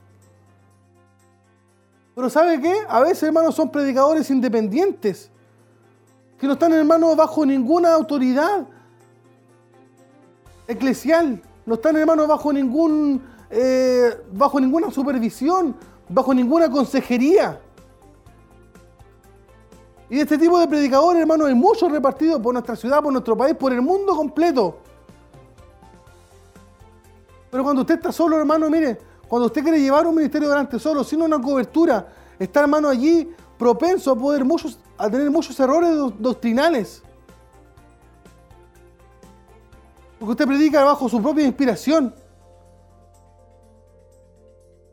Pero 2.16 2.30
¿sabe 2.30 2.58
qué? 2.62 2.74
A 2.88 3.00
veces, 3.00 3.24
hermanos, 3.24 3.54
son 3.54 3.70
predicadores 3.70 4.30
independientes, 4.30 5.30
que 6.38 6.46
no 6.46 6.54
están, 6.54 6.72
hermanos, 6.72 7.14
bajo 7.14 7.44
ninguna 7.44 7.92
autoridad 7.92 8.66
eclesial, 10.66 11.42
no 11.66 11.74
están, 11.74 11.94
hermanos, 11.94 12.26
bajo, 12.26 12.54
ningún, 12.54 13.22
eh, 13.50 14.18
bajo 14.32 14.58
ninguna 14.58 14.90
supervisión, 14.90 15.76
bajo 16.08 16.32
ninguna 16.32 16.70
consejería. 16.70 17.60
Y 20.08 20.16
de 20.16 20.22
este 20.22 20.38
tipo 20.38 20.58
de 20.58 20.66
predicadores, 20.68 21.20
hermanos, 21.20 21.48
hay 21.48 21.54
muchos 21.54 21.92
repartidos 21.92 22.40
por 22.40 22.54
nuestra 22.54 22.76
ciudad, 22.76 23.02
por 23.02 23.12
nuestro 23.12 23.36
país, 23.36 23.54
por 23.56 23.74
el 23.74 23.82
mundo 23.82 24.16
completo. 24.16 24.78
Pero 27.50 27.62
cuando 27.62 27.82
usted 27.82 27.96
está 27.96 28.10
solo, 28.10 28.38
hermano, 28.38 28.70
mire, 28.70 28.96
cuando 29.28 29.46
usted 29.46 29.62
quiere 29.62 29.80
llevar 29.80 30.06
un 30.06 30.14
ministerio 30.14 30.48
delante 30.48 30.78
solo, 30.78 31.02
sin 31.02 31.22
una 31.22 31.40
cobertura, 31.40 32.06
está 32.38 32.60
hermano 32.60 32.88
allí 32.88 33.28
propenso 33.58 34.12
a 34.12 34.16
poder 34.16 34.44
muchos, 34.44 34.78
a 34.96 35.10
tener 35.10 35.30
muchos 35.30 35.58
errores 35.58 35.90
doctrinales. 36.18 37.02
Porque 40.18 40.32
usted 40.32 40.46
predica 40.46 40.84
bajo 40.84 41.08
su 41.08 41.20
propia 41.20 41.44
inspiración, 41.44 42.14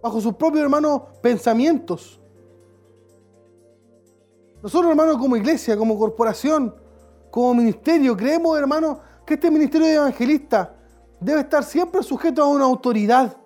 bajo 0.02 0.20
sus 0.20 0.34
propios 0.34 0.64
hermanos 0.64 1.02
pensamientos. 1.22 2.20
Nosotros, 4.62 4.92
hermanos, 4.92 5.18
como 5.18 5.36
iglesia, 5.36 5.78
como 5.78 5.98
corporación, 5.98 6.76
como 7.30 7.54
ministerio, 7.54 8.16
creemos, 8.16 8.58
hermanos, 8.58 8.98
que 9.26 9.36
este 9.36 9.52
ministerio 9.52 9.88
de 9.88 9.96
evangelista 9.96 10.76
debe 11.20 11.42
estar 11.42 11.64
siempre 11.64 12.02
sujeto 12.04 12.42
a 12.44 12.48
una 12.48 12.66
autoridad. 12.66 13.43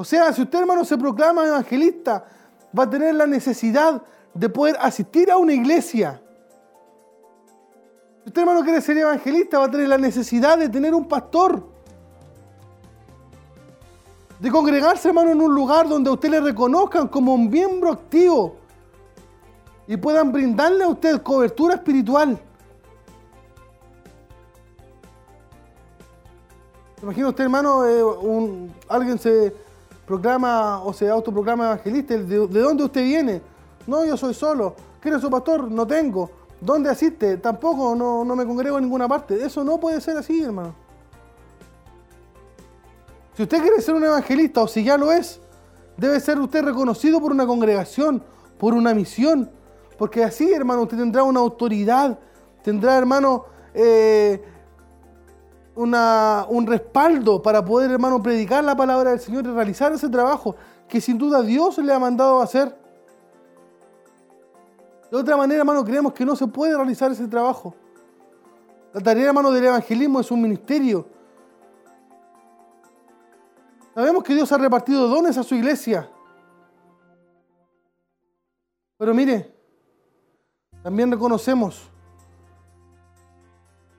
O 0.00 0.04
sea, 0.04 0.32
si 0.32 0.42
usted, 0.42 0.60
hermano, 0.60 0.84
se 0.84 0.96
proclama 0.96 1.44
evangelista, 1.44 2.24
va 2.76 2.84
a 2.84 2.90
tener 2.90 3.16
la 3.16 3.26
necesidad 3.26 4.00
de 4.32 4.48
poder 4.48 4.76
asistir 4.80 5.28
a 5.28 5.36
una 5.36 5.52
iglesia. 5.52 6.22
Si 8.22 8.28
usted, 8.28 8.42
hermano, 8.42 8.62
quiere 8.62 8.80
ser 8.80 8.96
evangelista, 8.96 9.58
va 9.58 9.64
a 9.64 9.70
tener 9.70 9.88
la 9.88 9.98
necesidad 9.98 10.56
de 10.56 10.68
tener 10.68 10.94
un 10.94 11.08
pastor. 11.08 11.66
De 14.38 14.52
congregarse, 14.52 15.08
hermano, 15.08 15.30
en 15.32 15.42
un 15.42 15.52
lugar 15.52 15.88
donde 15.88 16.10
a 16.10 16.12
usted 16.12 16.30
le 16.30 16.40
reconozcan 16.40 17.08
como 17.08 17.34
un 17.34 17.50
miembro 17.50 17.90
activo 17.90 18.54
y 19.88 19.96
puedan 19.96 20.30
brindarle 20.30 20.84
a 20.84 20.88
usted 20.88 21.20
cobertura 21.22 21.74
espiritual. 21.74 22.38
Imagina 27.02 27.28
usted, 27.30 27.44
hermano, 27.44 27.84
eh, 27.84 28.70
alguien 28.88 29.18
se, 29.18 29.67
proclama 30.08 30.82
o 30.82 30.92
se 30.94 31.08
autoproclama 31.08 31.66
evangelista, 31.66 32.16
¿de, 32.16 32.46
dónde 32.48 32.82
usted 32.82 33.02
viene? 33.02 33.42
No, 33.86 34.04
yo 34.06 34.16
soy 34.16 34.32
solo. 34.32 34.74
¿Quién 35.00 35.14
es 35.14 35.20
su 35.20 35.30
pastor? 35.30 35.70
No 35.70 35.86
tengo. 35.86 36.30
¿Dónde 36.60 36.88
asiste? 36.88 37.36
Tampoco, 37.36 37.94
no, 37.94 38.24
no 38.24 38.34
me 38.34 38.46
congrego 38.46 38.78
en 38.78 38.84
ninguna 38.84 39.06
parte. 39.06 39.44
Eso 39.44 39.62
no 39.62 39.78
puede 39.78 40.00
ser 40.00 40.16
así, 40.16 40.42
hermano. 40.42 40.74
Si 43.36 43.42
usted 43.42 43.60
quiere 43.60 43.80
ser 43.82 43.94
un 43.94 44.04
evangelista 44.04 44.62
o 44.62 44.66
si 44.66 44.82
ya 44.82 44.96
lo 44.96 45.12
es, 45.12 45.40
debe 45.96 46.18
ser 46.20 46.40
usted 46.40 46.64
reconocido 46.64 47.20
por 47.20 47.30
una 47.30 47.46
congregación, 47.46 48.22
por 48.58 48.72
una 48.72 48.94
misión. 48.94 49.50
Porque 49.98 50.24
así, 50.24 50.50
hermano, 50.52 50.82
usted 50.82 50.96
tendrá 50.96 51.22
una 51.22 51.40
autoridad, 51.40 52.18
tendrá, 52.62 52.96
hermano, 52.96 53.44
eh, 53.74 54.42
un 55.78 56.66
respaldo 56.66 57.40
para 57.40 57.64
poder, 57.64 57.90
hermano, 57.92 58.20
predicar 58.20 58.64
la 58.64 58.76
palabra 58.76 59.10
del 59.10 59.20
Señor 59.20 59.46
y 59.46 59.50
realizar 59.50 59.92
ese 59.92 60.08
trabajo 60.08 60.56
que 60.88 61.00
sin 61.00 61.16
duda 61.16 61.40
Dios 61.42 61.78
le 61.78 61.92
ha 61.92 61.98
mandado 61.98 62.40
a 62.40 62.44
hacer. 62.44 62.76
De 65.10 65.16
otra 65.16 65.36
manera, 65.36 65.60
hermano, 65.60 65.84
creemos 65.84 66.12
que 66.12 66.24
no 66.24 66.34
se 66.34 66.46
puede 66.48 66.76
realizar 66.76 67.12
ese 67.12 67.28
trabajo. 67.28 67.74
La 68.92 69.00
tarea, 69.00 69.28
hermano, 69.28 69.52
del 69.52 69.64
evangelismo 69.64 70.20
es 70.20 70.30
un 70.30 70.42
ministerio. 70.42 71.06
Sabemos 73.94 74.24
que 74.24 74.34
Dios 74.34 74.50
ha 74.50 74.58
repartido 74.58 75.06
dones 75.06 75.38
a 75.38 75.42
su 75.42 75.54
iglesia. 75.54 76.10
Pero 78.96 79.14
mire, 79.14 79.54
también 80.82 81.10
reconocemos 81.10 81.88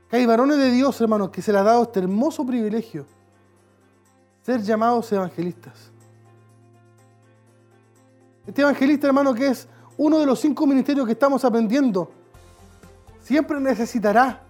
que 0.09 0.15
hay 0.17 0.25
varones 0.25 0.57
de 0.57 0.71
Dios, 0.71 0.99
hermanos, 1.01 1.29
que 1.29 1.41
se 1.41 1.51
les 1.51 1.61
ha 1.61 1.63
dado 1.63 1.83
este 1.83 1.99
hermoso 1.99 2.45
privilegio, 2.45 3.05
ser 4.41 4.61
llamados 4.61 5.11
evangelistas. 5.11 5.91
Este 8.47 8.61
evangelista, 8.61 9.05
hermano, 9.05 9.35
que 9.35 9.47
es 9.47 9.67
uno 9.97 10.17
de 10.17 10.25
los 10.25 10.39
cinco 10.39 10.65
ministerios 10.65 11.05
que 11.05 11.11
estamos 11.11 11.45
aprendiendo, 11.45 12.11
siempre 13.21 13.59
necesitará 13.59 14.41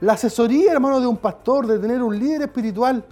la 0.00 0.12
asesoría, 0.12 0.72
hermano, 0.72 1.00
de 1.00 1.06
un 1.06 1.16
pastor, 1.16 1.66
de 1.66 1.78
tener 1.78 2.02
un 2.02 2.18
líder 2.18 2.42
espiritual. 2.42 3.02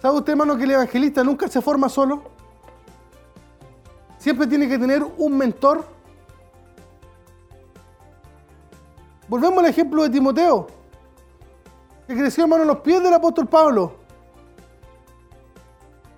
¿Sabe 0.00 0.16
usted, 0.16 0.32
hermano, 0.32 0.56
que 0.56 0.64
el 0.64 0.70
evangelista 0.70 1.22
nunca 1.22 1.48
se 1.48 1.60
forma 1.60 1.90
solo? 1.90 2.22
Siempre 4.16 4.46
tiene 4.46 4.68
que 4.68 4.78
tener 4.78 5.02
un 5.02 5.36
mentor 5.36 5.97
Volvemos 9.28 9.58
al 9.58 9.66
ejemplo 9.66 10.02
de 10.02 10.10
Timoteo, 10.10 10.66
que 12.06 12.14
creció 12.14 12.44
hermano 12.44 12.62
en 12.62 12.68
los 12.68 12.80
pies 12.80 13.02
del 13.02 13.12
apóstol 13.12 13.46
Pablo. 13.46 13.92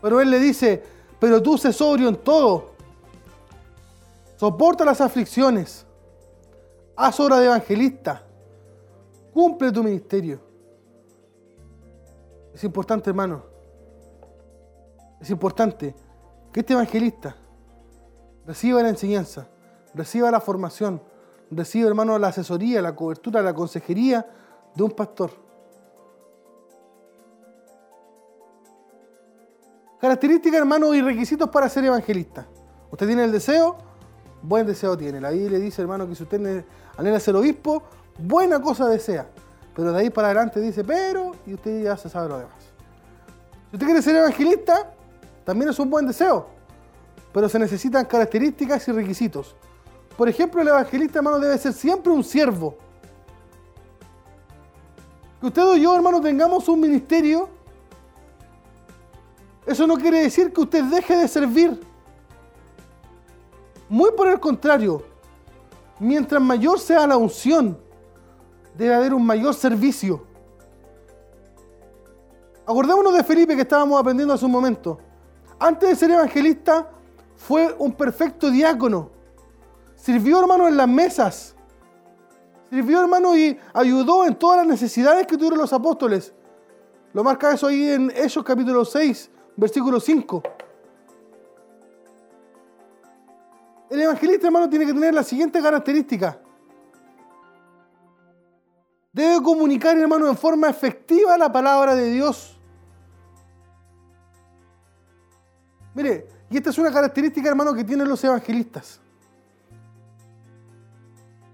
Pero 0.01 0.21
él 0.21 0.31
le 0.31 0.39
dice, 0.39 0.83
pero 1.19 1.43
tú 1.43 1.59
sé 1.59 1.73
sobrio 1.73 2.09
en 2.09 2.17
todo. 2.17 2.71
Soporta 4.37 4.85
las 4.85 5.01
aflicciones. 5.01 5.85
Haz 6.97 7.19
obra 7.21 7.39
de 7.39 7.47
evangelista. 7.47 8.23
Cumple 9.35 9.73
tu 9.73 9.83
ministerio. 9.83 10.41
Es 12.55 12.65
importante, 12.65 13.11
hermano. 13.11 13.43
Es 15.21 15.29
importante 15.31 15.95
que 16.53 16.61
este 16.61 16.73
evangelista 16.73 17.37
reciba 18.47 18.83
la 18.83 18.89
enseñanza, 18.89 19.47
reciba 19.95 20.31
la 20.31 20.41
formación, 20.41 21.03
recibe, 21.51 21.89
hermano, 21.89 22.19
la 22.19 22.29
asesoría, 22.29 22.81
la 22.81 22.95
cobertura, 22.95 23.43
la 23.43 23.55
consejería 23.55 24.27
de 24.75 24.83
un 24.83 24.91
pastor. 24.91 25.31
Características, 30.01 30.61
hermano, 30.61 30.95
y 30.95 31.03
requisitos 31.03 31.49
para 31.51 31.69
ser 31.69 31.85
evangelista. 31.85 32.47
Usted 32.91 33.07
tiene 33.07 33.25
el 33.25 33.33
deseo, 33.33 33.77
buen 34.43 34.67
deseo 34.67 34.97
tiene. 34.97 35.21
La 35.21 35.31
Biblia 35.31 35.59
dice, 35.59 35.83
hermano, 35.83 36.09
que 36.09 36.15
si 36.15 36.23
usted 36.23 36.65
anhela 36.97 37.21
ser 37.21 37.37
obispo, 37.37 37.83
buena 38.19 38.61
cosa 38.63 38.89
desea. 38.89 39.29
Pero 39.75 39.93
de 39.93 40.01
ahí 40.01 40.11
para 40.11 40.29
adelante 40.29 40.61
dice, 40.61 40.85
pero, 40.85 41.33
y 41.47 41.55
usted 41.55 41.83
ya 41.83 41.97
se 41.97 42.09
sabe 42.09 42.29
lo 42.29 42.39
demás. 42.39 42.55
Si 43.71 43.77
usted 43.77 43.87
quiere 43.87 44.03
ser 44.03 44.17
evangelista, 44.17 44.95
también 45.45 45.71
es 45.71 45.79
un 45.79 45.91
buen 45.91 46.07
deseo. 46.07 46.47
Pero 47.33 47.49
se 47.49 47.59
necesitan 47.59 48.07
características 48.07 48.89
y 48.89 48.93
requisitos. 48.93 49.55
Por 50.21 50.29
ejemplo, 50.29 50.61
el 50.61 50.69
evangelista, 50.69 51.21
hermano, 51.21 51.39
debe 51.39 51.57
ser 51.57 51.73
siempre 51.73 52.13
un 52.13 52.23
siervo. 52.23 52.77
Que 55.41 55.47
usted 55.47 55.67
o 55.67 55.77
yo, 55.77 55.97
hermano, 55.97 56.21
tengamos 56.21 56.69
un 56.69 56.79
ministerio, 56.79 57.49
eso 59.65 59.87
no 59.87 59.97
quiere 59.97 60.21
decir 60.21 60.53
que 60.53 60.61
usted 60.61 60.85
deje 60.85 61.17
de 61.17 61.27
servir. 61.27 61.81
Muy 63.89 64.11
por 64.13 64.29
el 64.29 64.39
contrario, 64.39 65.03
mientras 65.99 66.43
mayor 66.43 66.79
sea 66.79 67.07
la 67.07 67.17
unción, 67.17 67.79
debe 68.77 68.95
haber 68.95 69.15
un 69.15 69.25
mayor 69.25 69.55
servicio. 69.55 70.27
Acordémonos 72.67 73.15
de 73.15 73.25
Felipe 73.25 73.57
que 73.57 73.63
estábamos 73.63 73.99
aprendiendo 73.99 74.35
hace 74.35 74.45
un 74.45 74.53
momento. 74.53 74.99
Antes 75.59 75.89
de 75.89 75.97
ser 75.97 76.11
evangelista, 76.11 76.91
fue 77.37 77.75
un 77.79 77.95
perfecto 77.95 78.51
diácono. 78.51 79.19
Sirvió, 80.01 80.41
hermano, 80.41 80.67
en 80.67 80.77
las 80.77 80.89
mesas. 80.89 81.55
Sirvió, 82.71 83.01
hermano, 83.01 83.37
y 83.37 83.59
ayudó 83.75 84.25
en 84.27 84.35
todas 84.35 84.59
las 84.59 84.67
necesidades 84.67 85.27
que 85.27 85.37
tuvieron 85.37 85.59
los 85.59 85.73
apóstoles. 85.73 86.33
Lo 87.13 87.23
marca 87.23 87.53
eso 87.53 87.67
ahí 87.67 87.91
en 87.91 88.11
Hechos 88.15 88.43
capítulo 88.43 88.85
6, 88.85 89.31
versículo 89.57 90.01
5. 90.01 90.43
El 93.91 94.01
evangelista, 94.01 94.47
hermano, 94.47 94.71
tiene 94.71 94.87
que 94.87 94.95
tener 94.95 95.13
la 95.13 95.23
siguiente 95.23 95.61
característica. 95.61 96.39
Debe 99.13 99.43
comunicar, 99.43 99.99
hermano, 99.99 100.29
en 100.29 100.37
forma 100.37 100.71
efectiva 100.71 101.37
la 101.37 101.53
palabra 101.53 101.95
de 101.95 102.11
Dios. 102.11 102.59
Mire, 105.93 106.27
y 106.49 106.57
esta 106.57 106.71
es 106.71 106.79
una 106.79 106.93
característica, 106.93 107.49
hermano, 107.49 107.75
que 107.75 107.85
tienen 107.85 108.09
los 108.09 108.23
evangelistas. 108.25 109.01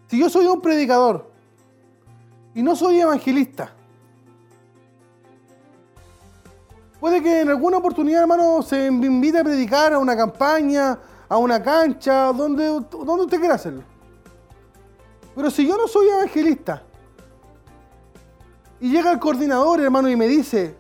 Si 0.08 0.18
yo 0.18 0.30
soy 0.30 0.46
un 0.46 0.60
predicador 0.60 1.30
y 2.54 2.62
no 2.62 2.76
soy 2.76 3.00
evangelista, 3.00 3.72
puede 7.00 7.22
que 7.22 7.40
en 7.40 7.48
alguna 7.48 7.78
oportunidad, 7.78 8.22
hermano, 8.22 8.62
se 8.62 8.90
me 8.90 9.06
invite 9.06 9.40
a 9.40 9.44
predicar 9.44 9.92
a 9.92 9.98
una 9.98 10.16
campaña, 10.16 10.98
a 11.28 11.36
una 11.38 11.60
cancha, 11.62 12.32
donde, 12.32 12.66
donde 12.66 13.24
usted 13.24 13.40
quiera 13.40 13.56
hacerlo. 13.56 13.82
Pero 15.34 15.50
si 15.50 15.66
yo 15.66 15.76
no 15.76 15.88
soy 15.88 16.08
evangelista 16.08 16.82
y 18.80 18.90
llega 18.90 19.10
el 19.10 19.18
coordinador, 19.18 19.80
hermano, 19.80 20.08
y 20.08 20.16
me 20.16 20.28
dice, 20.28 20.76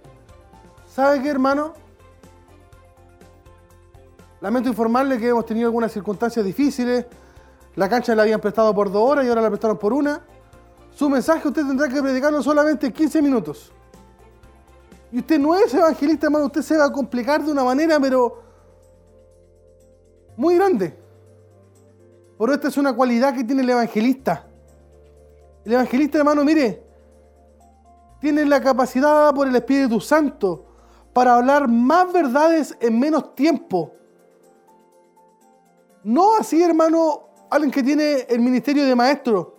¿sabe 0.88 1.20
qué, 1.20 1.28
hermano? 1.28 1.74
Lamento 4.40 4.68
informarle 4.68 5.18
que 5.18 5.28
hemos 5.28 5.44
tenido 5.44 5.66
algunas 5.66 5.92
circunstancias 5.92 6.44
difíciles 6.44 7.06
la 7.76 7.88
cancha 7.88 8.14
la 8.14 8.22
habían 8.22 8.40
prestado 8.40 8.74
por 8.74 8.90
dos 8.90 9.08
horas 9.08 9.24
y 9.24 9.28
ahora 9.28 9.42
la 9.42 9.48
prestaron 9.48 9.78
por 9.78 9.92
una. 9.92 10.22
Su 10.94 11.10
mensaje 11.10 11.46
usted 11.46 11.66
tendrá 11.66 11.88
que 11.88 12.02
predicarlo 12.02 12.42
solamente 12.42 12.90
15 12.90 13.20
minutos. 13.20 13.70
Y 15.12 15.18
usted 15.18 15.38
no 15.38 15.54
es 15.54 15.72
evangelista, 15.72 16.26
hermano, 16.26 16.46
usted 16.46 16.62
se 16.62 16.76
va 16.76 16.86
a 16.86 16.92
complicar 16.92 17.44
de 17.44 17.52
una 17.52 17.62
manera, 17.62 18.00
pero 18.00 18.42
muy 20.36 20.56
grande. 20.56 20.98
Pero 22.38 22.52
esta 22.52 22.68
es 22.68 22.76
una 22.78 22.94
cualidad 22.94 23.34
que 23.34 23.44
tiene 23.44 23.62
el 23.62 23.70
evangelista. 23.70 24.46
El 25.64 25.74
evangelista, 25.74 26.18
hermano, 26.18 26.44
mire, 26.44 26.82
tiene 28.20 28.44
la 28.46 28.60
capacidad 28.60 29.34
por 29.34 29.48
el 29.48 29.56
Espíritu 29.56 30.00
Santo 30.00 30.64
para 31.12 31.36
hablar 31.36 31.68
más 31.68 32.10
verdades 32.12 32.76
en 32.80 32.98
menos 32.98 33.34
tiempo. 33.34 33.92
No 36.04 36.36
así, 36.36 36.62
hermano, 36.62 37.25
alguien 37.50 37.70
que 37.70 37.82
tiene 37.82 38.26
el 38.28 38.40
ministerio 38.40 38.84
de 38.84 38.94
maestro, 38.94 39.56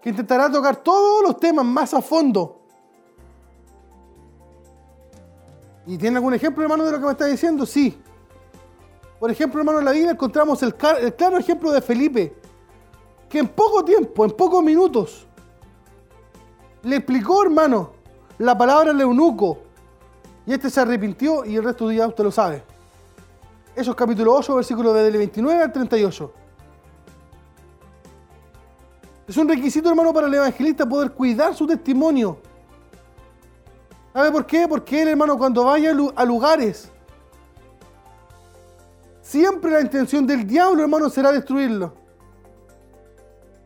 que 0.00 0.10
intentará 0.10 0.50
tocar 0.50 0.76
todos 0.76 1.22
los 1.22 1.38
temas 1.38 1.64
más 1.64 1.94
a 1.94 2.02
fondo. 2.02 2.60
¿Y 5.86 5.98
tiene 5.98 6.16
algún 6.16 6.34
ejemplo, 6.34 6.62
hermano, 6.62 6.84
de 6.84 6.92
lo 6.92 6.98
que 6.98 7.04
me 7.04 7.12
está 7.12 7.26
diciendo? 7.26 7.66
Sí. 7.66 8.00
Por 9.18 9.30
ejemplo, 9.30 9.60
hermano, 9.60 9.78
en 9.78 9.84
la 9.84 9.92
Biblia 9.92 10.12
encontramos 10.12 10.62
el, 10.62 10.74
el 11.00 11.14
claro 11.14 11.38
ejemplo 11.38 11.70
de 11.70 11.80
Felipe, 11.80 12.36
que 13.28 13.38
en 13.38 13.48
poco 13.48 13.84
tiempo, 13.84 14.24
en 14.24 14.30
pocos 14.32 14.62
minutos, 14.62 15.26
le 16.82 16.96
explicó, 16.96 17.42
hermano, 17.42 17.92
la 18.38 18.56
palabra 18.56 18.90
al 18.90 19.00
eunuco. 19.00 19.58
Y 20.46 20.52
este 20.52 20.68
se 20.68 20.80
arrepintió 20.80 21.44
y 21.44 21.56
el 21.56 21.64
resto 21.64 21.88
de 21.88 21.94
día 21.94 22.06
usted 22.06 22.24
lo 22.24 22.30
sabe. 22.30 22.62
Eso 23.74 23.90
es 23.90 23.96
capítulo 23.96 24.34
8, 24.34 24.54
versículo 24.54 24.92
del 24.92 25.16
29 25.16 25.62
al 25.62 25.72
38. 25.72 26.32
Es 29.26 29.36
un 29.36 29.48
requisito, 29.48 29.88
hermano, 29.88 30.12
para 30.12 30.26
el 30.26 30.34
evangelista 30.34 30.86
poder 30.86 31.12
cuidar 31.12 31.54
su 31.54 31.66
testimonio. 31.66 32.38
¿Sabe 34.12 34.30
por 34.30 34.46
qué? 34.46 34.68
Porque 34.68 35.02
él, 35.02 35.08
hermano, 35.08 35.38
cuando 35.38 35.64
vaya 35.64 35.92
a 36.14 36.24
lugares, 36.24 36.90
siempre 39.22 39.70
la 39.70 39.80
intención 39.80 40.26
del 40.26 40.46
diablo, 40.46 40.82
hermano, 40.82 41.08
será 41.08 41.32
destruirlo. 41.32 41.94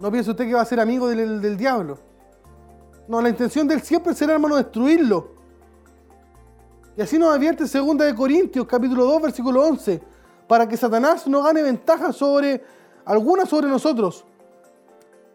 No 0.01 0.13
piense 0.13 0.31
usted 0.31 0.47
que 0.47 0.55
va 0.55 0.63
a 0.63 0.65
ser 0.65 0.79
amigo 0.79 1.09
del, 1.09 1.57
diablo. 1.57 1.99
No, 3.09 3.21
la 3.21 3.29
intención 3.29 3.67
de 3.67 3.75
él 3.75 3.83
siempre 3.83 4.15
será, 4.15 4.35
hermano, 4.35 4.57
destruirlo. 4.57 5.33
Y 6.97 7.03
así 7.03 7.19
nos 7.19 7.35
advierte 7.35 7.65
2 7.65 7.99
de 7.99 8.15
Corintios, 8.15 8.67
capítulo 8.67 9.05
2, 9.05 9.23
versículo 9.23 9.63
11, 9.65 10.01
para 10.47 10.69
que 10.69 10.77
Satanás 10.77 11.27
no 11.27 11.43
gane 11.43 11.63
ventaja 11.63 12.13
sobre 12.13 12.63
alguna 13.05 13.45
sobre 13.45 13.67
nosotros. 13.69 14.25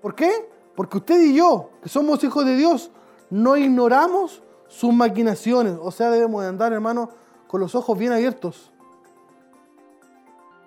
¿Por 0.03 0.13
qué? 0.15 0.51
Porque 0.75 0.97
usted 0.97 1.21
y 1.21 1.33
yo, 1.33 1.69
que 1.81 1.87
somos 1.87 2.21
hijos 2.25 2.45
de 2.45 2.57
Dios, 2.57 2.91
no 3.29 3.55
ignoramos 3.55 4.43
sus 4.67 4.93
maquinaciones. 4.93 5.77
O 5.81 5.91
sea, 5.91 6.11
debemos 6.11 6.41
de 6.41 6.49
andar, 6.49 6.73
hermano, 6.73 7.09
con 7.47 7.61
los 7.61 7.73
ojos 7.73 7.97
bien 7.97 8.11
abiertos. 8.11 8.69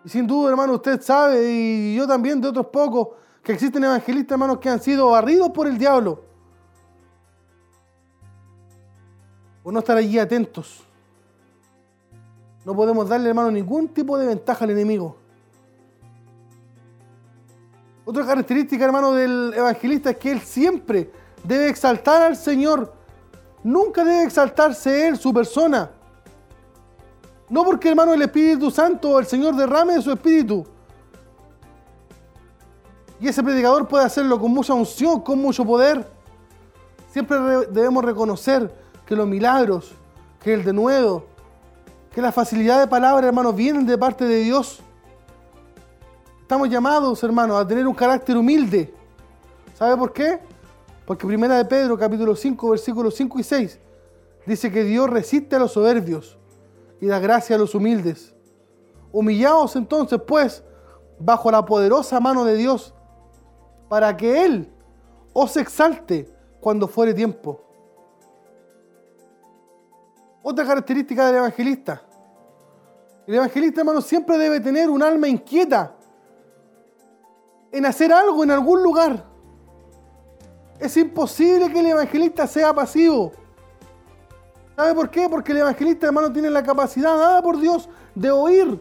Y 0.06 0.08
sin 0.08 0.26
duda, 0.26 0.48
hermano, 0.48 0.72
usted 0.72 1.02
sabe, 1.02 1.52
y 1.52 1.94
yo 1.94 2.06
también 2.06 2.40
de 2.40 2.48
otros 2.48 2.68
pocos, 2.68 3.08
que 3.42 3.52
existen 3.52 3.84
evangelistas, 3.84 4.32
hermanos, 4.32 4.58
que 4.58 4.70
han 4.70 4.80
sido 4.80 5.10
barridos 5.10 5.50
por 5.50 5.66
el 5.66 5.76
diablo. 5.76 6.22
por 9.62 9.72
no 9.72 9.80
estar 9.80 9.96
allí 9.96 10.16
atentos. 10.16 10.84
No 12.64 12.76
podemos 12.76 13.08
darle, 13.08 13.28
hermano, 13.28 13.50
ningún 13.50 13.88
tipo 13.88 14.16
de 14.16 14.24
ventaja 14.24 14.64
al 14.64 14.70
enemigo. 14.70 15.16
Otra 18.08 18.24
característica, 18.24 18.84
hermano, 18.84 19.14
del 19.14 19.52
evangelista 19.52 20.10
es 20.10 20.16
que 20.18 20.30
él 20.30 20.40
siempre 20.40 21.10
debe 21.42 21.68
exaltar 21.68 22.22
al 22.22 22.36
Señor. 22.36 22.94
Nunca 23.64 24.04
debe 24.04 24.22
exaltarse 24.22 25.08
él, 25.08 25.16
su 25.16 25.34
persona. 25.34 25.90
No 27.48 27.64
porque, 27.64 27.88
hermano, 27.88 28.14
el 28.14 28.22
Espíritu 28.22 28.70
Santo 28.70 29.18
el 29.18 29.26
Señor 29.26 29.56
derrame 29.56 29.94
de 29.94 30.02
su 30.02 30.12
Espíritu. 30.12 30.64
Y 33.18 33.26
ese 33.26 33.42
predicador 33.42 33.88
puede 33.88 34.04
hacerlo 34.04 34.38
con 34.38 34.52
mucha 34.52 34.72
unción, 34.72 35.20
con 35.20 35.42
mucho 35.42 35.64
poder. 35.64 36.08
Siempre 37.10 37.36
debemos 37.72 38.04
reconocer 38.04 38.72
que 39.04 39.16
los 39.16 39.26
milagros, 39.26 39.90
que 40.40 40.54
el 40.54 40.62
denuedo, 40.62 41.26
que 42.14 42.22
la 42.22 42.30
facilidad 42.30 42.78
de 42.78 42.86
palabra, 42.86 43.26
hermanos, 43.26 43.56
vienen 43.56 43.84
de 43.84 43.98
parte 43.98 44.26
de 44.26 44.44
Dios. 44.44 44.80
Estamos 46.46 46.70
llamados, 46.70 47.20
hermanos, 47.24 47.60
a 47.60 47.66
tener 47.66 47.88
un 47.88 47.92
carácter 47.92 48.36
humilde. 48.36 48.94
¿Sabe 49.74 49.96
por 49.96 50.12
qué? 50.12 50.38
Porque 51.04 51.26
primera 51.26 51.56
de 51.56 51.64
Pedro, 51.64 51.98
capítulo 51.98 52.36
5, 52.36 52.70
versículos 52.70 53.16
5 53.16 53.40
y 53.40 53.42
6, 53.42 53.80
dice 54.46 54.70
que 54.70 54.84
Dios 54.84 55.10
resiste 55.10 55.56
a 55.56 55.58
los 55.58 55.72
soberbios 55.72 56.38
y 57.00 57.06
da 57.06 57.18
gracia 57.18 57.56
a 57.56 57.58
los 57.58 57.74
humildes. 57.74 58.32
Humillaos 59.10 59.74
entonces, 59.74 60.20
pues, 60.24 60.62
bajo 61.18 61.50
la 61.50 61.64
poderosa 61.64 62.20
mano 62.20 62.44
de 62.44 62.54
Dios, 62.54 62.94
para 63.88 64.16
que 64.16 64.44
Él 64.44 64.72
os 65.32 65.56
exalte 65.56 66.32
cuando 66.60 66.86
fuere 66.86 67.12
tiempo. 67.12 67.60
Otra 70.44 70.64
característica 70.64 71.26
del 71.26 71.38
evangelista. 71.38 72.02
El 73.26 73.34
evangelista, 73.34 73.80
hermano, 73.80 74.00
siempre 74.00 74.38
debe 74.38 74.60
tener 74.60 74.88
un 74.88 75.02
alma 75.02 75.26
inquieta 75.26 75.95
en 77.72 77.86
hacer 77.86 78.12
algo 78.12 78.44
en 78.44 78.50
algún 78.50 78.82
lugar. 78.82 79.24
Es 80.78 80.96
imposible 80.96 81.72
que 81.72 81.80
el 81.80 81.86
evangelista 81.86 82.46
sea 82.46 82.74
pasivo. 82.74 83.32
¿Sabe 84.76 84.94
por 84.94 85.10
qué? 85.10 85.28
Porque 85.28 85.52
el 85.52 85.58
evangelista, 85.58 86.06
hermano, 86.06 86.32
tiene 86.32 86.50
la 86.50 86.62
capacidad 86.62 87.16
dada 87.16 87.42
por 87.42 87.58
Dios 87.58 87.88
de 88.14 88.30
oír, 88.30 88.78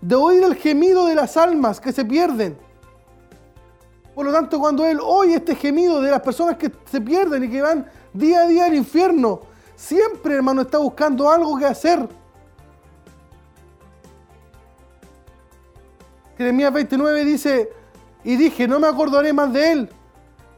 de 0.00 0.14
oír 0.14 0.44
el 0.44 0.54
gemido 0.56 1.06
de 1.06 1.14
las 1.14 1.36
almas 1.36 1.80
que 1.80 1.92
se 1.92 2.04
pierden. 2.04 2.58
Por 4.14 4.26
lo 4.26 4.32
tanto, 4.32 4.58
cuando 4.58 4.84
él 4.84 4.98
oye 5.00 5.36
este 5.36 5.54
gemido 5.54 6.02
de 6.02 6.10
las 6.10 6.20
personas 6.20 6.56
que 6.56 6.70
se 6.90 7.00
pierden 7.00 7.44
y 7.44 7.48
que 7.48 7.62
van 7.62 7.86
día 8.12 8.40
a 8.40 8.46
día 8.46 8.66
al 8.66 8.74
infierno, 8.74 9.40
siempre, 9.76 10.34
hermano, 10.34 10.62
está 10.62 10.78
buscando 10.78 11.30
algo 11.30 11.56
que 11.56 11.64
hacer. 11.64 12.06
Jeremías 16.36 16.72
29 16.72 17.24
dice, 17.24 17.70
y 18.24 18.36
dije, 18.36 18.68
no 18.68 18.78
me 18.80 18.86
acordaré 18.86 19.32
más 19.32 19.52
de 19.52 19.72
él, 19.72 19.88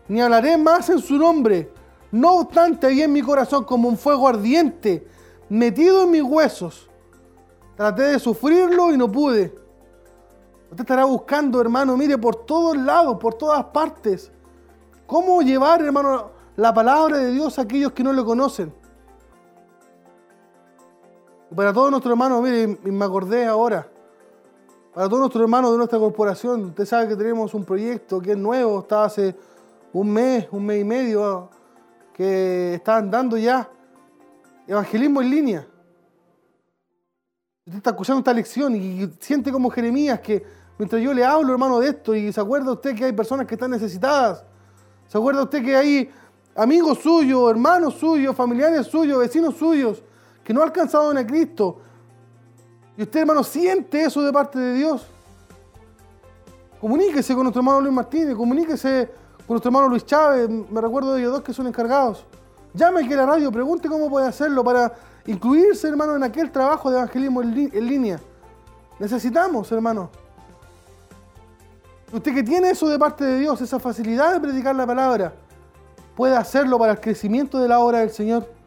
ni 0.08 0.20
hablaré 0.20 0.56
más 0.56 0.88
en 0.90 0.98
su 0.98 1.16
nombre 1.16 1.72
no 2.12 2.40
obstante, 2.40 2.88
había 2.88 3.04
en 3.04 3.12
mi 3.12 3.22
corazón 3.22 3.64
como 3.64 3.88
un 3.88 3.96
fuego 3.96 4.26
ardiente 4.26 5.06
metido 5.48 6.02
en 6.02 6.10
mis 6.10 6.22
huesos. 6.22 6.88
Traté 7.76 8.02
de 8.02 8.18
sufrirlo 8.18 8.92
y 8.92 8.98
no 8.98 9.10
pude. 9.10 9.54
Usted 10.70 10.80
estará 10.80 11.04
buscando, 11.04 11.60
hermano, 11.60 11.96
mire, 11.96 12.18
por 12.18 12.34
todos 12.44 12.76
lados, 12.76 13.18
por 13.18 13.34
todas 13.34 13.64
partes. 13.66 14.30
¿Cómo 15.06 15.40
llevar, 15.42 15.82
hermano, 15.82 16.30
la 16.56 16.74
palabra 16.74 17.18
de 17.18 17.32
Dios 17.32 17.58
a 17.58 17.62
aquellos 17.62 17.92
que 17.92 18.04
no 18.04 18.12
lo 18.12 18.24
conocen? 18.24 18.78
para 21.54 21.72
todos 21.72 21.90
nuestros 21.90 22.12
hermanos, 22.12 22.40
mire, 22.42 22.78
me 22.84 23.04
acordé 23.04 23.44
ahora. 23.44 23.90
Para 24.92 25.06
todos 25.06 25.20
nuestros 25.20 25.42
hermanos 25.42 25.70
de 25.70 25.76
nuestra 25.76 26.00
corporación, 26.00 26.64
usted 26.64 26.84
sabe 26.84 27.06
que 27.06 27.16
tenemos 27.16 27.54
un 27.54 27.64
proyecto 27.64 28.20
que 28.20 28.32
es 28.32 28.36
nuevo, 28.36 28.80
está 28.80 29.04
hace 29.04 29.36
un 29.92 30.12
mes, 30.12 30.48
un 30.50 30.66
mes 30.66 30.80
y 30.80 30.84
medio 30.84 31.48
que 32.12 32.74
están 32.74 33.08
dando 33.08 33.38
ya 33.38 33.70
evangelismo 34.66 35.22
en 35.22 35.30
línea. 35.30 35.66
Usted 37.64 37.76
está 37.76 37.90
escuchando 37.90 38.18
esta 38.18 38.34
lección 38.34 38.74
y 38.74 39.08
siente 39.20 39.52
como 39.52 39.70
Jeremías 39.70 40.18
que 40.18 40.44
mientras 40.76 41.00
yo 41.00 41.14
le 41.14 41.24
hablo, 41.24 41.52
hermano, 41.52 41.78
de 41.78 41.90
esto, 41.90 42.12
y 42.12 42.32
se 42.32 42.40
acuerda 42.40 42.72
usted 42.72 42.96
que 42.96 43.04
hay 43.04 43.12
personas 43.12 43.46
que 43.46 43.54
están 43.54 43.70
necesitadas, 43.70 44.44
se 45.06 45.16
acuerda 45.16 45.44
usted 45.44 45.64
que 45.64 45.76
hay 45.76 46.10
amigos 46.56 46.98
suyos, 46.98 47.48
hermanos 47.48 47.94
suyos, 47.94 48.34
familiares 48.34 48.88
suyos, 48.88 49.20
vecinos 49.20 49.54
suyos, 49.54 50.02
que 50.42 50.52
no 50.52 50.62
han 50.62 50.66
alcanzado 50.66 51.16
en 51.16 51.24
Cristo. 51.28 51.80
Y 53.00 53.04
usted, 53.04 53.20
hermano, 53.20 53.42
siente 53.42 54.04
eso 54.04 54.20
de 54.20 54.30
parte 54.30 54.58
de 54.58 54.74
Dios. 54.74 55.06
Comuníquese 56.78 57.32
con 57.32 57.44
nuestro 57.44 57.60
hermano 57.60 57.80
Luis 57.80 57.94
Martínez, 57.94 58.36
comuníquese 58.36 59.10
con 59.46 59.54
nuestro 59.54 59.70
hermano 59.70 59.88
Luis 59.88 60.04
Chávez, 60.04 60.50
me 60.50 60.82
recuerdo 60.82 61.14
de 61.14 61.20
ellos 61.20 61.32
dos 61.32 61.40
que 61.40 61.54
son 61.54 61.66
encargados. 61.66 62.26
Llame 62.74 63.00
aquí 63.00 63.14
a 63.14 63.16
la 63.16 63.24
radio, 63.24 63.50
pregunte 63.50 63.88
cómo 63.88 64.10
puede 64.10 64.28
hacerlo 64.28 64.62
para 64.62 64.92
incluirse, 65.24 65.88
hermano, 65.88 66.14
en 66.14 66.24
aquel 66.24 66.52
trabajo 66.52 66.90
de 66.90 66.98
evangelismo 66.98 67.40
en, 67.40 67.54
línea. 67.86 68.20
Necesitamos, 68.98 69.72
hermano. 69.72 70.10
Usted 72.12 72.34
que 72.34 72.42
tiene 72.42 72.68
eso 72.68 72.86
de 72.86 72.98
parte 72.98 73.24
de 73.24 73.38
Dios, 73.38 73.62
esa 73.62 73.80
facilidad 73.80 74.34
de 74.34 74.40
predicar 74.40 74.76
la 74.76 74.86
palabra, 74.86 75.32
puede 76.14 76.36
hacerlo 76.36 76.78
para 76.78 76.92
el 76.92 77.00
crecimiento 77.00 77.60
de 77.60 77.68
la 77.68 77.78
obra 77.78 78.00
del 78.00 78.10
Señor. 78.10 78.59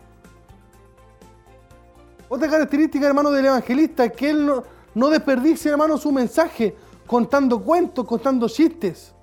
Otra 2.33 2.49
característica, 2.49 3.05
hermano, 3.05 3.31
del 3.31 3.45
evangelista 3.45 4.05
es 4.05 4.13
que 4.13 4.29
él 4.29 4.45
no, 4.45 4.63
no 4.95 5.09
desperdicie, 5.09 5.69
hermano, 5.69 5.97
su 5.97 6.11
mensaje 6.11 6.75
contando 7.05 7.61
cuentos, 7.61 8.05
contando 8.05 8.47
chistes 8.49 9.13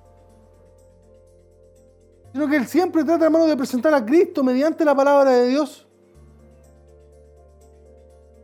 sino 2.31 2.47
que 2.47 2.55
Él 2.55 2.67
siempre 2.67 3.03
trata, 3.03 3.25
hermano, 3.25 3.45
de 3.45 3.57
presentar 3.57 3.93
a 3.93 4.05
Cristo 4.05 4.43
mediante 4.43 4.85
la 4.85 4.95
palabra 4.95 5.31
de 5.31 5.49
Dios. 5.49 5.87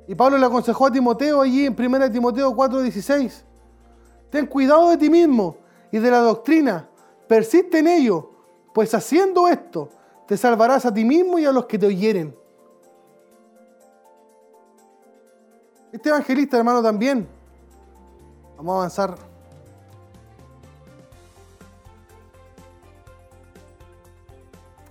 Y 0.07 0.15
Pablo 0.15 0.37
le 0.37 0.45
aconsejó 0.45 0.87
a 0.87 0.91
Timoteo 0.91 1.41
allí 1.41 1.65
en 1.65 1.75
1 1.77 2.11
Timoteo 2.11 2.53
4:16, 2.55 3.43
ten 4.29 4.45
cuidado 4.45 4.89
de 4.89 4.97
ti 4.97 5.09
mismo 5.09 5.57
y 5.91 5.99
de 5.99 6.11
la 6.11 6.19
doctrina, 6.19 6.89
persiste 7.27 7.79
en 7.79 7.87
ello, 7.87 8.31
pues 8.73 8.93
haciendo 8.93 9.47
esto 9.47 9.89
te 10.27 10.35
salvarás 10.37 10.85
a 10.85 10.93
ti 10.93 11.05
mismo 11.05 11.39
y 11.39 11.45
a 11.45 11.51
los 11.51 11.65
que 11.65 11.79
te 11.79 11.87
oyeren. 11.87 12.35
Este 15.97 16.09
evangelista, 16.09 16.57
hermano, 16.57 16.83
también, 16.83 17.27
vamos 18.55 18.71
a 18.71 18.77
avanzar 18.77 19.17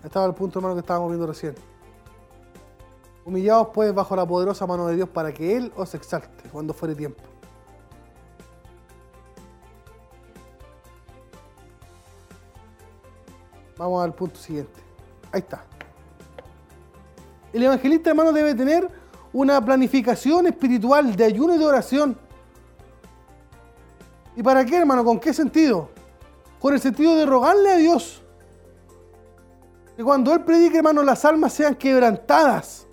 Estaba 0.03 0.27
el 0.27 0.35
punto, 0.35 0.59
hermano, 0.59 0.75
que 0.75 0.81
estábamos 0.81 1.11
viendo 1.11 1.29
recién. 1.29 1.55
Humillados 3.25 3.69
pues 3.73 3.95
bajo 3.95 4.17
la 4.17 4.27
poderosa 4.27 4.67
mano 4.67 4.89
de 4.89 4.97
Dios 4.97 5.09
para 5.09 5.33
que 5.33 5.57
Él 5.57 5.73
os 5.77 5.95
exalte 5.95 6.51
cuando 6.51 6.75
fuere 6.75 6.97
tiempo. 6.97 7.23
Vamos 13.79 14.05
al 14.05 14.13
punto 14.13 14.41
siguiente. 14.41 14.81
Ahí 15.31 15.39
está. 15.39 15.65
El 17.53 17.63
evangelista, 17.63 18.11
hermano, 18.11 18.33
debe 18.33 18.57
tener 18.57 19.06
una 19.37 19.63
planificación 19.63 20.47
espiritual 20.47 21.15
de 21.15 21.25
ayuno 21.25 21.55
y 21.55 21.59
de 21.59 21.67
oración. 21.67 22.17
¿Y 24.35 24.43
para 24.43 24.65
qué, 24.65 24.79
hermano? 24.79 25.05
¿Con 25.05 25.21
qué 25.21 25.35
sentido? 25.35 25.91
Con 26.59 26.73
el 26.73 26.81
sentido 26.81 27.15
de 27.15 27.27
rogarle 27.27 27.71
a 27.71 27.77
Dios 27.77 28.23
que 29.95 30.03
cuando 30.03 30.33
Él 30.33 30.43
predique, 30.43 30.79
hermano, 30.79 31.03
las 31.03 31.23
almas 31.27 31.53
sean 31.53 31.75
quebrantadas. 31.75 32.87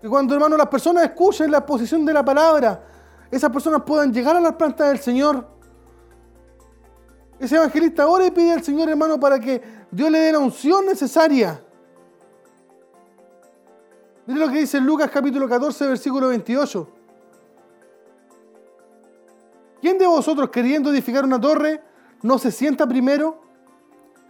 Que 0.00 0.08
cuando, 0.08 0.34
hermano, 0.34 0.56
las 0.56 0.68
personas 0.68 1.04
escuchen 1.04 1.50
la 1.50 1.58
exposición 1.58 2.06
de 2.06 2.14
la 2.14 2.24
palabra, 2.24 2.82
esas 3.30 3.50
personas 3.50 3.82
puedan 3.82 4.14
llegar 4.14 4.36
a 4.36 4.40
las 4.40 4.54
plantas 4.54 4.88
del 4.88 5.00
Señor. 5.00 5.46
Ese 7.38 7.56
evangelista 7.56 8.04
ahora 8.04 8.24
y 8.26 8.30
pide 8.30 8.52
al 8.52 8.62
Señor, 8.62 8.88
hermano, 8.88 9.20
para 9.20 9.38
que 9.38 9.62
Dios 9.90 10.10
le 10.10 10.18
dé 10.18 10.32
la 10.32 10.38
unción 10.38 10.86
necesaria. 10.86 11.62
Mire 14.26 14.40
lo 14.40 14.48
que 14.48 14.58
dice 14.58 14.80
Lucas 14.80 15.10
capítulo 15.10 15.48
14, 15.48 15.86
versículo 15.86 16.28
28. 16.28 16.88
¿Quién 19.80 19.98
de 19.98 20.06
vosotros 20.06 20.50
queriendo 20.50 20.90
edificar 20.90 21.24
una 21.24 21.40
torre 21.40 21.82
no 22.22 22.38
se 22.38 22.50
sienta 22.50 22.88
primero 22.88 23.40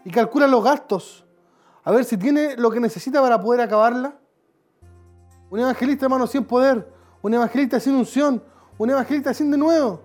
y 0.05 0.11
calcula 0.11 0.47
los 0.47 0.62
gastos 0.62 1.26
a 1.86 1.92
ver 1.92 2.05
si 2.05 2.16
tiene 2.16 2.57
lo 2.57 2.68
que 2.72 2.80
necesita 2.80 3.22
para 3.22 3.40
poder 3.40 3.61
acabarla. 3.61 4.18
Un 5.51 5.61
evangelista, 5.61 6.07
hermano, 6.07 6.26
sin 6.26 6.44
poder, 6.44 6.92
un 7.22 7.32
evangelista 7.32 7.78
sin 7.78 7.94
unción, 7.94 8.42
un 8.76 8.90
evangelista 8.90 9.32
sin 9.32 9.53
de 9.53 9.57
nuevo, 9.57 10.03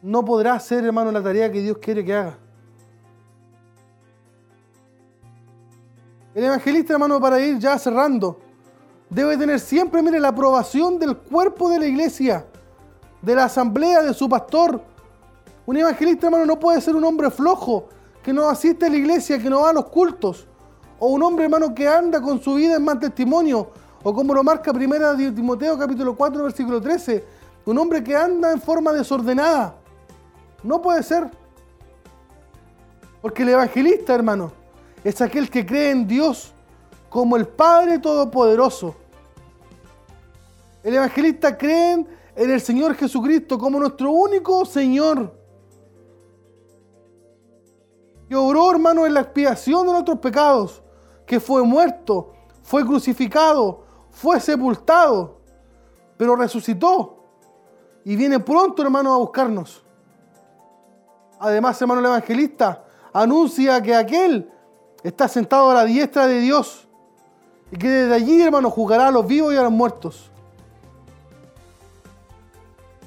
no 0.00 0.24
podrá 0.24 0.54
hacer, 0.54 0.82
hermano, 0.82 1.12
la 1.12 1.22
tarea 1.22 1.52
que 1.52 1.60
Dios 1.60 1.76
quiere 1.76 2.02
que 2.02 2.14
haga. 2.14 2.38
El 6.34 6.44
evangelista, 6.44 6.94
hermano, 6.94 7.20
para 7.20 7.38
ir 7.38 7.58
ya 7.58 7.78
cerrando, 7.78 8.40
debe 9.08 9.36
tener 9.36 9.60
siempre, 9.60 10.02
mire, 10.02 10.20
la 10.20 10.28
aprobación 10.28 10.98
del 10.98 11.16
cuerpo 11.16 11.70
de 11.70 11.78
la 11.78 11.86
iglesia, 11.86 12.46
de 13.22 13.34
la 13.34 13.44
asamblea, 13.44 14.02
de 14.02 14.14
su 14.14 14.28
pastor. 14.28 14.80
Un 15.64 15.76
evangelista, 15.76 16.26
hermano, 16.26 16.46
no 16.46 16.58
puede 16.58 16.80
ser 16.80 16.94
un 16.94 17.04
hombre 17.04 17.30
flojo, 17.30 17.88
que 18.22 18.32
no 18.32 18.48
asiste 18.48 18.86
a 18.86 18.90
la 18.90 18.96
iglesia, 18.96 19.38
que 19.38 19.48
no 19.50 19.62
va 19.62 19.70
a 19.70 19.72
los 19.72 19.86
cultos. 19.86 20.46
O 20.98 21.08
un 21.08 21.22
hombre, 21.22 21.44
hermano, 21.44 21.74
que 21.74 21.86
anda 21.86 22.20
con 22.20 22.40
su 22.40 22.54
vida 22.54 22.76
en 22.76 22.84
mal 22.84 22.98
testimonio. 22.98 23.70
O 24.02 24.14
como 24.14 24.34
lo 24.34 24.42
marca 24.42 24.72
primera 24.72 25.16
Timoteo 25.16 25.78
capítulo 25.78 26.16
4, 26.16 26.42
versículo 26.42 26.80
13. 26.80 27.24
Un 27.66 27.78
hombre 27.78 28.02
que 28.02 28.16
anda 28.16 28.52
en 28.52 28.60
forma 28.60 28.92
desordenada. 28.92 29.76
No 30.62 30.80
puede 30.80 31.02
ser. 31.02 31.30
Porque 33.20 33.42
el 33.42 33.50
evangelista, 33.50 34.14
hermano, 34.14 34.52
es 35.02 35.20
aquel 35.20 35.50
que 35.50 35.66
cree 35.66 35.90
en 35.90 36.06
Dios 36.06 36.52
como 37.08 37.36
el 37.36 37.46
Padre 37.46 37.98
Todopoderoso. 37.98 38.94
El 40.82 40.94
evangelista 40.94 41.56
cree 41.56 42.06
en 42.36 42.50
el 42.50 42.60
Señor 42.60 42.94
Jesucristo 42.94 43.58
como 43.58 43.78
nuestro 43.78 44.10
único 44.10 44.64
Señor. 44.64 45.34
Que 48.28 48.36
obró, 48.36 48.70
hermano, 48.70 49.06
en 49.06 49.14
la 49.14 49.20
expiación 49.20 49.86
de 49.86 49.92
nuestros 49.92 50.18
pecados. 50.18 50.82
Que 51.26 51.40
fue 51.40 51.62
muerto, 51.64 52.32
fue 52.62 52.84
crucificado, 52.84 53.84
fue 54.10 54.38
sepultado, 54.38 55.40
pero 56.16 56.36
resucitó. 56.36 57.24
Y 58.04 58.14
viene 58.14 58.38
pronto, 58.38 58.82
hermano, 58.82 59.12
a 59.12 59.16
buscarnos. 59.16 59.84
Además, 61.40 61.80
hermano, 61.80 62.00
el 62.00 62.06
evangelista 62.06 62.84
anuncia 63.12 63.82
que 63.82 63.94
aquel 63.94 64.52
está 65.02 65.26
sentado 65.26 65.70
a 65.70 65.74
la 65.74 65.84
diestra 65.84 66.26
de 66.26 66.40
Dios 66.40 66.85
y 67.70 67.76
que 67.76 67.88
desde 67.88 68.14
allí, 68.14 68.40
hermano, 68.40 68.70
juzgará 68.70 69.08
a 69.08 69.10
los 69.10 69.26
vivos 69.26 69.52
y 69.52 69.56
a 69.56 69.62
los 69.62 69.72
muertos. 69.72 70.30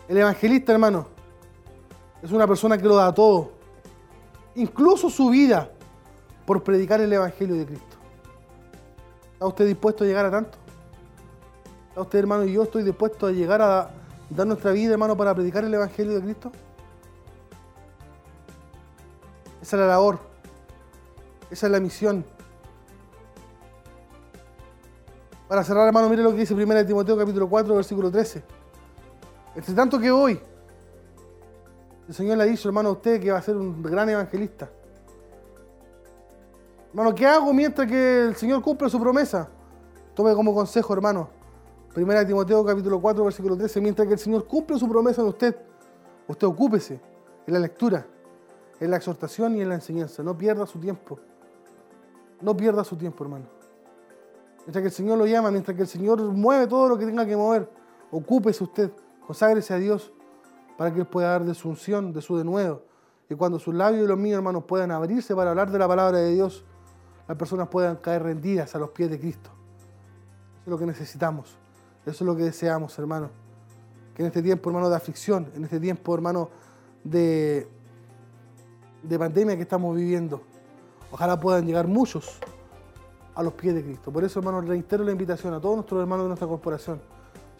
El 0.07 0.17
evangelista, 0.17 0.73
hermano, 0.73 1.07
es 2.21 2.31
una 2.31 2.47
persona 2.47 2.77
que 2.77 2.83
lo 2.83 2.95
da 2.95 3.13
todo, 3.13 3.51
incluso 4.55 5.09
su 5.09 5.29
vida, 5.29 5.71
por 6.45 6.63
predicar 6.63 6.99
el 6.99 7.13
evangelio 7.13 7.55
de 7.55 7.65
Cristo. 7.65 7.97
¿Está 9.33 9.45
usted 9.45 9.67
dispuesto 9.67 10.03
a 10.03 10.07
llegar 10.07 10.25
a 10.25 10.31
tanto? 10.31 10.57
¿Está 11.89 12.01
usted, 12.01 12.19
hermano, 12.19 12.43
y 12.43 12.53
yo 12.53 12.63
estoy 12.63 12.83
dispuesto 12.83 13.27
a 13.27 13.31
llegar 13.31 13.61
a 13.61 13.91
dar 14.29 14.47
nuestra 14.47 14.71
vida, 14.71 14.93
hermano, 14.93 15.15
para 15.15 15.33
predicar 15.33 15.63
el 15.63 15.73
evangelio 15.73 16.15
de 16.15 16.21
Cristo? 16.21 16.51
Esa 19.61 19.75
es 19.75 19.79
la 19.81 19.87
labor. 19.87 20.19
Esa 21.51 21.67
es 21.67 21.71
la 21.71 21.79
misión. 21.79 22.25
Para 25.49 25.63
cerrar, 25.63 25.87
hermano, 25.87 26.07
mire 26.09 26.21
lo 26.21 26.29
que 26.29 26.37
dice 26.37 26.53
1 26.53 26.85
Timoteo 26.85 27.17
capítulo 27.17 27.49
4, 27.49 27.73
versículo 27.73 28.11
13. 28.11 28.43
Entre 29.55 29.73
tanto 29.73 29.99
que 29.99 30.11
hoy, 30.11 30.39
el 32.07 32.13
Señor 32.13 32.37
le 32.37 32.43
ha 32.43 32.45
dicho, 32.45 32.69
hermano, 32.69 32.89
a 32.89 32.91
usted 32.91 33.19
que 33.19 33.31
va 33.31 33.39
a 33.39 33.41
ser 33.41 33.57
un 33.57 33.81
gran 33.81 34.07
evangelista. 34.09 34.69
Hermano, 36.89 37.15
¿qué 37.15 37.25
hago 37.25 37.51
mientras 37.51 37.87
que 37.87 38.25
el 38.25 38.35
Señor 38.35 38.61
cumple 38.61 38.91
su 38.91 38.99
promesa? 38.99 39.49
Tome 40.13 40.35
como 40.35 40.53
consejo, 40.53 40.93
hermano. 40.93 41.29
1 41.95 42.27
Timoteo 42.27 42.63
capítulo 42.63 43.01
4, 43.01 43.23
versículo 43.23 43.57
13. 43.57 43.81
Mientras 43.81 44.07
que 44.07 44.13
el 44.13 44.19
Señor 44.19 44.45
cumple 44.45 44.77
su 44.77 44.87
promesa 44.87 45.23
en 45.23 45.29
usted, 45.29 45.55
usted 46.27 46.45
ocúpese 46.45 47.01
en 47.47 47.53
la 47.55 47.59
lectura, 47.59 48.05
en 48.79 48.91
la 48.91 48.97
exhortación 48.97 49.55
y 49.55 49.61
en 49.61 49.69
la 49.69 49.75
enseñanza. 49.75 50.21
No 50.21 50.37
pierda 50.37 50.67
su 50.67 50.77
tiempo. 50.77 51.19
No 52.39 52.55
pierda 52.55 52.83
su 52.83 52.95
tiempo, 52.95 53.23
hermano. 53.23 53.58
Mientras 54.69 54.83
que 54.83 54.89
el 54.89 54.93
Señor 54.93 55.17
lo 55.17 55.25
llama, 55.25 55.49
mientras 55.49 55.75
que 55.75 55.81
el 55.81 55.87
Señor 55.87 56.21
mueve 56.21 56.67
todo 56.67 56.89
lo 56.89 56.95
que 56.95 57.03
tenga 57.03 57.25
que 57.25 57.35
mover, 57.35 57.67
ocúpese 58.11 58.63
usted, 58.63 58.91
conságrese 59.25 59.73
a 59.73 59.77
Dios 59.77 60.13
para 60.77 60.93
que 60.93 60.99
Él 60.99 61.07
pueda 61.07 61.29
dar 61.29 61.43
de 61.43 61.55
su 61.55 61.69
unción, 61.69 62.13
de 62.13 62.21
su 62.21 62.37
denuedo. 62.37 62.85
Y 63.31 63.33
cuando 63.33 63.57
sus 63.57 63.73
labios 63.73 64.05
y 64.05 64.07
los 64.07 64.19
míos, 64.19 64.37
hermanos, 64.37 64.65
puedan 64.65 64.91
abrirse 64.91 65.35
para 65.35 65.49
hablar 65.49 65.71
de 65.71 65.79
la 65.79 65.87
palabra 65.87 66.19
de 66.19 66.35
Dios, 66.35 66.63
las 67.27 67.35
personas 67.35 67.67
puedan 67.69 67.95
caer 67.95 68.21
rendidas 68.21 68.75
a 68.75 68.77
los 68.77 68.91
pies 68.91 69.09
de 69.09 69.19
Cristo. 69.19 69.49
Eso 69.49 70.65
es 70.65 70.67
lo 70.67 70.77
que 70.77 70.85
necesitamos. 70.85 71.57
Eso 72.05 72.11
es 72.11 72.21
lo 72.21 72.35
que 72.35 72.43
deseamos, 72.43 72.99
hermano. 72.99 73.31
Que 74.13 74.21
en 74.21 74.27
este 74.27 74.43
tiempo, 74.43 74.69
hermano, 74.69 74.87
de 74.87 74.95
aflicción, 74.95 75.49
en 75.55 75.63
este 75.63 75.79
tiempo, 75.79 76.13
hermano, 76.13 76.51
de, 77.03 77.67
de 79.01 79.17
pandemia 79.17 79.55
que 79.55 79.63
estamos 79.63 79.95
viviendo, 79.95 80.43
ojalá 81.11 81.39
puedan 81.39 81.65
llegar 81.65 81.87
muchos 81.87 82.39
a 83.39 83.43
los 83.43 83.53
pies 83.53 83.73
de 83.73 83.81
Cristo. 83.81 84.11
Por 84.11 84.21
eso, 84.25 84.39
hermano, 84.39 84.59
reitero 84.59 85.01
la 85.01 85.13
invitación 85.13 85.53
a 85.53 85.61
todos 85.61 85.75
nuestros 85.77 86.01
hermanos 86.01 86.25
de 86.25 86.27
nuestra 86.27 86.45
corporación. 86.45 86.99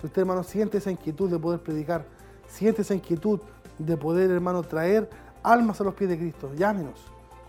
Si 0.01 0.07
usted, 0.07 0.23
hermano, 0.23 0.43
siente 0.43 0.77
esa 0.77 0.91
inquietud 0.91 1.31
de 1.31 1.39
poder 1.39 1.61
predicar, 1.61 2.03
siente 2.49 2.81
esa 2.81 2.93
inquietud 2.93 3.39
de 3.77 3.95
poder, 3.95 4.29
hermano, 4.29 4.61
traer 4.61 5.09
almas 5.41 5.79
a 5.79 5.85
los 5.85 5.93
pies 5.93 6.09
de 6.09 6.17
Cristo, 6.17 6.51
llámenos. 6.53 6.99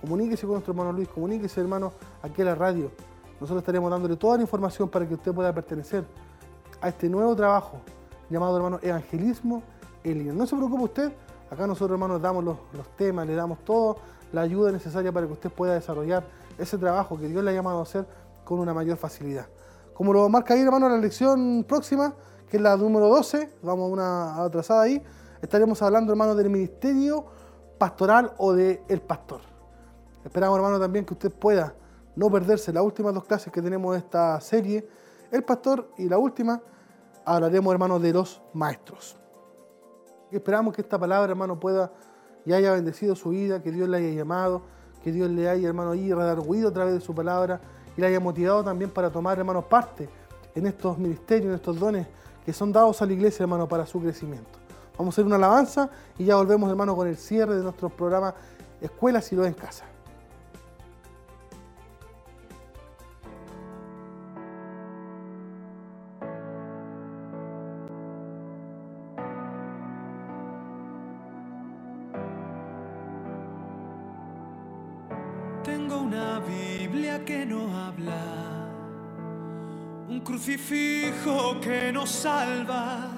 Comuníquese 0.00 0.42
con 0.42 0.52
nuestro 0.52 0.70
hermano 0.72 0.92
Luis, 0.92 1.08
comuníquese, 1.08 1.60
hermano, 1.60 1.92
aquí 2.22 2.42
a 2.42 2.44
la 2.44 2.54
radio. 2.54 2.92
Nosotros 3.40 3.62
estaremos 3.62 3.90
dándole 3.90 4.14
toda 4.14 4.36
la 4.36 4.42
información 4.42 4.88
para 4.88 5.08
que 5.08 5.14
usted 5.14 5.34
pueda 5.34 5.52
pertenecer 5.52 6.04
a 6.80 6.88
este 6.88 7.08
nuevo 7.08 7.34
trabajo 7.34 7.80
llamado, 8.30 8.56
hermano, 8.56 8.78
Evangelismo 8.80 9.64
en 10.04 10.18
línea. 10.18 10.32
No 10.32 10.46
se 10.46 10.54
preocupe 10.54 10.84
usted, 10.84 11.12
acá 11.50 11.66
nosotros, 11.66 11.96
hermanos, 11.96 12.22
damos 12.22 12.44
los, 12.44 12.58
los 12.74 12.86
temas, 12.96 13.26
le 13.26 13.34
damos 13.34 13.58
toda 13.64 13.96
la 14.32 14.42
ayuda 14.42 14.70
necesaria 14.70 15.10
para 15.10 15.26
que 15.26 15.32
usted 15.32 15.50
pueda 15.50 15.74
desarrollar 15.74 16.22
ese 16.60 16.78
trabajo 16.78 17.18
que 17.18 17.26
Dios 17.26 17.42
le 17.42 17.50
ha 17.50 17.54
llamado 17.54 17.80
a 17.80 17.82
hacer 17.82 18.06
con 18.44 18.58
una 18.58 18.74
mayor 18.74 18.96
facilidad. 18.96 19.46
Como 19.94 20.12
lo 20.12 20.28
marca 20.28 20.54
ahí, 20.54 20.60
hermano, 20.60 20.88
la 20.88 20.98
lección 20.98 21.64
próxima, 21.66 22.14
que 22.48 22.56
es 22.56 22.62
la 22.62 22.76
número 22.76 23.08
12, 23.08 23.58
vamos 23.62 23.88
a 23.88 23.92
una 23.92 24.44
atrasada 24.44 24.82
ahí, 24.82 25.02
estaremos 25.42 25.80
hablando, 25.82 26.12
hermano, 26.12 26.34
del 26.34 26.50
ministerio 26.50 27.26
pastoral 27.78 28.32
o 28.38 28.52
de 28.52 28.82
el 28.88 29.00
pastor. 29.00 29.40
Esperamos, 30.24 30.56
hermano, 30.56 30.78
también 30.78 31.04
que 31.04 31.14
usted 31.14 31.32
pueda 31.32 31.74
no 32.16 32.30
perderse 32.30 32.72
las 32.72 32.82
últimas 32.82 33.14
dos 33.14 33.24
clases 33.24 33.52
que 33.52 33.62
tenemos 33.62 33.92
de 33.92 33.98
esta 33.98 34.40
serie, 34.40 34.86
el 35.30 35.44
pastor, 35.44 35.90
y 35.96 36.08
la 36.08 36.18
última, 36.18 36.60
hablaremos, 37.24 37.72
hermano, 37.72 37.98
de 37.98 38.12
los 38.12 38.42
maestros. 38.52 39.16
Esperamos 40.30 40.74
que 40.74 40.82
esta 40.82 40.98
palabra, 40.98 41.30
hermano, 41.30 41.58
pueda 41.58 41.92
y 42.44 42.52
haya 42.52 42.72
bendecido 42.72 43.14
su 43.14 43.30
vida, 43.30 43.62
que 43.62 43.70
Dios 43.70 43.88
le 43.88 43.98
haya 43.98 44.10
llamado, 44.10 44.62
que 45.02 45.12
Dios 45.12 45.30
le 45.30 45.48
haya, 45.48 45.68
hermano, 45.68 45.92
ahí 45.92 46.12
redarguido 46.12 46.68
a 46.68 46.72
través 46.72 46.94
de 46.94 47.00
su 47.00 47.14
palabra 47.14 47.60
y 47.96 48.00
le 48.00 48.06
haya 48.06 48.20
motivado 48.20 48.62
también 48.64 48.90
para 48.90 49.10
tomar, 49.10 49.38
hermano, 49.38 49.62
parte 49.62 50.08
en 50.54 50.66
estos 50.66 50.98
ministerios, 50.98 51.48
en 51.48 51.54
estos 51.54 51.78
dones 51.78 52.06
que 52.44 52.52
son 52.52 52.72
dados 52.72 53.00
a 53.02 53.06
la 53.06 53.12
iglesia, 53.12 53.44
hermano, 53.44 53.68
para 53.68 53.86
su 53.86 54.00
crecimiento. 54.00 54.58
Vamos 54.96 55.12
a 55.12 55.14
hacer 55.14 55.24
una 55.24 55.36
alabanza 55.36 55.90
y 56.18 56.24
ya 56.24 56.36
volvemos, 56.36 56.68
hermano, 56.68 56.94
con 56.94 57.08
el 57.08 57.16
cierre 57.16 57.56
de 57.56 57.62
nuestro 57.62 57.88
programa 57.88 58.34
Escuela 58.80 59.20
si 59.20 59.36
lo 59.36 59.44
en 59.44 59.54
casa. 59.54 59.84
Salva, 82.10 83.08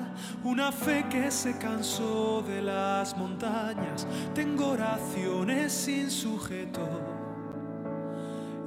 una 0.44 0.70
fe 0.70 1.06
que 1.08 1.30
se 1.30 1.56
cansó 1.58 2.42
de 2.46 2.62
las 2.62 3.16
montañas. 3.16 4.06
Tengo 4.34 4.68
oraciones 4.68 5.72
sin 5.72 6.10
sujeto 6.10 6.88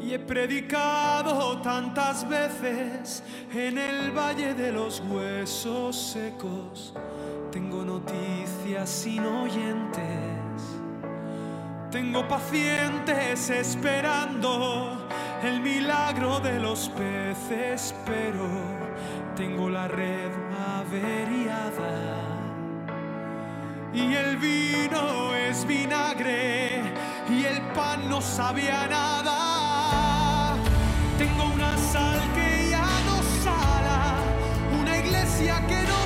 y 0.06 0.14
he 0.14 0.20
predicado 0.20 1.58
tantas 1.62 2.28
veces 2.30 3.24
en 3.54 3.78
el 3.78 4.12
valle 4.12 4.54
de 4.54 4.72
los 4.72 5.00
huesos 5.00 5.96
secos. 5.96 6.94
Tengo 7.52 7.84
noticias 7.84 8.90
sin 8.90 9.26
oyentes. 9.26 10.02
Tengo 11.90 12.28
pacientes 12.28 13.50
esperando 13.50 15.08
el 15.44 15.62
milagro 15.62 16.40
de 16.40 16.60
los 16.60 16.90
peces, 16.90 17.96
pero 18.06 18.85
tengo 19.36 19.70
la 19.70 19.88
red 19.88 20.32
averiada. 20.80 22.16
Y 23.94 24.14
el 24.14 24.38
vino 24.38 25.36
es 25.36 25.66
vinagre 25.68 26.82
y 27.30 27.44
el 27.44 27.62
pan 27.74 28.10
no 28.10 28.22
sabía 28.22 28.88
nada. 28.88 30.56
Tengo 31.18 31.46
una 31.54 31.78
sal 31.78 32.20
que 32.34 32.70
ya 32.70 32.88
no 33.08 33.22
sala, 33.44 34.16
una 34.82 34.98
iglesia 34.98 35.66
que 35.68 35.82
no 35.84 36.05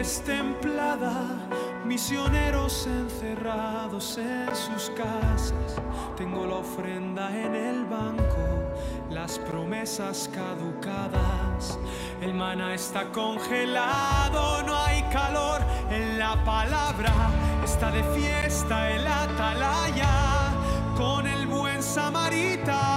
destemplada, 0.00 1.12
misioneros 1.84 2.86
encerrados 2.86 4.16
en 4.16 4.48
sus 4.56 4.88
casas. 4.96 5.76
Tengo 6.16 6.46
la 6.46 6.54
ofrenda 6.54 7.28
en 7.38 7.54
el 7.54 7.84
banco, 7.84 8.46
las 9.10 9.38
promesas 9.40 10.30
caducadas. 10.32 11.78
El 12.22 12.32
maná 12.32 12.72
está 12.72 13.12
congelado, 13.12 14.62
no 14.62 14.74
hay 14.74 15.02
calor 15.12 15.60
en 15.90 16.18
la 16.18 16.42
palabra. 16.44 17.12
Está 17.62 17.90
de 17.90 18.02
fiesta 18.18 18.90
el 18.92 19.06
atalaya 19.06 20.14
con 20.96 21.26
el 21.26 21.46
buen 21.46 21.82
samaritano. 21.82 22.89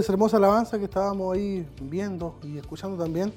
Esa 0.00 0.12
hermosa 0.12 0.36
alabanza 0.36 0.78
que 0.78 0.84
estábamos 0.84 1.34
ahí 1.34 1.68
viendo 1.82 2.38
y 2.42 2.58
escuchando 2.58 3.02
también, 3.02 3.32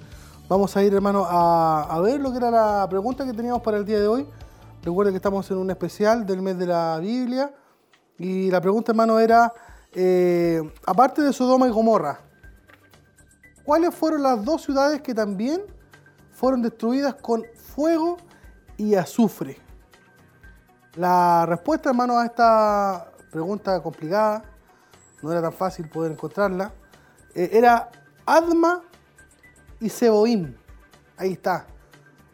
vamos 0.49 0.75
a 0.75 0.83
ir, 0.83 0.93
hermano, 0.93 1.25
a, 1.25 1.83
a 1.83 1.99
ver 1.99 2.19
lo 2.19 2.31
que 2.31 2.37
era 2.37 2.51
la 2.51 2.87
pregunta 2.89 3.25
que 3.25 3.33
teníamos 3.33 3.61
para 3.61 3.77
el 3.77 3.85
día 3.85 3.99
de 3.99 4.07
hoy. 4.07 4.27
Recuerden 4.83 5.13
que 5.13 5.17
estamos 5.17 5.49
en 5.51 5.57
un 5.57 5.69
especial 5.69 6.25
del 6.25 6.41
mes 6.41 6.57
de 6.57 6.67
la 6.67 6.97
Biblia 6.99 7.53
y 8.17 8.51
la 8.51 8.61
pregunta, 8.61 8.91
hermano, 8.91 9.19
era, 9.19 9.53
eh, 9.93 10.61
aparte 10.85 11.21
de 11.21 11.33
Sodoma 11.33 11.67
y 11.67 11.71
Gomorra, 11.71 12.19
¿cuáles 13.63 13.93
fueron 13.95 14.23
las 14.23 14.43
dos 14.43 14.61
ciudades 14.61 15.01
que 15.01 15.13
también 15.13 15.61
fueron 16.31 16.61
destruidas 16.61 17.15
con 17.15 17.43
fuego 17.55 18.17
y 18.77 18.95
azufre? 18.95 19.57
La 20.95 21.45
respuesta, 21.47 21.89
hermano, 21.89 22.19
a 22.19 22.25
esta 22.25 23.07
pregunta 23.31 23.81
complicada, 23.81 24.43
no 25.23 25.31
era 25.31 25.41
tan 25.41 25.53
fácil 25.53 25.89
poder 25.89 26.11
encontrarla, 26.11 26.73
eh, 27.33 27.49
era 27.53 27.89
Adma 28.25 28.83
y 29.79 29.89
Seboim. 29.89 30.53
Ahí 31.17 31.33
está. 31.33 31.65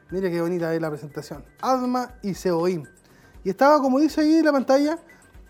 Mire 0.10 0.32
qué 0.32 0.42
bonita 0.42 0.74
es 0.74 0.82
la 0.82 0.90
presentación. 0.90 1.46
Adma 1.62 2.16
y 2.24 2.34
Seboim. 2.34 2.84
Y 3.44 3.50
estaba, 3.52 3.80
como 3.80 4.00
dice 4.00 4.22
ahí 4.22 4.38
en 4.38 4.46
la 4.46 4.52
pantalla, 4.52 4.98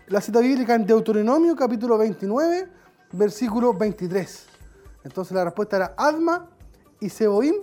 la 0.08 0.20
cita 0.20 0.40
bíblica 0.40 0.74
en 0.74 0.86
Deuteronomio 0.86 1.56
capítulo 1.56 1.96
29, 1.96 2.68
versículo 3.12 3.72
23. 3.72 4.46
Entonces 5.04 5.34
la 5.34 5.44
respuesta 5.44 5.76
era 5.76 5.94
Adma 5.96 6.46
y 7.00 7.08
Seboim. 7.08 7.54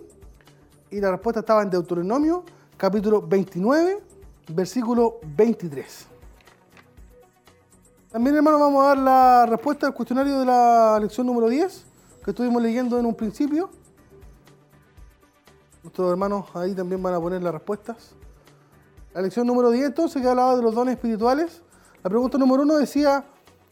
Y 0.89 0.99
la 0.99 1.11
respuesta 1.11 1.41
estaba 1.41 1.61
en 1.61 1.69
Deuteronomio 1.69 2.43
capítulo 2.77 3.21
29, 3.21 4.01
versículo 4.49 5.19
23. 5.35 6.16
También, 8.18 8.35
hermano, 8.35 8.57
vamos 8.57 8.84
a 8.84 8.88
dar 8.88 8.98
la 8.98 9.45
respuesta 9.45 9.85
al 9.85 9.94
cuestionario 9.94 10.39
de 10.39 10.45
la 10.48 10.98
lección 10.99 11.27
número 11.27 11.49
10, 11.49 11.85
que 12.26 12.31
estuvimos 12.31 12.60
leyendo 12.64 12.98
en 12.98 13.06
un 13.06 13.14
principio. 13.14 13.69
Nuestros 15.84 16.10
hermanos 16.10 16.48
ahí 16.56 16.73
también 16.73 17.03
van 17.03 17.14
a 17.14 17.19
poner 17.19 17.44
las 17.44 17.53
respuestas. 17.53 18.15
La 19.14 19.22
lección 19.22 19.45
número 19.45 19.69
10, 19.69 19.85
entonces, 19.85 20.19
que 20.19 20.27
hablaba 20.27 20.56
de 20.56 20.64
los 20.64 20.73
dones 20.73 20.95
espirituales. 20.95 21.61
La 22.02 22.10
pregunta 22.10 22.39
número 22.39 22.64
1 22.64 22.77
decía, 22.77 23.23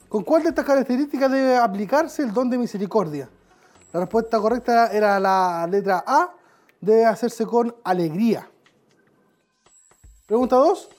¿con 0.10 0.24
cuál 0.24 0.44
de 0.44 0.50
estas 0.50 0.64
características 0.64 1.32
debe 1.32 1.58
aplicarse 1.58 2.22
el 2.22 2.32
don 2.32 2.48
de 2.48 2.60
misericordia? 2.60 3.28
La 3.94 4.02
respuesta 4.02 4.40
correcta 4.40 4.92
era 4.92 5.20
la 5.20 5.68
letra 5.68 6.04
A, 6.06 6.36
debe 6.80 7.04
hacerse 7.04 7.48
con 7.48 7.76
alegría. 7.84 8.48
Pregunta 10.28 10.58
2, 10.58 10.90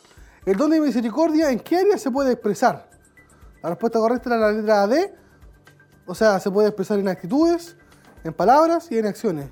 ¿el 0.46 0.56
don 0.56 0.68
de 0.68 0.80
misericordia 0.80 1.52
en 1.52 1.60
qué 1.60 1.76
área 1.76 1.96
se 1.96 2.10
puede 2.10 2.32
expresar? 2.32 2.95
La 3.66 3.70
respuesta 3.70 3.98
correcta 3.98 4.28
era 4.28 4.38
la 4.38 4.52
letra 4.52 4.86
D, 4.86 5.12
o 6.06 6.14
sea, 6.14 6.38
se 6.38 6.52
puede 6.52 6.68
expresar 6.68 7.00
en 7.00 7.08
actitudes, 7.08 7.76
en 8.22 8.32
palabras 8.32 8.92
y 8.92 8.98
en 8.98 9.06
acciones. 9.06 9.50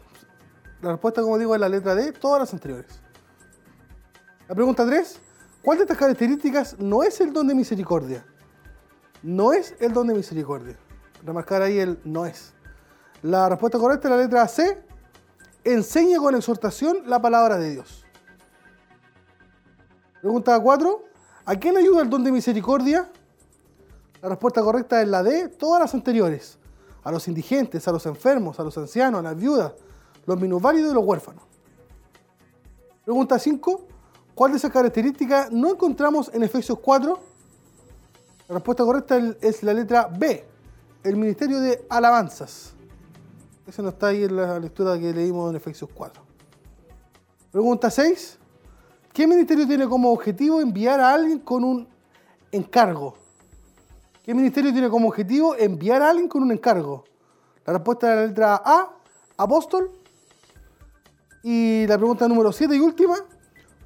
La 0.82 0.92
respuesta, 0.92 1.20
como 1.20 1.36
digo, 1.36 1.52
es 1.52 1.60
la 1.60 1.68
letra 1.68 1.96
D, 1.96 2.12
todas 2.12 2.38
las 2.38 2.52
anteriores. 2.52 3.00
La 4.46 4.54
pregunta 4.54 4.86
3, 4.86 5.18
¿cuál 5.64 5.78
de 5.78 5.82
estas 5.82 5.98
características 5.98 6.78
no 6.78 7.02
es 7.02 7.20
el 7.20 7.32
don 7.32 7.48
de 7.48 7.56
misericordia? 7.56 8.24
No 9.24 9.52
es 9.52 9.74
el 9.80 9.92
don 9.92 10.06
de 10.06 10.14
misericordia. 10.14 10.76
Remarcar 11.24 11.62
ahí 11.62 11.80
el 11.80 11.98
no 12.04 12.24
es. 12.24 12.54
La 13.20 13.48
respuesta 13.48 13.80
correcta 13.80 14.06
es 14.06 14.14
la 14.14 14.22
letra 14.22 14.46
C, 14.46 14.80
enseña 15.64 16.18
con 16.18 16.36
exhortación 16.36 16.98
la 17.06 17.20
palabra 17.20 17.58
de 17.58 17.70
Dios. 17.70 18.04
Pregunta 20.20 20.56
4, 20.60 21.04
¿a 21.46 21.56
quién 21.56 21.76
ayuda 21.76 22.02
el 22.02 22.10
don 22.10 22.22
de 22.22 22.30
misericordia? 22.30 23.10
La 24.24 24.30
respuesta 24.30 24.62
correcta 24.62 25.02
es 25.02 25.08
la 25.08 25.22
D, 25.22 25.50
todas 25.50 25.82
las 25.82 25.92
anteriores. 25.92 26.56
A 27.02 27.12
los 27.12 27.28
indigentes, 27.28 27.86
a 27.86 27.92
los 27.92 28.06
enfermos, 28.06 28.58
a 28.58 28.62
los 28.62 28.78
ancianos, 28.78 29.20
a 29.20 29.22
las 29.22 29.36
viudas, 29.36 29.74
los 30.24 30.40
minusválidos 30.40 30.92
y 30.92 30.94
los 30.94 31.04
huérfanos. 31.04 31.44
Pregunta 33.04 33.38
5. 33.38 33.86
¿Cuál 34.34 34.52
de 34.52 34.56
esas 34.56 34.70
características 34.70 35.52
no 35.52 35.72
encontramos 35.72 36.30
en 36.32 36.42
Efesios 36.42 36.78
4? 36.78 37.18
La 38.48 38.54
respuesta 38.54 38.82
correcta 38.82 39.18
es 39.42 39.62
la 39.62 39.74
letra 39.74 40.06
B, 40.06 40.42
el 41.02 41.16
ministerio 41.16 41.60
de 41.60 41.84
alabanzas. 41.90 42.72
Eso 43.66 43.82
no 43.82 43.90
está 43.90 44.06
ahí 44.06 44.24
en 44.24 44.36
la 44.36 44.58
lectura 44.58 44.98
que 44.98 45.12
leímos 45.12 45.50
en 45.50 45.56
Efesios 45.56 45.90
4. 45.92 46.22
Pregunta 47.52 47.90
6. 47.90 48.38
¿Qué 49.12 49.26
ministerio 49.26 49.68
tiene 49.68 49.86
como 49.86 50.10
objetivo 50.10 50.62
enviar 50.62 50.98
a 50.98 51.12
alguien 51.12 51.40
con 51.40 51.62
un 51.62 51.86
encargo? 52.50 53.22
¿Qué 54.24 54.32
ministerio 54.32 54.72
tiene 54.72 54.88
como 54.88 55.08
objetivo 55.08 55.54
enviar 55.54 56.00
a 56.00 56.08
alguien 56.08 56.28
con 56.28 56.42
un 56.42 56.50
encargo? 56.50 57.04
La 57.66 57.74
respuesta 57.74 58.10
es 58.10 58.16
la 58.16 58.26
letra 58.26 58.62
A, 58.64 58.96
apóstol. 59.36 59.90
Y 61.42 61.86
la 61.86 61.98
pregunta 61.98 62.26
número 62.26 62.50
7 62.50 62.74
y 62.74 62.80
última, 62.80 63.16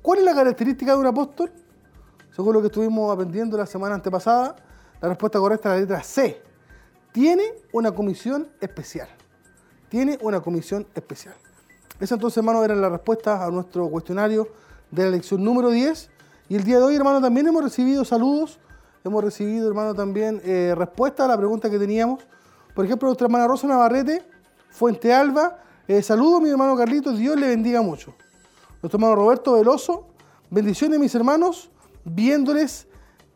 ¿cuál 0.01 0.21
es 0.21 0.25
la 0.25 0.37
característica 0.37 0.93
de 0.93 0.99
un 0.99 1.07
apóstol? 1.07 1.51
Según 2.31 2.55
lo 2.55 2.61
que 2.61 2.69
estuvimos 2.69 3.13
aprendiendo 3.13 3.57
la 3.57 3.67
semana 3.67 3.97
antepasada, 3.97 4.55
la 5.01 5.09
respuesta 5.09 5.41
correcta 5.41 5.71
es 5.71 5.75
la 5.75 5.81
letra 5.81 6.03
C. 6.05 6.41
Tiene 7.11 7.43
una 7.73 7.91
comisión 7.91 8.47
especial. 8.61 9.09
Tiene 9.89 10.21
una 10.23 10.41
comisión 10.41 10.87
especial. 10.95 11.35
Esa 11.99 12.15
entonces, 12.15 12.37
hermano, 12.37 12.63
era 12.63 12.77
la 12.77 12.91
respuesta 12.91 13.45
a 13.45 13.51
nuestro 13.51 13.89
cuestionario 13.89 14.47
de 14.93 15.03
la 15.03 15.11
lección 15.11 15.43
número 15.43 15.71
10. 15.71 16.11
Y 16.49 16.55
el 16.55 16.63
día 16.63 16.79
de 16.79 16.85
hoy, 16.85 16.95
hermano, 16.95 17.21
también 17.21 17.49
hemos 17.49 17.65
recibido 17.65 18.05
saludos, 18.05 18.61
hemos 19.09 19.25
recibido, 19.25 19.69
hermano, 19.69 19.95
también 19.95 20.41
eh, 20.45 20.75
respuesta 20.77 21.25
a 21.25 21.29
la 21.29 21.37
pregunta 21.37 21.69
que 21.69 21.79
teníamos. 21.79 22.27
Por 22.75 22.85
ejemplo, 22.85 23.09
nuestra 23.09 23.27
hermana 23.27 23.47
Rosa 23.47 23.67
Navarrete, 23.67 24.25
Fuente 24.71 25.13
Alba, 25.13 25.59
eh, 25.89 26.03
saludos, 26.03 26.43
mi 26.43 26.51
hermano 26.51 26.77
Carlitos, 26.77 27.19
Dios 27.19 27.39
le 27.39 27.49
bendiga 27.49 27.83
mucho. 27.83 28.15
Nuestro 28.83 28.99
hermano 28.99 29.17
Roberto 29.17 29.55
Veloso, 29.55 30.07
bendiciones, 30.51 31.01
mis 31.01 31.15
hermanos, 31.15 31.71
viéndoles 32.05 32.87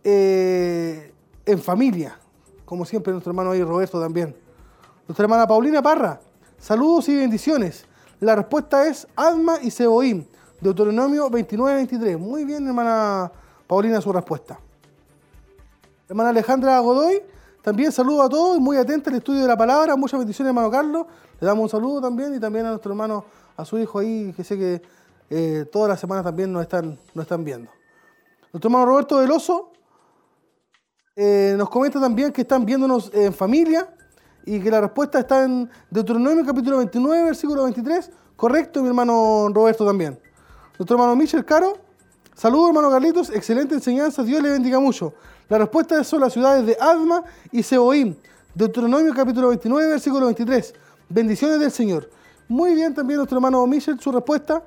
eh, 0.05 1.13
en 1.45 1.59
familia, 1.59 2.19
como 2.65 2.85
siempre 2.85 3.13
nuestro 3.13 3.31
hermano 3.31 3.51
ahí 3.51 3.63
Roberto 3.63 4.01
también. 4.01 4.37
Nuestra 5.09 5.25
hermana 5.25 5.47
Paulina 5.47 5.83
Parra, 5.83 6.21
saludos 6.59 7.09
y 7.09 7.17
bendiciones. 7.17 7.87
La 8.21 8.37
respuesta 8.37 8.87
es 8.87 9.09
Alma 9.17 9.57
y 9.61 9.71
Seboim, 9.71 10.25
Deuteronomio 10.61 11.29
29-23. 11.29 12.19
Muy 12.19 12.45
bien, 12.45 12.67
hermana 12.67 13.33
Paulina, 13.67 14.01
su 14.01 14.13
respuesta. 14.13 14.61
Hermana 16.13 16.29
Alejandra 16.29 16.79
Godoy, 16.81 17.23
también 17.63 17.91
saludo 17.91 18.21
a 18.21 18.29
todos, 18.29 18.61
muy 18.61 18.77
atenta 18.77 19.09
al 19.09 19.17
estudio 19.17 19.41
de 19.41 19.49
la 19.49 19.57
palabra. 19.57 19.97
Muchas 19.97 20.19
bendiciones, 20.19 20.51
hermano 20.51 20.71
Carlos. 20.71 21.07
Le 21.41 21.47
damos 21.47 21.63
un 21.63 21.69
saludo 21.71 22.03
también 22.03 22.35
y 22.35 22.39
también 22.39 22.67
a 22.67 22.69
nuestro 22.69 22.93
hermano, 22.93 23.25
a 23.57 23.65
su 23.65 23.79
hijo 23.79 23.99
ahí, 23.99 24.31
que 24.37 24.45
sé 24.45 24.59
que 24.59 24.83
eh, 25.31 25.65
todas 25.73 25.89
las 25.89 25.99
semanas 25.99 26.23
también 26.23 26.53
nos 26.53 26.61
están, 26.61 26.99
nos 27.15 27.23
están 27.23 27.43
viendo. 27.43 27.71
Nuestro 28.53 28.69
hermano 28.69 28.85
Roberto 28.85 29.17
Veloso 29.17 29.73
eh, 31.17 31.55
nos 31.57 31.71
comenta 31.71 31.99
también 31.99 32.31
que 32.31 32.43
están 32.43 32.67
viéndonos 32.67 33.11
en 33.15 33.33
familia 33.33 33.89
y 34.45 34.61
que 34.61 34.71
la 34.71 34.83
respuesta 34.83 35.21
está 35.21 35.45
en 35.45 35.71
Deuteronomio 35.89 36.45
capítulo 36.45 36.77
29, 36.77 37.25
versículo 37.25 37.63
23. 37.63 38.11
Correcto, 38.37 38.83
mi 38.83 38.89
hermano 38.89 39.49
Roberto 39.51 39.87
también. 39.87 40.21
Nuestro 40.79 40.95
hermano 40.95 41.17
Michel 41.17 41.47
Caro, 41.47 41.79
saludos 42.35 42.69
hermano 42.69 42.91
Carlitos, 42.91 43.31
excelente 43.31 43.75
enseñanza, 43.75 44.23
Dios 44.23 44.43
le 44.43 44.51
bendiga 44.51 44.81
mucho. 44.81 45.15
La 45.49 45.59
respuesta 45.59 46.03
son 46.05 46.21
las 46.21 46.33
ciudades 46.33 46.65
de 46.67 46.77
Adma 46.81 47.25
y 47.51 47.63
Seboim. 47.63 48.17
Deuteronomio 48.55 49.13
capítulo 49.15 49.49
29, 49.49 49.91
versículo 49.91 50.27
23. 50.27 50.75
Bendiciones 51.09 51.61
del 51.61 51.71
Señor. 51.71 52.09
Muy 52.49 52.75
bien 52.75 52.95
también 52.95 53.19
nuestro 53.19 53.39
hermano 53.39 53.67
Michel, 53.67 53.99
su 54.01 54.13
respuesta. 54.13 54.63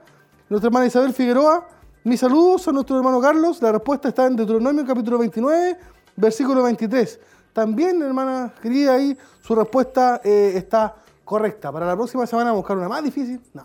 Nuestra 0.50 0.68
hermana 0.68 0.86
Isabel 0.86 1.14
Figueroa. 1.14 1.68
Mis 2.04 2.20
saludos 2.20 2.68
a 2.68 2.72
nuestro 2.72 2.98
hermano 2.98 3.20
Carlos. 3.20 3.62
La 3.62 3.72
respuesta 3.72 4.10
está 4.10 4.28
en 4.28 4.36
Deuteronomio 4.36 4.86
capítulo 4.86 5.18
29, 5.18 5.78
versículo 6.16 6.62
23. 6.64 7.20
También, 7.52 8.02
hermana 8.02 8.54
querida, 8.62 8.94
ahí 8.94 9.18
su 9.42 9.56
respuesta 9.56 10.22
eh, 10.24 10.54
está 10.56 10.96
correcta. 11.24 11.72
Para 11.72 11.88
la 11.88 11.96
próxima 11.96 12.28
semana 12.28 12.52
buscar 12.52 12.78
una 12.78 12.90
más 12.90 13.04
difícil. 13.04 13.42
No. 13.54 13.64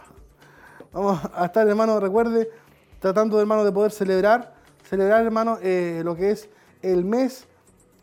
Vamos 0.92 1.20
a 1.34 1.44
estar, 1.44 1.68
hermano, 1.68 2.00
recuerde, 2.00 2.50
tratando, 3.00 3.40
hermano, 3.40 3.64
de 3.64 3.72
poder 3.72 3.90
celebrar, 3.90 4.54
celebrar, 4.88 5.24
hermano, 5.24 5.58
eh, 5.62 6.02
lo 6.04 6.14
que 6.14 6.30
es 6.30 6.48
el 6.82 7.04
mes 7.04 7.46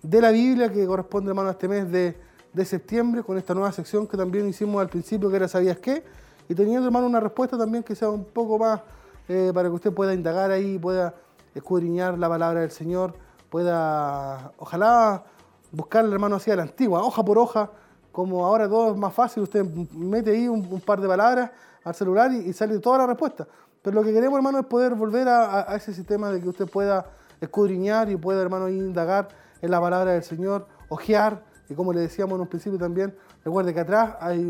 de 0.02 0.22
la 0.22 0.32
Biblia 0.32 0.72
que 0.72 0.86
corresponde, 0.86 1.30
hermano, 1.30 1.50
a 1.50 1.52
este 1.52 1.68
mes 1.68 1.90
de, 1.92 2.16
septiembre, 2.66 3.22
con 3.22 3.38
esta 3.38 3.54
nueva 3.54 3.72
sección 3.72 4.08
que 4.08 4.18
también 4.18 4.50
hicimos 4.50 4.82
al 4.82 4.90
principio, 4.90 5.30
que 5.30 5.36
era 5.36 5.48
¿Sabías 5.48 5.78
qué? 5.78 6.04
Y 6.50 6.56
teniendo, 6.56 6.88
hermano, 6.88 7.06
una 7.06 7.20
respuesta 7.20 7.56
también 7.56 7.84
que 7.84 7.94
sea 7.94 8.10
un 8.10 8.26
poco 8.26 8.58
más 8.58 8.82
eh, 9.28 9.52
para 9.54 9.70
que 9.70 9.76
usted 9.76 9.94
pueda 9.94 10.12
indagar 10.12 10.50
ahí, 10.50 10.80
pueda 10.80 11.14
escudriñar 11.54 12.18
la 12.18 12.28
palabra 12.28 12.62
del 12.62 12.72
Señor, 12.72 13.14
pueda, 13.52 14.54
ojalá, 14.58 15.24
buscarle, 15.72 16.12
hermano, 16.12 16.38
así 16.38 16.50
a 16.50 16.56
la 16.56 16.64
antigua, 16.64 17.04
hoja 17.04 17.24
por 17.24 17.38
hoja, 17.38 17.70
como 18.12 18.44
ahora 18.44 18.68
todo 18.68 18.92
es 18.94 18.98
más 18.98 19.14
fácil, 19.14 19.44
usted 19.44 19.64
mete 19.94 20.32
ahí 20.32 20.48
un, 20.48 20.82
par 20.82 21.00
de 21.00 21.08
palabras 21.08 21.52
al 21.84 21.94
celular 21.94 22.32
y, 22.32 22.52
sale 22.54 22.80
toda 22.80 22.98
la 22.98 23.06
respuesta. 23.06 23.48
Pero 23.88 24.02
lo 24.02 24.06
que 24.06 24.12
queremos, 24.12 24.36
hermano, 24.36 24.60
es 24.60 24.66
poder 24.66 24.96
volver 24.96 25.30
a 25.30 25.74
ese 25.74 25.94
sistema 25.94 26.30
de 26.30 26.42
que 26.42 26.50
usted 26.50 26.68
pueda 26.68 27.06
escudriñar 27.40 28.10
y 28.10 28.18
puede, 28.18 28.42
hermano, 28.42 28.68
indagar 28.68 29.30
en 29.62 29.72
la 29.72 29.80
palabra 29.80 30.12
del 30.12 30.24
Señor, 30.24 30.68
ojear, 30.90 31.42
y 31.70 31.74
como 31.74 31.94
le 31.94 32.02
decíamos 32.02 32.36
en 32.36 32.42
un 32.42 32.48
principio 32.48 32.78
también, 32.78 33.16
recuerde 33.46 33.74
que 33.74 33.80
atrás 33.80 34.18
hay 34.20 34.44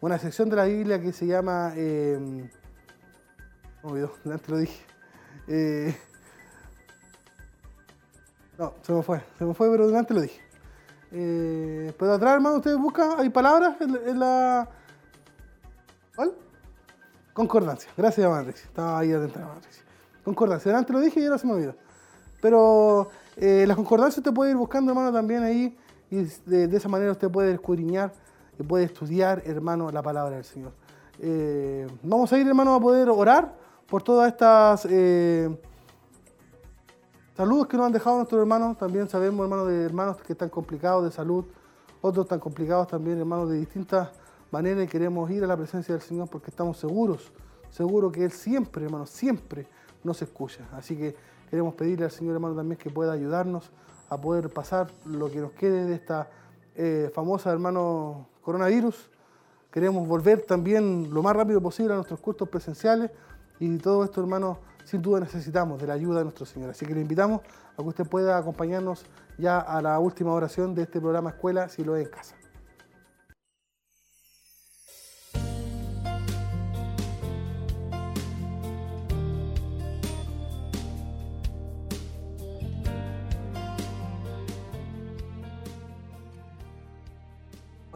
una 0.00 0.18
sección 0.20 0.48
de 0.48 0.54
la 0.54 0.64
Biblia 0.66 1.00
que 1.00 1.12
se 1.12 1.26
llama, 1.26 1.72
eh, 1.74 2.48
no, 3.82 4.10
antes 4.32 4.48
lo 4.48 4.58
dije, 4.58 4.86
eh, 5.48 5.96
no, 8.60 8.74
se 8.82 8.92
me 8.92 9.02
fue, 9.02 9.24
se 9.36 9.44
me 9.44 9.54
fue, 9.54 9.68
pero 9.72 9.98
antes 9.98 10.14
lo 10.14 10.22
dije. 10.22 10.40
Eh, 11.10 11.92
pero 11.98 12.12
atrás, 12.12 12.34
hermano, 12.34 12.58
ustedes 12.58 12.78
buscan, 12.78 13.18
hay 13.18 13.28
palabras 13.28 13.74
en, 13.80 14.20
la... 14.20 14.68
¿Cuál? 16.14 16.45
Concordancia. 17.36 17.90
Gracias, 17.94 18.30
Matricia. 18.30 18.64
Estaba 18.64 18.98
ahí 18.98 19.12
atenta, 19.12 19.40
Matricia. 19.40 19.82
Concordancia. 20.24 20.74
Antes 20.74 20.94
lo 20.94 21.00
dije 21.00 21.20
y 21.20 21.26
ahora 21.26 21.36
se 21.36 21.46
me 21.46 21.52
olvidó. 21.52 21.74
Pero 22.40 23.10
eh, 23.36 23.66
las 23.68 23.76
concordancias 23.76 24.18
usted 24.18 24.32
puede 24.32 24.52
ir 24.52 24.56
buscando, 24.56 24.90
hermano, 24.90 25.12
también 25.12 25.42
ahí. 25.42 25.76
Y 26.10 26.24
de, 26.46 26.74
esa 26.74 26.88
manera 26.88 27.12
usted 27.12 27.30
puede 27.30 27.52
escudriñar 27.52 28.10
y 28.58 28.62
puede 28.62 28.84
estudiar, 28.84 29.42
hermano, 29.44 29.90
la 29.90 30.00
palabra 30.00 30.36
del 30.36 30.46
Señor. 30.46 30.72
Eh, 31.18 31.86
vamos 32.02 32.32
a 32.32 32.38
ir, 32.38 32.48
hermano, 32.48 32.74
a 32.74 32.80
poder 32.80 33.10
orar 33.10 33.54
por 33.86 34.02
todas 34.02 34.28
estas 34.32 34.86
eh, 34.88 35.54
saludos 37.36 37.66
que 37.66 37.76
nos 37.76 37.84
han 37.84 37.92
dejado 37.92 38.16
nuestros 38.16 38.40
hermanos. 38.40 38.78
También 38.78 39.10
sabemos, 39.10 39.44
hermanos, 39.44 39.68
de 39.68 39.84
hermanos 39.84 40.16
que 40.22 40.32
están 40.32 40.48
complicados 40.48 41.04
de 41.04 41.10
salud, 41.10 41.44
otros 42.00 42.24
están 42.24 42.40
complicados 42.40 42.88
también, 42.88 43.18
hermanos, 43.18 43.50
de 43.50 43.58
distintas 43.58 44.08
maneras 44.56 44.84
y 44.84 44.88
queremos 44.88 45.30
ir 45.30 45.44
a 45.44 45.46
la 45.46 45.56
presencia 45.56 45.94
del 45.94 46.02
Señor 46.02 46.28
porque 46.28 46.50
estamos 46.50 46.78
seguros, 46.78 47.32
seguros 47.70 48.12
que 48.12 48.24
Él 48.24 48.32
siempre, 48.32 48.84
hermano, 48.84 49.06
siempre 49.06 49.66
nos 50.02 50.20
escucha. 50.22 50.66
Así 50.72 50.96
que 50.96 51.14
Queremos 51.50 51.74
pedirle 51.74 52.06
al 52.06 52.10
Señor 52.10 52.34
hermano 52.34 52.56
también 52.56 52.78
que 52.78 52.90
pueda 52.90 53.12
ayudarnos 53.12 53.70
a 54.08 54.20
poder 54.20 54.50
pasar 54.50 54.88
lo 55.04 55.30
que 55.30 55.40
nos 55.40 55.52
quede 55.52 55.84
de 55.84 55.94
esta 55.94 56.28
eh, 56.74 57.10
famosa 57.14 57.52
hermano 57.52 58.28
coronavirus. 58.42 59.10
Queremos 59.70 60.08
volver 60.08 60.42
también 60.42 61.12
lo 61.12 61.22
más 61.22 61.36
rápido 61.36 61.60
posible 61.60 61.92
a 61.92 61.96
nuestros 61.96 62.18
cultos 62.20 62.48
presenciales 62.48 63.10
y 63.60 63.78
todo 63.78 64.04
esto, 64.04 64.20
hermano, 64.20 64.58
sin 64.84 65.02
duda 65.02 65.20
necesitamos 65.20 65.80
de 65.80 65.86
la 65.86 65.94
ayuda 65.94 66.18
de 66.18 66.24
nuestro 66.24 66.46
Señor. 66.46 66.70
Así 66.70 66.84
que 66.84 66.94
le 66.94 67.00
invitamos 67.00 67.42
a 67.74 67.82
que 67.82 67.88
usted 67.88 68.06
pueda 68.06 68.38
acompañarnos 68.38 69.06
ya 69.38 69.60
a 69.60 69.80
la 69.82 69.98
última 69.98 70.32
oración 70.32 70.74
de 70.74 70.82
este 70.82 71.00
programa 71.00 71.30
Escuela, 71.30 71.68
si 71.68 71.84
lo 71.84 71.96
es 71.96 72.06
en 72.06 72.12
casa. 72.12 72.34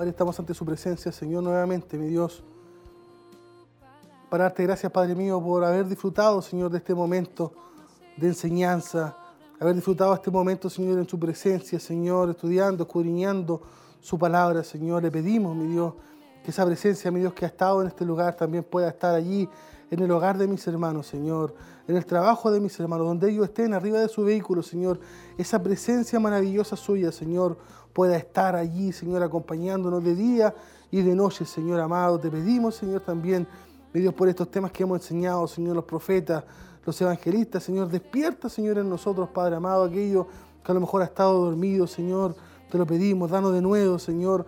Padre, 0.01 0.13
estamos 0.13 0.41
ante 0.41 0.55
su 0.55 0.65
presencia, 0.65 1.13
Señor, 1.13 1.43
nuevamente, 1.43 1.99
mi 1.99 2.07
Dios. 2.07 2.43
Para 4.31 4.45
darte 4.45 4.63
gracias, 4.63 4.91
Padre 4.91 5.15
mío, 5.15 5.39
por 5.43 5.63
haber 5.63 5.87
disfrutado, 5.87 6.41
Señor, 6.41 6.71
de 6.71 6.79
este 6.79 6.95
momento 6.95 7.53
de 8.17 8.29
enseñanza, 8.29 9.15
haber 9.61 9.75
disfrutado 9.75 10.15
este 10.15 10.31
momento, 10.31 10.71
Señor, 10.71 11.01
en 11.01 11.07
su 11.07 11.19
presencia, 11.19 11.79
Señor, 11.79 12.31
estudiando, 12.31 12.85
escudriñando 12.85 13.61
su 14.01 14.19
palabra, 14.19 14.65
Señor. 14.65 15.03
Le 15.03 15.11
pedimos, 15.11 15.55
mi 15.55 15.67
Dios, 15.67 15.93
que 16.43 16.51
esa 16.51 16.65
presencia, 16.65 17.11
mi 17.11 17.21
Dios, 17.21 17.35
que 17.35 17.45
ha 17.45 17.49
estado 17.49 17.83
en 17.83 17.89
este 17.89 18.07
lugar, 18.07 18.35
también 18.35 18.65
pueda 18.65 18.89
estar 18.89 19.15
allí, 19.15 19.51
en 19.91 20.01
el 20.01 20.11
hogar 20.13 20.39
de 20.39 20.47
mis 20.47 20.67
hermanos, 20.67 21.09
Señor, 21.09 21.55
en 21.91 21.97
el 21.97 22.07
trabajo 22.07 22.53
de 22.53 22.61
mis 22.61 22.79
hermanos, 22.79 23.07
donde 23.07 23.31
ellos 23.31 23.47
estén 23.47 23.75
arriba 23.75 23.99
de 23.99 24.09
su 24.09 24.23
vehículo, 24.23 24.63
Señor, 24.63 25.01
esa 25.37 25.61
presencia 25.61 26.21
maravillosa 26.21 26.77
suya, 26.77 27.11
Señor, 27.11 27.59
pueda 27.93 28.17
estar 28.17 28.55
allí, 28.55 28.93
Señor, 28.93 29.25
acompañándonos 29.25 30.05
de 30.05 30.15
día 30.15 30.55
y 30.93 31.03
de 31.03 31.15
noche, 31.17 31.45
Señor 31.45 31.81
amado. 31.81 32.21
Te 32.21 32.31
pedimos, 32.31 32.77
Señor, 32.77 33.01
también, 33.01 33.47
mi 33.93 34.01
Dios, 34.01 34.15
por 34.15 34.29
estos 34.29 34.49
temas 34.51 34.71
que 34.71 34.85
hemos 34.85 35.01
enseñado, 35.01 35.49
Señor, 35.49 35.75
los 35.75 35.85
profetas, 35.85 36.45
los 36.87 37.01
evangelistas, 37.01 37.65
Señor, 37.65 37.89
despierta, 37.89 38.49
Señor, 38.49 38.79
en 38.79 38.89
nosotros, 38.89 39.29
Padre 39.31 39.57
amado, 39.57 39.83
aquello 39.83 40.29
que 40.65 40.71
a 40.71 40.75
lo 40.75 40.81
mejor 40.81 41.03
ha 41.03 41.07
estado 41.07 41.45
dormido, 41.45 41.89
Señor, 41.89 42.37
te 42.71 42.79
lo 42.79 42.87
pedimos, 42.87 43.31
danos 43.31 43.53
de 43.53 43.61
nuevo, 43.61 43.99
Señor, 43.99 44.47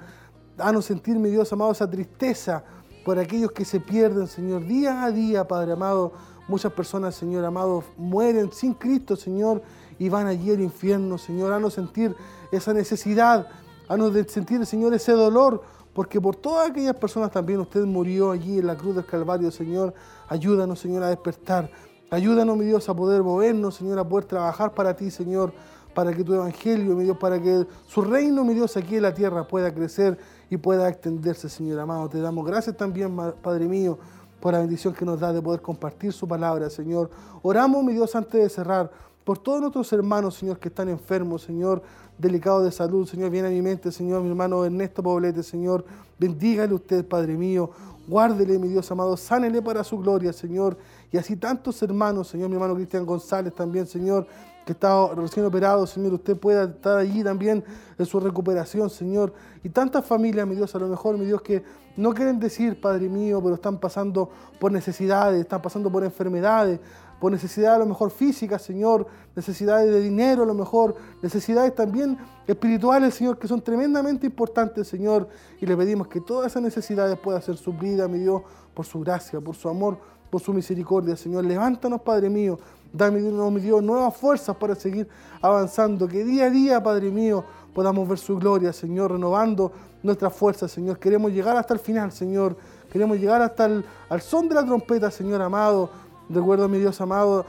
danos 0.57 0.85
sentir, 0.85 1.19
mi 1.19 1.29
Dios 1.29 1.53
amado, 1.53 1.73
esa 1.73 1.91
tristeza 1.91 2.63
por 3.05 3.19
aquellos 3.19 3.51
que 3.51 3.65
se 3.65 3.81
pierden, 3.81 4.29
Señor, 4.29 4.65
día 4.65 5.03
a 5.03 5.11
día, 5.11 5.49
Padre 5.49 5.73
amado. 5.73 6.13
Muchas 6.53 6.75
personas, 6.75 7.15
Señor 7.15 7.47
amado, 7.47 7.83
mueren 7.97 8.53
sin 8.53 8.75
Cristo, 8.75 9.17
Señor, 9.17 9.63
y 9.99 10.11
van 10.11 10.27
allí 10.27 10.51
al 10.51 10.61
infierno, 10.61 11.17
Señor. 11.17 11.51
Hanos 11.51 11.73
sentir 11.73 12.15
esa 12.51 12.75
necesidad, 12.75 13.47
hanos 13.89 14.13
sentir, 14.29 14.67
Señor, 14.67 14.93
ese 14.93 15.13
dolor, 15.13 15.63
porque 15.95 16.21
por 16.21 16.37
todas 16.37 16.69
aquellas 16.69 16.95
personas 16.97 17.31
también 17.31 17.59
usted 17.59 17.87
murió 17.87 18.33
allí 18.33 18.59
en 18.59 18.67
la 18.67 18.77
cruz 18.77 18.97
del 18.97 19.07
Calvario, 19.07 19.51
Señor. 19.51 19.95
Ayúdanos, 20.29 20.79
Señor, 20.79 21.03
a 21.05 21.09
despertar. 21.09 21.71
Ayúdanos, 22.11 22.55
mi 22.59 22.67
Dios, 22.67 22.87
a 22.87 22.95
poder 22.95 23.23
movernos, 23.23 23.77
Señor, 23.77 23.99
a 23.99 24.07
poder 24.07 24.27
trabajar 24.27 24.75
para 24.75 24.95
ti, 24.95 25.11
Señor, 25.11 25.55
para 25.95 26.13
que 26.13 26.23
tu 26.23 26.35
evangelio, 26.35 26.95
mi 26.95 27.05
Dios, 27.05 27.17
para 27.17 27.41
que 27.41 27.67
su 27.89 28.03
reino, 28.03 28.45
mi 28.45 28.53
Dios, 28.53 28.77
aquí 28.77 28.97
en 28.97 29.05
la 29.05 29.15
tierra 29.15 29.49
pueda 29.49 29.73
crecer 29.73 30.19
y 30.51 30.59
pueda 30.59 30.87
extenderse, 30.91 31.49
Señor 31.49 31.81
amado. 31.81 32.11
Te 32.11 32.21
damos 32.21 32.45
gracias 32.45 32.77
también, 32.77 33.17
Padre 33.41 33.65
mío, 33.69 33.99
por 34.43 34.53
la 34.53 34.59
bendición 34.59 34.93
que 34.93 35.05
nos 35.05 35.21
da 35.21 35.33
de 35.33 35.41
poder 35.41 35.63
compartir 35.63 36.13
su 36.13 36.27
palabra, 36.27 36.69
Señor. 36.69 37.09
Oramos, 37.43 37.85
mi 37.85 37.93
Dios, 37.93 38.17
antes 38.17 38.43
de 38.43 38.49
cerrar, 38.49 38.91
por 39.23 39.39
todos 39.39 39.61
nuestros 39.61 39.93
hermanos, 39.93 40.35
Señor, 40.35 40.59
que 40.59 40.69
están 40.69 40.89
enfermos, 40.89 41.43
Señor, 41.43 41.81
delicados 42.19 42.65
de 42.65 42.73
salud, 42.73 43.07
Señor, 43.07 43.31
viene 43.31 43.47
a 43.47 43.51
mi 43.53 43.63
mente, 43.63 43.93
Señor, 43.93 44.21
mi 44.21 44.31
hermano 44.31 44.65
Ernesto 44.65 45.01
Poblete, 45.01 45.45
Señor, 45.45 45.85
bendígale 46.19 46.75
usted, 46.75 47.07
Padre 47.07 47.37
mío, 47.37 47.71
guárdele, 48.09 48.59
mi 48.59 48.67
Dios 48.67 48.91
amado, 48.91 49.17
sánele 49.17 49.63
para 49.63 49.85
su 49.85 49.97
gloria, 49.99 50.33
Señor, 50.33 50.77
y 51.13 51.19
así 51.19 51.37
tantos 51.37 51.81
hermanos, 51.81 52.27
Señor, 52.27 52.49
mi 52.49 52.57
hermano 52.57 52.75
Cristian 52.75 53.07
González 53.07 53.55
también, 53.55 53.87
Señor, 53.87 54.27
que 54.65 54.73
está 54.73 55.09
recién 55.15 55.45
operado, 55.45 55.87
Señor, 55.87 56.15
usted 56.15 56.37
pueda 56.37 56.65
estar 56.65 56.99
allí 56.99 57.25
también 57.25 57.65
en 57.99 58.07
su 58.07 58.21
recuperación, 58.21 58.91
Señor. 58.91 59.33
Y 59.65 59.69
tantas 59.69 60.05
familias, 60.05 60.47
mi 60.47 60.55
Dios, 60.55 60.75
a 60.75 60.79
lo 60.79 60.89
mejor, 60.89 61.19
mi 61.19 61.27
Dios, 61.27 61.43
que 61.43 61.65
no 61.97 62.15
quieren 62.15 62.39
decir, 62.39 62.81
Padre 62.81 63.09
mío, 63.09 63.41
pero 63.43 63.57
están 63.57 63.79
pasando 63.79 64.31
por 64.61 64.71
necesidades, 64.71 65.41
están 65.41 65.61
pasando 65.61 65.91
por 65.91 66.05
enfermedades, 66.05 66.79
por 67.21 67.33
necesidades 67.33 67.77
a 67.77 67.79
lo 67.81 67.87
mejor 67.87 68.11
físicas, 68.11 68.63
Señor, 68.63 69.07
necesidades 69.35 69.91
de 69.91 70.01
dinero, 70.01 70.45
a 70.45 70.47
lo 70.47 70.55
mejor, 70.55 70.95
necesidades 71.23 71.75
también 71.75 72.19
espirituales, 72.47 73.15
Señor, 73.15 73.39
que 73.39 73.49
son 73.49 73.61
tremendamente 73.63 74.27
importantes, 74.27 74.87
Señor. 74.89 75.29
Y 75.61 75.67
le 75.67 75.77
pedimos 75.77 76.07
que 76.07 76.21
todas 76.21 76.53
esas 76.53 76.63
necesidades 76.63 77.19
puedan 77.19 77.43
ser 77.43 77.57
suplidas, 77.57 78.09
mi 78.09 78.19
Dios, 78.19 78.43
por 78.75 78.87
su 78.87 79.01
gracia, 79.01 79.41
por 79.41 79.55
su 79.55 79.69
amor, 79.69 79.99
por 80.31 80.41
su 80.41 80.53
misericordia, 80.53 81.17
Señor. 81.17 81.45
Levántanos, 81.45 82.01
Padre 82.01 82.31
mío 82.31 82.59
Mi 82.93 83.61
Dios, 83.61 83.83
nuevas 83.83 84.15
fuerzas 84.15 84.55
para 84.57 84.75
seguir 84.75 85.09
avanzando. 85.41 86.07
Que 86.07 86.25
día 86.25 86.45
a 86.47 86.51
día, 86.51 86.83
Padre 86.83 87.11
mío, 87.11 87.43
podamos 87.73 88.07
ver 88.07 88.19
su 88.19 88.37
gloria, 88.37 88.71
Señor, 88.71 89.13
renovando 89.13 89.73
nuestras 90.03 90.35
fuerzas, 90.35 90.71
Señor. 90.71 90.99
Queremos 90.99 91.33
llegar 91.33 91.57
hasta 91.57 91.73
el 91.73 91.81
final, 91.81 92.13
Señor. 92.13 92.55
Queremos 92.93 93.19
llegar 93.19 93.41
hasta 93.41 93.65
el 93.65 93.85
son 94.21 94.47
de 94.47 94.57
la 94.57 94.65
trompeta, 94.65 95.11
Señor 95.11 95.41
amado. 95.41 95.89
Recuerdo, 96.29 96.69
mi 96.69 96.79
Dios 96.79 97.01
amado, 97.01 97.47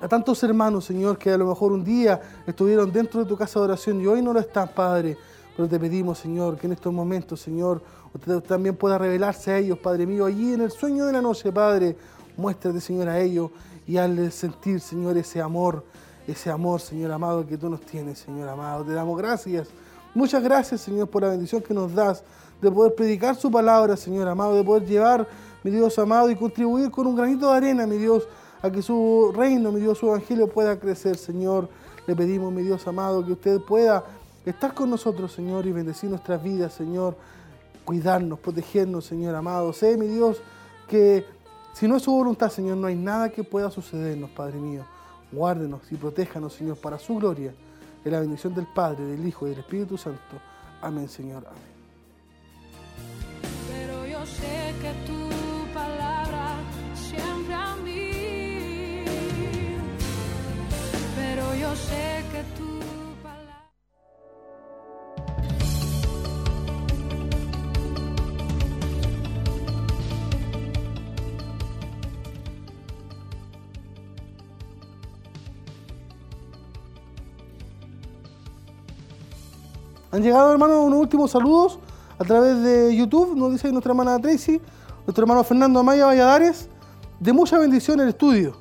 a 0.00 0.08
tantos 0.08 0.42
hermanos, 0.42 0.86
Señor, 0.86 1.18
que 1.18 1.30
a 1.30 1.36
lo 1.36 1.46
mejor 1.46 1.72
un 1.72 1.84
día 1.84 2.18
estuvieron 2.46 2.90
dentro 2.90 3.20
de 3.22 3.26
tu 3.26 3.36
casa 3.36 3.58
de 3.58 3.66
oración 3.66 4.00
y 4.00 4.06
hoy 4.06 4.22
no 4.22 4.32
lo 4.32 4.40
están, 4.40 4.68
Padre. 4.68 5.18
Pero 5.54 5.68
te 5.68 5.78
pedimos, 5.78 6.18
Señor, 6.18 6.56
que 6.56 6.66
en 6.66 6.72
estos 6.72 6.94
momentos, 6.94 7.42
Señor, 7.42 7.82
usted 8.14 8.40
también 8.40 8.74
pueda 8.74 8.96
revelarse 8.96 9.50
a 9.50 9.58
ellos, 9.58 9.78
Padre 9.78 10.06
mío, 10.06 10.24
allí 10.24 10.54
en 10.54 10.62
el 10.62 10.70
sueño 10.70 11.04
de 11.04 11.12
la 11.12 11.20
noche, 11.20 11.52
Padre. 11.52 11.94
Muéstrate, 12.38 12.80
Señor, 12.80 13.10
a 13.10 13.20
ellos 13.20 13.50
y 13.90 13.98
al 13.98 14.30
sentir, 14.30 14.78
Señor, 14.78 15.18
ese 15.18 15.40
amor, 15.40 15.84
ese 16.24 16.48
amor, 16.48 16.80
Señor 16.80 17.10
amado, 17.10 17.44
que 17.44 17.58
tú 17.58 17.68
nos 17.68 17.80
tienes, 17.80 18.20
Señor 18.20 18.48
amado. 18.48 18.84
Te 18.84 18.92
damos 18.92 19.18
gracias. 19.18 19.66
Muchas 20.14 20.44
gracias, 20.44 20.82
Señor, 20.82 21.08
por 21.08 21.22
la 21.22 21.30
bendición 21.30 21.60
que 21.60 21.74
nos 21.74 21.92
das 21.92 22.22
de 22.62 22.70
poder 22.70 22.94
predicar 22.94 23.34
su 23.34 23.50
palabra, 23.50 23.96
Señor 23.96 24.28
amado, 24.28 24.54
de 24.54 24.62
poder 24.62 24.86
llevar, 24.86 25.26
mi 25.64 25.72
Dios 25.72 25.98
amado, 25.98 26.30
y 26.30 26.36
contribuir 26.36 26.92
con 26.92 27.08
un 27.08 27.16
granito 27.16 27.50
de 27.50 27.56
arena, 27.56 27.84
mi 27.84 27.96
Dios, 27.96 28.28
a 28.62 28.70
que 28.70 28.80
su 28.80 29.32
reino, 29.34 29.72
mi 29.72 29.80
Dios, 29.80 29.98
su 29.98 30.06
evangelio 30.06 30.46
pueda 30.46 30.78
crecer, 30.78 31.16
Señor. 31.16 31.68
Le 32.06 32.14
pedimos, 32.14 32.52
mi 32.52 32.62
Dios 32.62 32.86
amado, 32.86 33.26
que 33.26 33.32
usted 33.32 33.60
pueda 33.60 34.04
estar 34.46 34.72
con 34.72 34.88
nosotros, 34.88 35.32
Señor, 35.32 35.66
y 35.66 35.72
bendecir 35.72 36.10
nuestras 36.10 36.40
vidas, 36.40 36.74
Señor. 36.74 37.16
Cuidarnos, 37.84 38.38
protegernos, 38.38 39.04
Señor 39.04 39.34
amado. 39.34 39.72
Sé, 39.72 39.96
mi 39.96 40.06
Dios, 40.06 40.40
que 40.86 41.24
si 41.72 41.88
no 41.88 41.96
es 41.96 42.02
su 42.02 42.12
voluntad, 42.12 42.50
Señor, 42.50 42.76
no 42.76 42.86
hay 42.86 42.96
nada 42.96 43.30
que 43.30 43.44
pueda 43.44 43.70
sucedernos, 43.70 44.30
Padre 44.30 44.58
mío. 44.58 44.84
Guárdenos 45.32 45.80
y 45.90 45.96
protéjanos, 45.96 46.54
Señor, 46.54 46.76
para 46.76 46.98
su 46.98 47.16
gloria. 47.16 47.54
En 48.04 48.12
la 48.12 48.20
bendición 48.20 48.54
del 48.54 48.66
Padre, 48.66 49.04
del 49.04 49.26
Hijo 49.26 49.46
y 49.46 49.50
del 49.50 49.60
Espíritu 49.60 49.96
Santo. 49.96 50.20
Amén, 50.80 51.08
Señor. 51.08 51.46
Amén. 51.46 51.62
Pero 53.68 54.06
yo 54.06 54.26
sé 54.26 54.74
que 54.80 54.92
tu 55.06 55.74
palabra 55.74 56.56
siempre 56.94 57.54
a 57.54 57.76
mí. 57.76 59.04
Pero 61.16 61.54
yo 61.54 61.76
sé 61.76 62.24
que 62.32 62.42
tú 62.56 62.69
Han 80.12 80.22
llegado, 80.22 80.50
hermano, 80.50 80.82
unos 80.82 80.98
últimos 80.98 81.30
saludos 81.30 81.78
a 82.18 82.24
través 82.24 82.60
de 82.62 82.96
YouTube, 82.96 83.36
nos 83.36 83.52
dice 83.52 83.70
nuestra 83.70 83.92
hermana 83.92 84.18
Tracy, 84.18 84.60
nuestro 85.06 85.22
hermano 85.22 85.44
Fernando 85.44 85.78
Amaya 85.78 86.06
Valladares, 86.06 86.68
de 87.20 87.32
mucha 87.32 87.58
bendición 87.58 88.00
en 88.00 88.06
el 88.06 88.08
estudio. 88.10 88.56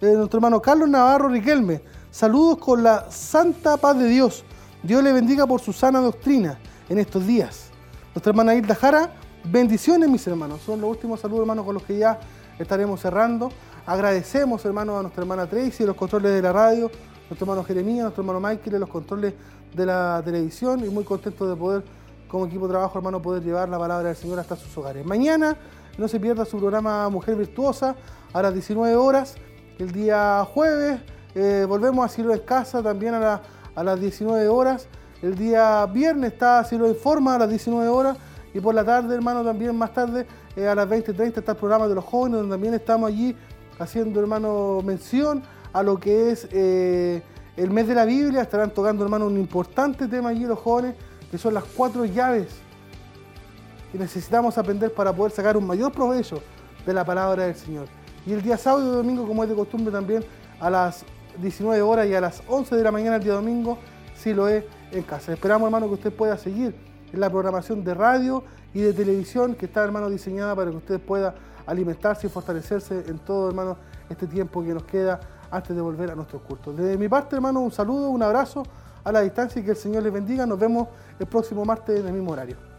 Eh, 0.00 0.14
nuestro 0.14 0.38
hermano 0.38 0.62
Carlos 0.62 0.88
Navarro 0.88 1.28
Riquelme, 1.28 1.82
saludos 2.10 2.56
con 2.56 2.82
la 2.82 3.10
santa 3.10 3.76
paz 3.76 3.98
de 3.98 4.06
Dios. 4.06 4.44
Dios 4.82 5.02
le 5.04 5.12
bendiga 5.12 5.46
por 5.46 5.60
su 5.60 5.74
sana 5.74 6.00
doctrina 6.00 6.58
en 6.88 6.98
estos 6.98 7.26
días. 7.26 7.66
Nuestra 8.14 8.30
hermana 8.30 8.54
Hilda 8.54 8.74
Jara, 8.74 9.12
bendiciones 9.44 10.08
mis 10.08 10.26
hermanos. 10.26 10.62
Son 10.64 10.80
los 10.80 10.88
últimos 10.88 11.20
saludos, 11.20 11.42
hermanos, 11.42 11.66
con 11.66 11.74
los 11.74 11.82
que 11.82 11.98
ya 11.98 12.18
estaremos 12.58 12.98
cerrando. 12.98 13.52
Agradecemos, 13.84 14.64
hermanos, 14.64 14.98
a 14.98 15.02
nuestra 15.02 15.22
hermana 15.22 15.46
Tracy, 15.46 15.84
los 15.84 15.96
controles 15.96 16.32
de 16.32 16.40
la 16.40 16.52
radio, 16.52 16.90
nuestro 17.28 17.44
hermano 17.44 17.62
Jeremías, 17.62 18.04
nuestro 18.04 18.22
hermano 18.22 18.40
Michael, 18.40 18.80
los 18.80 18.88
controles 18.88 19.34
de 19.74 19.86
la 19.86 20.22
televisión 20.24 20.84
y 20.84 20.88
muy 20.88 21.04
contento 21.04 21.48
de 21.48 21.56
poder, 21.56 21.82
como 22.28 22.46
equipo 22.46 22.66
de 22.66 22.72
trabajo, 22.72 22.98
hermano, 22.98 23.20
poder 23.20 23.42
llevar 23.42 23.68
la 23.68 23.78
palabra 23.78 24.08
del 24.08 24.16
Señor 24.16 24.38
hasta 24.38 24.56
sus 24.56 24.76
hogares. 24.76 25.04
Mañana 25.04 25.56
no 25.98 26.08
se 26.08 26.18
pierda 26.18 26.44
su 26.44 26.58
programa 26.58 27.08
Mujer 27.08 27.36
Virtuosa 27.36 27.94
a 28.32 28.42
las 28.42 28.52
19 28.52 28.96
horas. 28.96 29.36
El 29.78 29.92
día 29.92 30.44
jueves 30.44 31.00
eh, 31.34 31.66
volvemos 31.68 32.04
a 32.04 32.08
Cielo 32.08 32.32
en 32.32 32.40
Casa 32.40 32.82
también 32.82 33.14
a, 33.14 33.40
las 33.76 34.00
19 34.00 34.48
horas. 34.48 34.88
El 35.22 35.34
día 35.34 35.86
viernes 35.86 36.32
está 36.32 36.64
Cielo 36.64 36.86
en 36.86 36.96
Forma 36.96 37.34
a 37.34 37.38
las 37.40 37.48
19 37.48 37.88
horas. 37.88 38.16
Y 38.54 38.60
por 38.60 38.74
la 38.74 38.84
tarde, 38.84 39.14
hermano, 39.14 39.42
también 39.42 39.76
más 39.76 39.94
tarde, 39.94 40.26
eh, 40.56 40.66
a 40.66 40.74
las 40.74 40.88
20.30 40.88 41.38
está 41.38 41.52
el 41.52 41.58
programa 41.58 41.88
de 41.88 41.94
los 41.94 42.04
jóvenes, 42.04 42.40
donde 42.40 42.54
también 42.54 42.74
estamos 42.74 43.08
allí 43.08 43.34
haciendo, 43.78 44.20
hermano, 44.20 44.80
mención 44.84 45.42
a 45.72 45.82
lo 45.82 45.98
que 45.98 46.30
es 46.30 46.46
eh, 46.52 47.22
el 47.56 47.70
mes 47.70 47.86
de 47.86 47.94
la 47.94 48.04
Biblia. 48.04 48.42
Estarán 48.42 48.70
tocando, 48.70 49.04
hermano, 49.04 49.26
un 49.26 49.38
importante 49.38 50.08
tema 50.08 50.30
allí 50.30 50.44
los 50.44 50.58
jóvenes, 50.58 50.94
que 51.30 51.38
son 51.38 51.54
las 51.54 51.64
cuatro 51.64 52.04
llaves 52.04 52.48
que 53.90 53.98
necesitamos 53.98 54.56
aprender 54.56 54.92
para 54.92 55.12
poder 55.12 55.32
sacar 55.32 55.56
un 55.56 55.66
mayor 55.66 55.92
provecho 55.92 56.42
de 56.86 56.94
la 56.94 57.04
palabra 57.04 57.44
del 57.44 57.54
Señor. 57.54 57.86
Y 58.26 58.32
el 58.32 58.42
día 58.42 58.56
sábado 58.56 58.92
y 58.92 58.96
domingo, 58.96 59.26
como 59.26 59.42
es 59.42 59.50
de 59.50 59.54
costumbre 59.54 59.92
también, 59.92 60.24
a 60.60 60.70
las 60.70 61.04
19 61.40 61.82
horas 61.82 62.06
y 62.06 62.14
a 62.14 62.20
las 62.20 62.42
11 62.48 62.76
de 62.76 62.82
la 62.82 62.90
mañana 62.90 63.16
el 63.16 63.24
día 63.24 63.34
domingo, 63.34 63.78
si 64.16 64.32
lo 64.32 64.48
es 64.48 64.64
en 64.92 65.02
casa. 65.02 65.32
Esperamos, 65.32 65.66
hermano, 65.66 65.88
que 65.88 65.94
usted 65.94 66.12
pueda 66.12 66.38
seguir 66.38 66.74
en 67.12 67.20
la 67.20 67.28
programación 67.28 67.84
de 67.84 67.94
radio 67.94 68.44
y 68.72 68.80
de 68.80 68.92
televisión 68.92 69.54
que 69.54 69.66
está, 69.66 69.84
hermano, 69.84 70.08
diseñada 70.08 70.54
para 70.54 70.70
que 70.70 70.76
usted 70.76 71.00
pueda 71.00 71.34
alimentarse 71.66 72.26
y 72.26 72.30
fortalecerse 72.30 73.04
en 73.06 73.18
todo, 73.18 73.48
hermano, 73.48 73.76
este 74.08 74.26
tiempo 74.26 74.62
que 74.62 74.72
nos 74.74 74.84
queda 74.84 75.20
antes 75.52 75.76
de 75.76 75.82
volver 75.82 76.10
a 76.10 76.14
nuestros 76.14 76.42
cultos. 76.42 76.76
De 76.76 76.96
mi 76.96 77.08
parte, 77.08 77.36
hermano, 77.36 77.60
un 77.60 77.70
saludo, 77.70 78.08
un 78.08 78.22
abrazo 78.22 78.64
a 79.04 79.12
la 79.12 79.20
distancia 79.20 79.60
y 79.60 79.64
que 79.64 79.72
el 79.72 79.76
Señor 79.76 80.02
les 80.02 80.12
bendiga. 80.12 80.46
Nos 80.46 80.58
vemos 80.58 80.88
el 81.18 81.26
próximo 81.26 81.64
martes 81.64 82.00
en 82.00 82.06
el 82.06 82.12
mismo 82.12 82.32
horario. 82.32 82.71